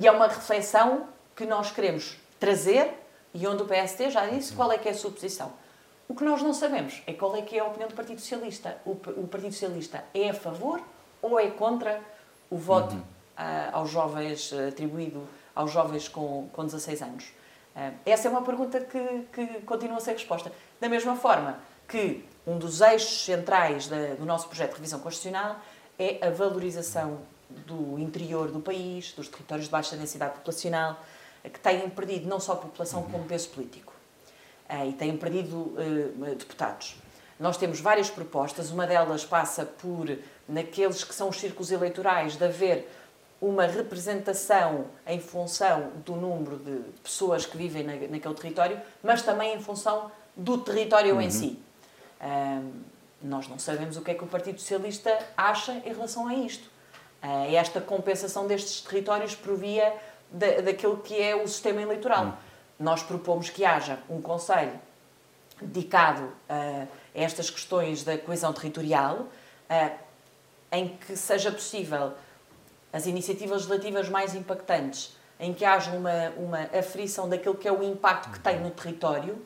e 0.00 0.06
é 0.06 0.10
uma 0.10 0.26
reflexão 0.26 1.08
que 1.34 1.44
nós 1.44 1.70
queremos 1.70 2.16
trazer 2.38 2.92
e 3.34 3.46
onde 3.46 3.62
o 3.62 3.66
PSD 3.66 4.10
já 4.10 4.26
disse 4.26 4.52
qual 4.54 4.72
é 4.72 4.78
que 4.78 4.88
é 4.88 4.92
a 4.92 4.94
sua 4.94 5.10
posição. 5.10 5.52
O 6.08 6.14
que 6.14 6.24
nós 6.24 6.40
não 6.40 6.54
sabemos 6.54 7.02
é 7.06 7.12
qual 7.12 7.36
é 7.36 7.42
que 7.42 7.56
é 7.56 7.60
a 7.60 7.64
opinião 7.64 7.88
do 7.88 7.94
Partido 7.94 8.20
Socialista. 8.20 8.78
O, 8.84 8.92
o 8.92 9.28
Partido 9.28 9.52
Socialista 9.52 10.04
é 10.14 10.30
a 10.30 10.34
favor 10.34 10.80
ou 11.20 11.38
é 11.38 11.50
contra 11.50 12.00
o 12.48 12.56
voto 12.56 12.94
uhum. 12.94 13.00
uh, 13.00 13.70
aos 13.72 13.90
jovens, 13.90 14.52
atribuído 14.52 15.26
aos 15.54 15.72
jovens 15.72 16.08
com, 16.08 16.48
com 16.52 16.64
16 16.64 17.02
anos? 17.02 17.24
Uh, 17.74 17.92
essa 18.06 18.28
é 18.28 18.30
uma 18.30 18.42
pergunta 18.42 18.80
que, 18.80 19.26
que 19.32 19.46
continua 19.62 19.96
a 19.96 20.00
ser 20.00 20.12
resposta. 20.12 20.52
Da 20.80 20.88
mesma 20.88 21.16
forma 21.16 21.58
que 21.88 22.24
um 22.46 22.56
dos 22.56 22.80
eixos 22.80 23.24
centrais 23.24 23.88
da, 23.88 24.14
do 24.14 24.24
nosso 24.24 24.46
projeto 24.46 24.70
de 24.70 24.76
revisão 24.76 25.00
constitucional 25.00 25.56
é 25.98 26.26
a 26.26 26.30
valorização 26.30 27.20
do 27.48 27.98
interior 27.98 28.50
do 28.50 28.60
país, 28.60 29.12
dos 29.12 29.28
territórios 29.28 29.66
de 29.66 29.72
baixa 29.72 29.96
densidade 29.96 30.34
populacional, 30.34 31.00
que 31.42 31.60
têm 31.60 31.88
perdido 31.88 32.28
não 32.28 32.40
só 32.40 32.52
a 32.52 32.56
população 32.56 33.02
como 33.04 33.24
peso 33.24 33.48
político. 33.50 33.92
Eh, 34.68 34.88
e 34.88 34.92
têm 34.92 35.16
perdido 35.16 35.74
eh, 35.78 36.34
deputados. 36.34 36.96
Nós 37.38 37.56
temos 37.56 37.80
várias 37.80 38.10
propostas, 38.10 38.70
uma 38.70 38.86
delas 38.86 39.24
passa 39.24 39.64
por, 39.64 40.18
naqueles 40.48 41.04
que 41.04 41.14
são 41.14 41.28
os 41.28 41.38
círculos 41.38 41.70
eleitorais, 41.70 42.36
de 42.36 42.44
haver 42.44 42.90
uma 43.40 43.66
representação 43.66 44.86
em 45.06 45.20
função 45.20 45.92
do 46.04 46.16
número 46.16 46.56
de 46.56 46.80
pessoas 47.02 47.44
que 47.44 47.56
vivem 47.56 47.84
naquele 47.84 48.34
território, 48.34 48.80
mas 49.02 49.22
também 49.22 49.54
em 49.54 49.60
função 49.60 50.10
do 50.34 50.58
território 50.58 51.14
uhum. 51.14 51.20
em 51.20 51.30
si. 51.30 51.58
Um, 52.20 52.72
nós 53.26 53.48
não 53.48 53.58
sabemos 53.58 53.96
o 53.96 54.02
que 54.02 54.10
é 54.10 54.14
que 54.14 54.24
o 54.24 54.26
Partido 54.26 54.60
Socialista 54.60 55.16
acha 55.36 55.72
em 55.72 55.92
relação 55.92 56.26
a 56.26 56.34
isto. 56.34 56.68
Uh, 57.22 57.54
esta 57.54 57.80
compensação 57.80 58.46
destes 58.46 58.80
territórios 58.80 59.34
por 59.34 59.56
via 59.56 59.92
da, 60.30 60.60
daquilo 60.60 60.98
que 60.98 61.20
é 61.20 61.34
o 61.34 61.46
sistema 61.46 61.82
eleitoral. 61.82 62.26
Hum. 62.26 62.32
Nós 62.78 63.02
propomos 63.02 63.50
que 63.50 63.64
haja 63.64 63.98
um 64.08 64.20
Conselho 64.20 64.78
dedicado 65.60 66.30
a 66.48 66.86
estas 67.14 67.48
questões 67.48 68.04
da 68.04 68.18
coesão 68.18 68.52
territorial, 68.52 69.26
em 70.70 70.88
que 70.88 71.16
seja 71.16 71.50
possível 71.50 72.12
as 72.92 73.06
iniciativas 73.06 73.66
legislativas 73.66 74.08
mais 74.08 74.34
impactantes, 74.34 75.16
em 75.38 75.52
que 75.52 75.64
haja 75.64 75.90
uma, 75.90 76.30
uma 76.36 76.62
aferição 76.78 77.28
daquilo 77.28 77.54
que 77.54 77.68
é 77.68 77.72
o 77.72 77.82
impacto 77.82 78.30
que 78.30 78.40
tem 78.40 78.60
no 78.60 78.70
território. 78.70 79.44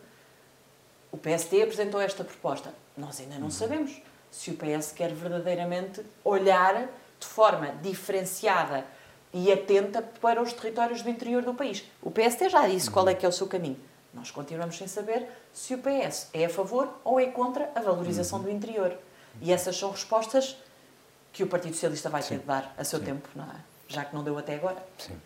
O 1.13 1.19
PSD 1.19 1.63
apresentou 1.63 2.01
esta 2.01 2.25
proposta. 2.25 2.73
Nós 2.97 3.21
ainda 3.21 3.37
não 3.37 3.45
uhum. 3.45 3.51
sabemos 3.51 4.01
se 4.31 4.51
o 4.51 4.57
PS 4.57 4.93
quer 4.93 5.13
verdadeiramente 5.13 6.03
olhar 6.25 6.89
de 7.19 7.27
forma 7.27 7.73
diferenciada 7.83 8.85
e 9.33 9.53
atenta 9.53 10.03
para 10.03 10.43
os 10.43 10.53
territórios 10.53 11.03
do 11.03 11.11
interior 11.11 11.43
do 11.43 11.55
país. 11.55 11.85
O 12.03 12.11
PST 12.11 12.49
já 12.49 12.67
disse 12.67 12.91
qual 12.91 13.09
é 13.09 13.15
que 13.15 13.25
é 13.25 13.29
o 13.29 13.33
seu 13.33 13.47
caminho. 13.47 13.79
Nós 14.13 14.31
continuamos 14.31 14.77
sem 14.77 14.89
saber 14.89 15.29
se 15.53 15.75
o 15.75 15.79
PS 15.79 16.29
é 16.33 16.47
a 16.47 16.49
favor 16.49 16.89
ou 17.05 17.21
é 17.21 17.27
contra 17.27 17.71
a 17.75 17.81
valorização 17.81 18.41
do 18.41 18.51
interior. 18.51 18.97
E 19.41 19.53
essas 19.53 19.77
são 19.77 19.91
respostas 19.91 20.57
que 21.33 21.45
o 21.45 21.47
Partido 21.47 21.75
Socialista 21.75 22.09
vai 22.09 22.23
ter 22.23 22.39
de 22.39 22.45
dar 22.45 22.75
a 22.77 22.83
seu 22.83 22.99
Sim. 22.99 23.05
tempo, 23.05 23.29
não 23.37 23.45
é? 23.45 23.71
já 23.91 24.05
que 24.05 24.15
não 24.15 24.23
deu 24.23 24.39
até 24.39 24.55
agora. 24.55 24.83
Sim. 24.97 25.17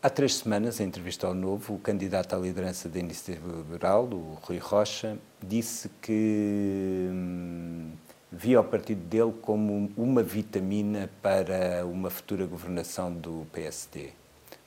Há 0.00 0.08
três 0.08 0.36
semanas, 0.36 0.78
em 0.78 0.84
entrevista 0.84 1.26
ao 1.26 1.34
Novo, 1.34 1.74
o 1.74 1.78
candidato 1.80 2.32
à 2.32 2.38
liderança 2.38 2.88
da 2.88 3.00
Iniciativa 3.00 3.48
Liberal, 3.48 4.04
o 4.04 4.38
Rui 4.42 4.58
Rocha, 4.58 5.18
disse 5.42 5.90
que 6.00 7.08
hum, 7.10 7.90
via 8.30 8.60
o 8.60 8.64
partido 8.64 9.00
dele 9.00 9.34
como 9.42 9.90
uma 9.96 10.22
vitamina 10.22 11.10
para 11.20 11.84
uma 11.84 12.10
futura 12.10 12.46
governação 12.46 13.12
do 13.12 13.44
PSD. 13.52 14.10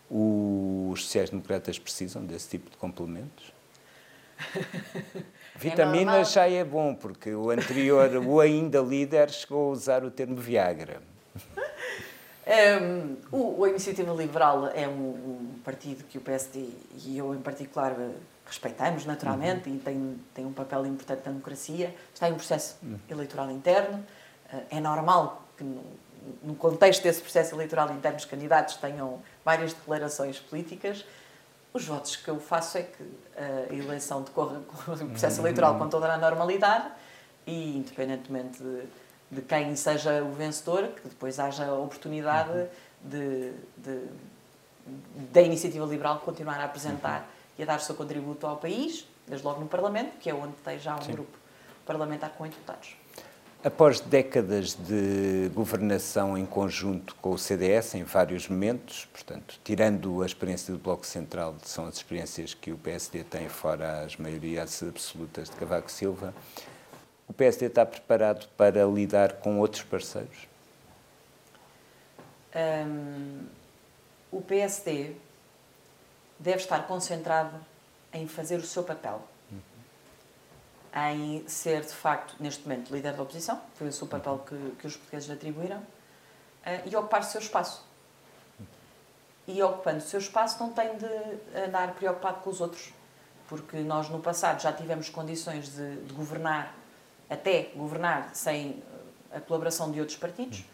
Os 0.09 1.05
sociais-democratas 1.05 1.79
precisam 1.79 2.25
desse 2.25 2.49
tipo 2.49 2.69
de 2.69 2.75
complementos? 2.75 3.53
Vitamina 5.55 6.17
é 6.17 6.25
já 6.25 6.49
é 6.49 6.65
bom, 6.65 6.93
porque 6.93 7.33
o 7.33 7.51
anterior, 7.51 8.17
o 8.17 8.41
ainda 8.41 8.81
líder, 8.81 9.29
chegou 9.29 9.69
a 9.69 9.71
usar 9.71 10.03
o 10.03 10.11
termo 10.11 10.35
Viagra. 10.35 11.01
Um, 12.47 13.17
o, 13.31 13.63
a 13.63 13.69
Iniciativa 13.69 14.11
Liberal 14.13 14.67
é 14.73 14.87
um, 14.87 14.91
um, 14.91 15.59
partido 15.63 16.03
que 16.05 16.17
o 16.17 16.21
PSD 16.21 16.69
e 17.05 17.17
eu, 17.17 17.35
em 17.35 17.41
particular, 17.41 17.95
respeitamos 18.45 19.05
naturalmente 19.05 19.69
uhum. 19.69 19.75
e 19.75 19.79
tem, 19.79 20.21
tem 20.33 20.45
um 20.45 20.53
papel 20.53 20.85
importante 20.87 21.21
na 21.25 21.31
democracia, 21.31 21.95
está 22.13 22.27
em 22.27 22.33
um 22.33 22.37
processo 22.37 22.77
uhum. 22.81 22.99
eleitoral 23.07 23.51
interno. 23.51 24.03
Eh, 24.51 24.77
é 24.77 24.79
normal 24.79 25.43
que, 25.55 25.63
no, 25.63 25.83
no 26.43 26.55
contexto 26.55 27.03
desse 27.03 27.21
processo 27.21 27.53
eleitoral 27.53 27.91
interno, 27.91 28.17
os 28.17 28.25
candidatos 28.25 28.75
tenham 28.75 29.21
várias 29.45 29.73
declarações 29.73 30.39
políticas. 30.39 31.05
Os 31.73 31.85
votos 31.85 32.15
que 32.15 32.27
eu 32.27 32.39
faço 32.39 32.79
é 32.79 32.83
que 32.83 33.03
a 33.37 33.73
eleição 33.73 34.23
decorra 34.23 34.59
com 34.67 34.91
o 34.91 35.09
processo 35.09 35.39
eleitoral 35.41 35.77
com 35.77 35.87
toda 35.87 36.11
a 36.11 36.17
normalidade 36.17 36.91
e, 37.45 37.77
independentemente 37.77 38.61
de, 38.61 38.83
de 39.31 39.41
quem 39.41 39.75
seja 39.75 40.23
o 40.23 40.33
vencedor, 40.33 40.89
que 40.89 41.07
depois 41.07 41.39
haja 41.39 41.65
a 41.65 41.73
oportunidade 41.73 42.67
de, 43.01 43.53
de 43.77 44.01
da 45.31 45.41
iniciativa 45.41 45.85
liberal 45.85 46.19
continuar 46.19 46.59
a 46.59 46.65
apresentar 46.65 47.27
e 47.57 47.63
a 47.63 47.65
dar 47.65 47.79
o 47.79 47.81
seu 47.81 47.95
contributo 47.95 48.45
ao 48.47 48.57
país, 48.57 49.07
desde 49.27 49.45
logo 49.45 49.61
no 49.61 49.67
Parlamento, 49.67 50.17
que 50.19 50.29
é 50.29 50.33
onde 50.33 50.53
tem 50.63 50.79
já 50.79 50.95
um 50.95 51.01
Sim. 51.01 51.11
grupo 51.11 51.37
parlamentar 51.85 52.31
com 52.31 52.43
oito 52.43 52.53
deputados. 52.53 52.95
Após 53.63 53.99
décadas 53.99 54.73
de 54.73 55.51
governação 55.53 56.35
em 56.35 56.47
conjunto 56.47 57.15
com 57.21 57.29
o 57.29 57.37
CDS, 57.37 57.93
em 57.93 58.03
vários 58.03 58.47
momentos, 58.47 59.07
portanto, 59.13 59.59
tirando 59.63 60.23
a 60.23 60.25
experiência 60.25 60.73
do 60.73 60.79
Bloco 60.79 61.05
Central, 61.05 61.55
são 61.63 61.85
as 61.85 61.97
experiências 61.97 62.55
que 62.55 62.71
o 62.71 62.77
PSD 62.77 63.23
tem 63.23 63.47
fora 63.47 64.03
as 64.03 64.17
maiorias 64.17 64.81
absolutas 64.81 65.47
de 65.47 65.55
Cavaco 65.57 65.91
Silva, 65.91 66.33
o 67.31 67.33
PSD 67.33 67.67
está 67.67 67.85
preparado 67.85 68.45
para 68.57 68.83
lidar 68.83 69.37
com 69.37 69.57
outros 69.57 69.83
parceiros? 69.83 70.49
Um, 72.53 73.47
o 74.29 74.41
PSD 74.41 75.15
deve 76.37 76.57
estar 76.57 76.85
concentrado 76.87 77.57
em 78.11 78.27
fazer 78.27 78.57
o 78.57 78.65
seu 78.65 78.83
papel. 78.83 79.21
Em 80.93 81.47
ser, 81.47 81.83
de 81.83 81.93
facto, 81.93 82.35
neste 82.37 82.63
momento, 82.63 82.93
líder 82.93 83.13
da 83.13 83.23
oposição, 83.23 83.61
foi 83.75 83.87
o 83.87 83.93
seu 83.93 84.07
papel 84.07 84.39
que, 84.39 84.75
que 84.77 84.87
os 84.87 84.97
portugueses 84.97 85.29
lhe 85.29 85.35
atribuíram, 85.35 85.77
uh, 85.77 85.85
e 86.85 86.93
ocupar 86.97 87.21
o 87.21 87.23
seu 87.23 87.39
espaço. 87.39 87.81
E 89.47 89.63
ocupando 89.63 89.99
o 89.99 90.01
seu 90.01 90.19
espaço, 90.19 90.61
não 90.61 90.73
tem 90.73 90.97
de 90.97 91.57
andar 91.57 91.93
preocupado 91.93 92.41
com 92.41 92.49
os 92.49 92.59
outros, 92.59 92.91
porque 93.47 93.77
nós 93.77 94.09
no 94.09 94.19
passado 94.19 94.61
já 94.61 94.73
tivemos 94.73 95.07
condições 95.07 95.73
de, 95.73 95.95
de 96.01 96.13
governar, 96.13 96.80
até 97.31 97.71
governar 97.73 98.35
sem 98.35 98.83
a 99.31 99.39
colaboração 99.39 99.89
de 99.89 99.99
outros 100.01 100.17
partidos, 100.17 100.65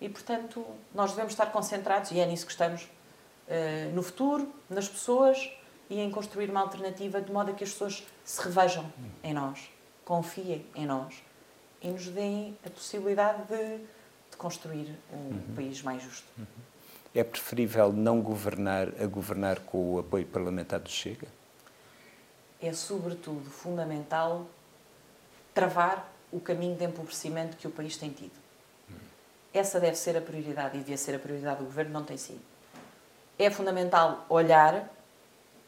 e 0.00 0.08
portanto 0.08 0.64
nós 0.94 1.10
devemos 1.10 1.32
estar 1.32 1.46
concentrados, 1.46 2.12
e 2.12 2.20
é 2.20 2.26
nisso 2.26 2.46
que 2.46 2.52
estamos, 2.52 2.84
uh, 2.84 3.92
no 3.92 4.02
futuro, 4.02 4.48
nas 4.70 4.88
pessoas 4.88 5.50
e 5.90 6.00
em 6.00 6.10
construir 6.10 6.48
uma 6.48 6.60
alternativa 6.60 7.20
de 7.20 7.32
modo 7.32 7.50
a 7.50 7.54
que 7.54 7.64
as 7.64 7.70
pessoas 7.70 8.06
se 8.24 8.40
revejam 8.40 8.90
em 9.24 9.34
nós, 9.34 9.68
confiem 10.04 10.64
em 10.74 10.86
nós 10.86 11.20
e 11.82 11.88
nos 11.88 12.06
deem 12.06 12.56
a 12.64 12.70
possibilidade 12.70 13.42
de, 13.48 13.78
de 14.30 14.36
construir 14.38 14.96
um 15.12 15.16
uhum. 15.16 15.54
país 15.56 15.82
mais 15.82 16.02
justo. 16.02 16.26
Uhum. 16.38 16.46
É 17.12 17.22
preferível 17.22 17.92
não 17.92 18.20
governar 18.20 18.88
a 19.00 19.06
governar 19.06 19.60
com 19.60 19.94
o 19.94 19.98
apoio 19.98 20.26
parlamentar 20.26 20.80
do 20.80 20.88
Chega? 20.88 21.28
É, 22.60 22.72
sobretudo, 22.72 23.48
fundamental 23.50 24.46
travar 25.54 26.12
o 26.32 26.40
caminho 26.40 26.76
de 26.76 26.84
empobrecimento 26.84 27.56
que 27.56 27.66
o 27.66 27.70
país 27.70 27.96
tem 27.96 28.10
tido. 28.10 28.34
Essa 29.52 29.78
deve 29.78 29.96
ser 29.96 30.16
a 30.16 30.20
prioridade 30.20 30.76
e 30.76 30.80
devia 30.80 30.96
ser 30.96 31.14
a 31.14 31.18
prioridade 31.18 31.60
do 31.60 31.64
governo, 31.66 31.92
não 31.92 32.04
tem 32.04 32.16
sido. 32.16 32.40
É 33.38 33.48
fundamental 33.50 34.26
olhar 34.28 34.90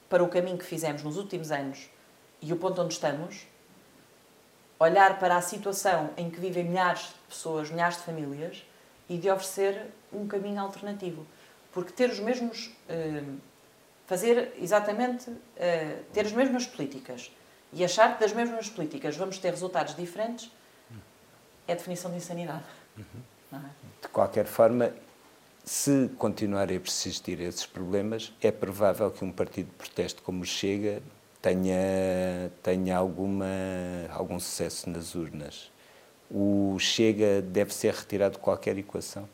para 0.08 0.24
o 0.24 0.28
caminho 0.28 0.58
que 0.58 0.64
fizemos 0.64 1.02
nos 1.04 1.16
últimos 1.16 1.52
anos 1.52 1.88
e 2.42 2.52
o 2.52 2.56
ponto 2.56 2.82
onde 2.82 2.94
estamos, 2.94 3.46
olhar 4.78 5.18
para 5.18 5.36
a 5.36 5.40
situação 5.40 6.10
em 6.16 6.30
que 6.30 6.38
vivem 6.38 6.64
milhares 6.64 7.02
de 7.02 7.14
pessoas, 7.28 7.70
milhares 7.70 7.96
de 7.96 8.02
famílias 8.02 8.64
e 9.08 9.16
de 9.16 9.30
oferecer 9.30 9.86
um 10.12 10.26
caminho 10.26 10.60
alternativo. 10.60 11.26
Porque 11.72 11.92
ter 11.92 12.10
os 12.10 12.20
mesmos. 12.20 12.70
Eh, 12.88 13.22
fazer 14.06 14.54
exatamente. 14.60 15.30
Eh, 15.56 16.02
ter 16.12 16.26
as 16.26 16.32
mesmas 16.32 16.66
políticas 16.66 17.30
e 17.76 17.84
achar 17.84 18.14
que 18.14 18.20
das 18.20 18.32
mesmas 18.32 18.70
políticas 18.70 19.16
vamos 19.16 19.36
ter 19.38 19.50
resultados 19.50 19.94
diferentes 19.94 20.50
é 21.68 21.74
definição 21.74 22.10
de 22.10 22.16
insanidade. 22.16 22.64
Uhum. 22.96 23.58
É? 23.58 24.02
De 24.02 24.08
qualquer 24.08 24.46
forma, 24.46 24.92
se 25.62 26.08
continuarem 26.16 26.78
a 26.78 26.80
persistir 26.80 27.38
esses 27.40 27.66
problemas, 27.66 28.32
é 28.40 28.50
provável 28.50 29.10
que 29.10 29.22
um 29.24 29.30
partido 29.30 29.66
de 29.66 29.74
protesto 29.74 30.22
como 30.22 30.42
o 30.42 30.46
Chega 30.46 31.02
tenha, 31.42 32.50
tenha 32.62 32.96
alguma, 32.96 33.46
algum 34.10 34.40
sucesso 34.40 34.88
nas 34.88 35.14
urnas. 35.14 35.70
O 36.30 36.78
Chega 36.78 37.42
deve 37.42 37.74
ser 37.74 37.92
retirado 37.92 38.36
de 38.36 38.40
qualquer 38.40 38.78
equação? 38.78 39.28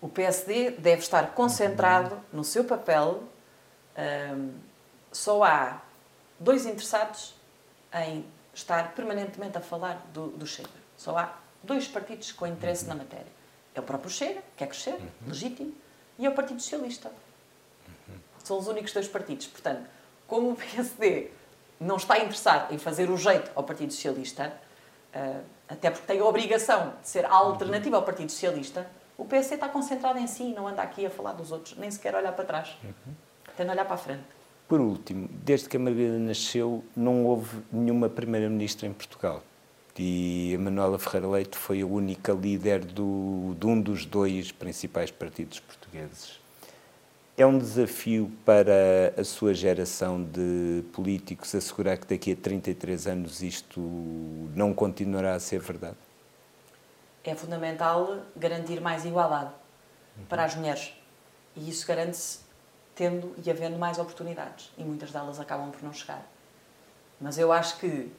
O 0.00 0.08
PSD 0.08 0.72
deve 0.72 1.02
estar 1.02 1.34
concentrado 1.34 2.18
no 2.32 2.42
seu 2.42 2.64
papel. 2.64 3.22
Um, 4.34 4.50
só 5.12 5.42
há 5.44 5.82
dois 6.40 6.66
interessados 6.66 7.34
em 7.94 8.24
estar 8.52 8.94
permanentemente 8.94 9.56
a 9.56 9.60
falar 9.60 10.04
do, 10.12 10.28
do 10.28 10.46
Chega. 10.46 10.68
Só 10.96 11.16
há 11.16 11.38
dois 11.62 11.86
partidos 11.86 12.32
com 12.32 12.46
interesse 12.46 12.86
na 12.86 12.94
matéria 12.94 13.40
é 13.74 13.80
o 13.80 13.82
próprio 13.82 14.10
Chega, 14.10 14.42
quer 14.56 14.66
crescer, 14.66 14.94
uhum. 14.94 15.28
legítimo, 15.28 15.72
e 16.18 16.26
é 16.26 16.28
o 16.28 16.34
Partido 16.34 16.60
Socialista. 16.60 17.08
Uhum. 18.08 18.14
São 18.42 18.58
os 18.58 18.66
únicos 18.66 18.92
dois 18.92 19.08
partidos. 19.08 19.46
Portanto, 19.46 19.88
como 20.26 20.52
o 20.52 20.56
PSD 20.56 21.30
não 21.78 21.96
está 21.96 22.18
interessado 22.18 22.72
em 22.72 22.78
fazer 22.78 23.10
o 23.10 23.16
jeito 23.16 23.50
ao 23.54 23.62
Partido 23.62 23.92
Socialista, 23.92 24.52
uh, 25.14 25.44
até 25.68 25.90
porque 25.90 26.06
tem 26.06 26.20
a 26.20 26.24
obrigação 26.24 26.94
de 27.00 27.08
ser 27.08 27.24
a 27.24 27.32
alternativa 27.32 27.96
ao 27.96 28.02
Partido 28.02 28.30
Socialista, 28.30 28.86
o 29.16 29.24
PSD 29.24 29.54
está 29.54 29.68
concentrado 29.68 30.18
em 30.18 30.26
si 30.26 30.44
e 30.44 30.52
não 30.52 30.66
anda 30.66 30.82
aqui 30.82 31.04
a 31.06 31.10
falar 31.10 31.32
dos 31.32 31.52
outros, 31.52 31.76
nem 31.76 31.90
sequer 31.90 32.14
olhar 32.14 32.32
para 32.32 32.44
trás. 32.44 32.76
Uhum. 32.82 33.14
Tem 33.56 33.66
de 33.66 33.72
olhar 33.72 33.84
para 33.84 33.94
a 33.94 33.98
frente. 33.98 34.24
Por 34.70 34.80
último, 34.80 35.28
desde 35.44 35.68
que 35.68 35.76
a 35.76 35.80
Margarida 35.80 36.16
nasceu, 36.16 36.84
não 36.94 37.26
houve 37.26 37.58
nenhuma 37.72 38.08
Primeira-Ministra 38.08 38.86
em 38.86 38.92
Portugal 38.92 39.42
e 39.98 40.54
a 40.54 40.58
Manuela 40.60 40.96
Ferreira 40.96 41.26
Leite 41.26 41.58
foi 41.58 41.80
a 41.80 41.86
única 41.86 42.32
líder 42.32 42.84
do, 42.84 43.56
de 43.58 43.66
um 43.66 43.80
dos 43.80 44.06
dois 44.06 44.52
principais 44.52 45.10
partidos 45.10 45.58
portugueses. 45.58 46.38
É 47.36 47.44
um 47.44 47.58
desafio 47.58 48.30
para 48.44 49.12
a 49.18 49.24
sua 49.24 49.52
geração 49.54 50.22
de 50.22 50.84
políticos 50.92 51.52
assegurar 51.52 51.98
que 51.98 52.06
daqui 52.06 52.30
a 52.30 52.36
33 52.36 53.08
anos 53.08 53.42
isto 53.42 53.80
não 54.54 54.72
continuará 54.72 55.34
a 55.34 55.40
ser 55.40 55.58
verdade? 55.58 55.96
É 57.24 57.34
fundamental 57.34 58.20
garantir 58.36 58.80
mais 58.80 59.04
igualdade 59.04 59.50
uhum. 60.16 60.26
para 60.26 60.44
as 60.44 60.54
mulheres. 60.54 60.92
E 61.56 61.68
isso 61.68 61.84
garante-se 61.88 62.49
tendo 63.00 63.34
e 63.42 63.50
havendo 63.50 63.78
mais 63.78 63.98
oportunidades. 63.98 64.70
E 64.76 64.84
muitas 64.84 65.10
delas 65.10 65.40
acabam 65.40 65.70
por 65.70 65.82
não 65.82 65.90
chegar. 65.90 66.22
Mas 67.18 67.38
eu 67.38 67.50
acho 67.50 67.78
que 67.78 68.12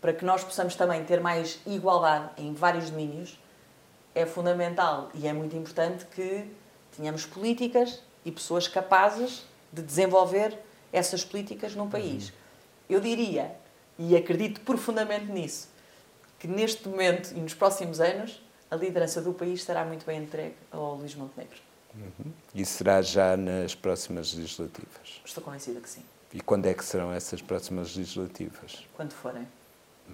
para 0.00 0.12
que 0.12 0.24
nós 0.24 0.44
possamos 0.44 0.76
também 0.76 1.04
ter 1.04 1.20
mais 1.20 1.58
igualdade 1.66 2.30
em 2.38 2.54
vários 2.54 2.90
domínios, 2.90 3.36
é 4.14 4.24
fundamental 4.24 5.10
e 5.14 5.26
é 5.26 5.32
muito 5.32 5.56
importante 5.56 6.04
que 6.06 6.48
tenhamos 6.96 7.26
políticas 7.26 8.04
e 8.24 8.30
pessoas 8.30 8.68
capazes 8.68 9.44
de 9.72 9.82
desenvolver 9.82 10.56
essas 10.92 11.24
políticas 11.24 11.74
num 11.74 11.90
país. 11.90 12.28
Uhum. 12.28 12.34
Eu 12.88 13.00
diria, 13.00 13.56
e 13.98 14.16
acredito 14.16 14.60
profundamente 14.60 15.26
nisso, 15.26 15.68
que 16.38 16.46
neste 16.46 16.88
momento 16.88 17.32
e 17.32 17.40
nos 17.40 17.54
próximos 17.54 18.00
anos 18.00 18.40
a 18.70 18.76
liderança 18.76 19.20
do 19.20 19.32
país 19.32 19.58
estará 19.58 19.84
muito 19.84 20.06
bem 20.06 20.22
entregue 20.22 20.54
ao 20.70 20.94
Luís 20.94 21.16
Montenegro. 21.16 21.69
Uhum. 21.94 22.32
E 22.54 22.64
será 22.64 23.02
já 23.02 23.36
nas 23.36 23.74
próximas 23.74 24.32
legislativas? 24.34 25.20
Estou 25.24 25.42
convencida 25.42 25.80
que 25.80 25.88
sim. 25.88 26.02
E 26.32 26.40
quando 26.40 26.66
é 26.66 26.74
que 26.74 26.84
serão 26.84 27.12
essas 27.12 27.42
próximas 27.42 27.96
legislativas? 27.96 28.86
Quando 28.94 29.12
forem. 29.12 29.46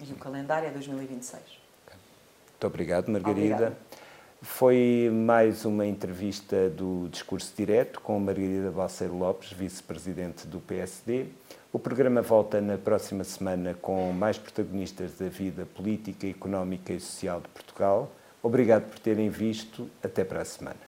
E 0.00 0.12
o 0.12 0.16
calendário 0.16 0.68
é 0.68 0.70
2026. 0.70 1.42
Muito 2.50 2.66
obrigado, 2.66 3.08
Margarida. 3.10 3.54
Obrigada. 3.54 3.78
Foi 4.42 5.10
mais 5.12 5.64
uma 5.64 5.86
entrevista 5.86 6.68
do 6.70 7.08
Discurso 7.08 7.52
Direto 7.56 8.00
com 8.00 8.18
Margarida 8.20 8.70
Balseiro 8.70 9.16
Lopes, 9.16 9.52
vice-presidente 9.52 10.46
do 10.46 10.60
PSD. 10.60 11.26
O 11.72 11.78
programa 11.78 12.22
volta 12.22 12.60
na 12.60 12.78
próxima 12.78 13.24
semana 13.24 13.74
com 13.74 14.12
mais 14.12 14.38
protagonistas 14.38 15.18
da 15.18 15.28
vida 15.28 15.66
política, 15.66 16.26
económica 16.26 16.92
e 16.92 17.00
social 17.00 17.40
de 17.40 17.48
Portugal. 17.48 18.10
Obrigado 18.42 18.88
por 18.88 18.98
terem 18.98 19.28
visto. 19.28 19.90
Até 20.02 20.24
para 20.24 20.42
a 20.42 20.44
semana. 20.44 20.85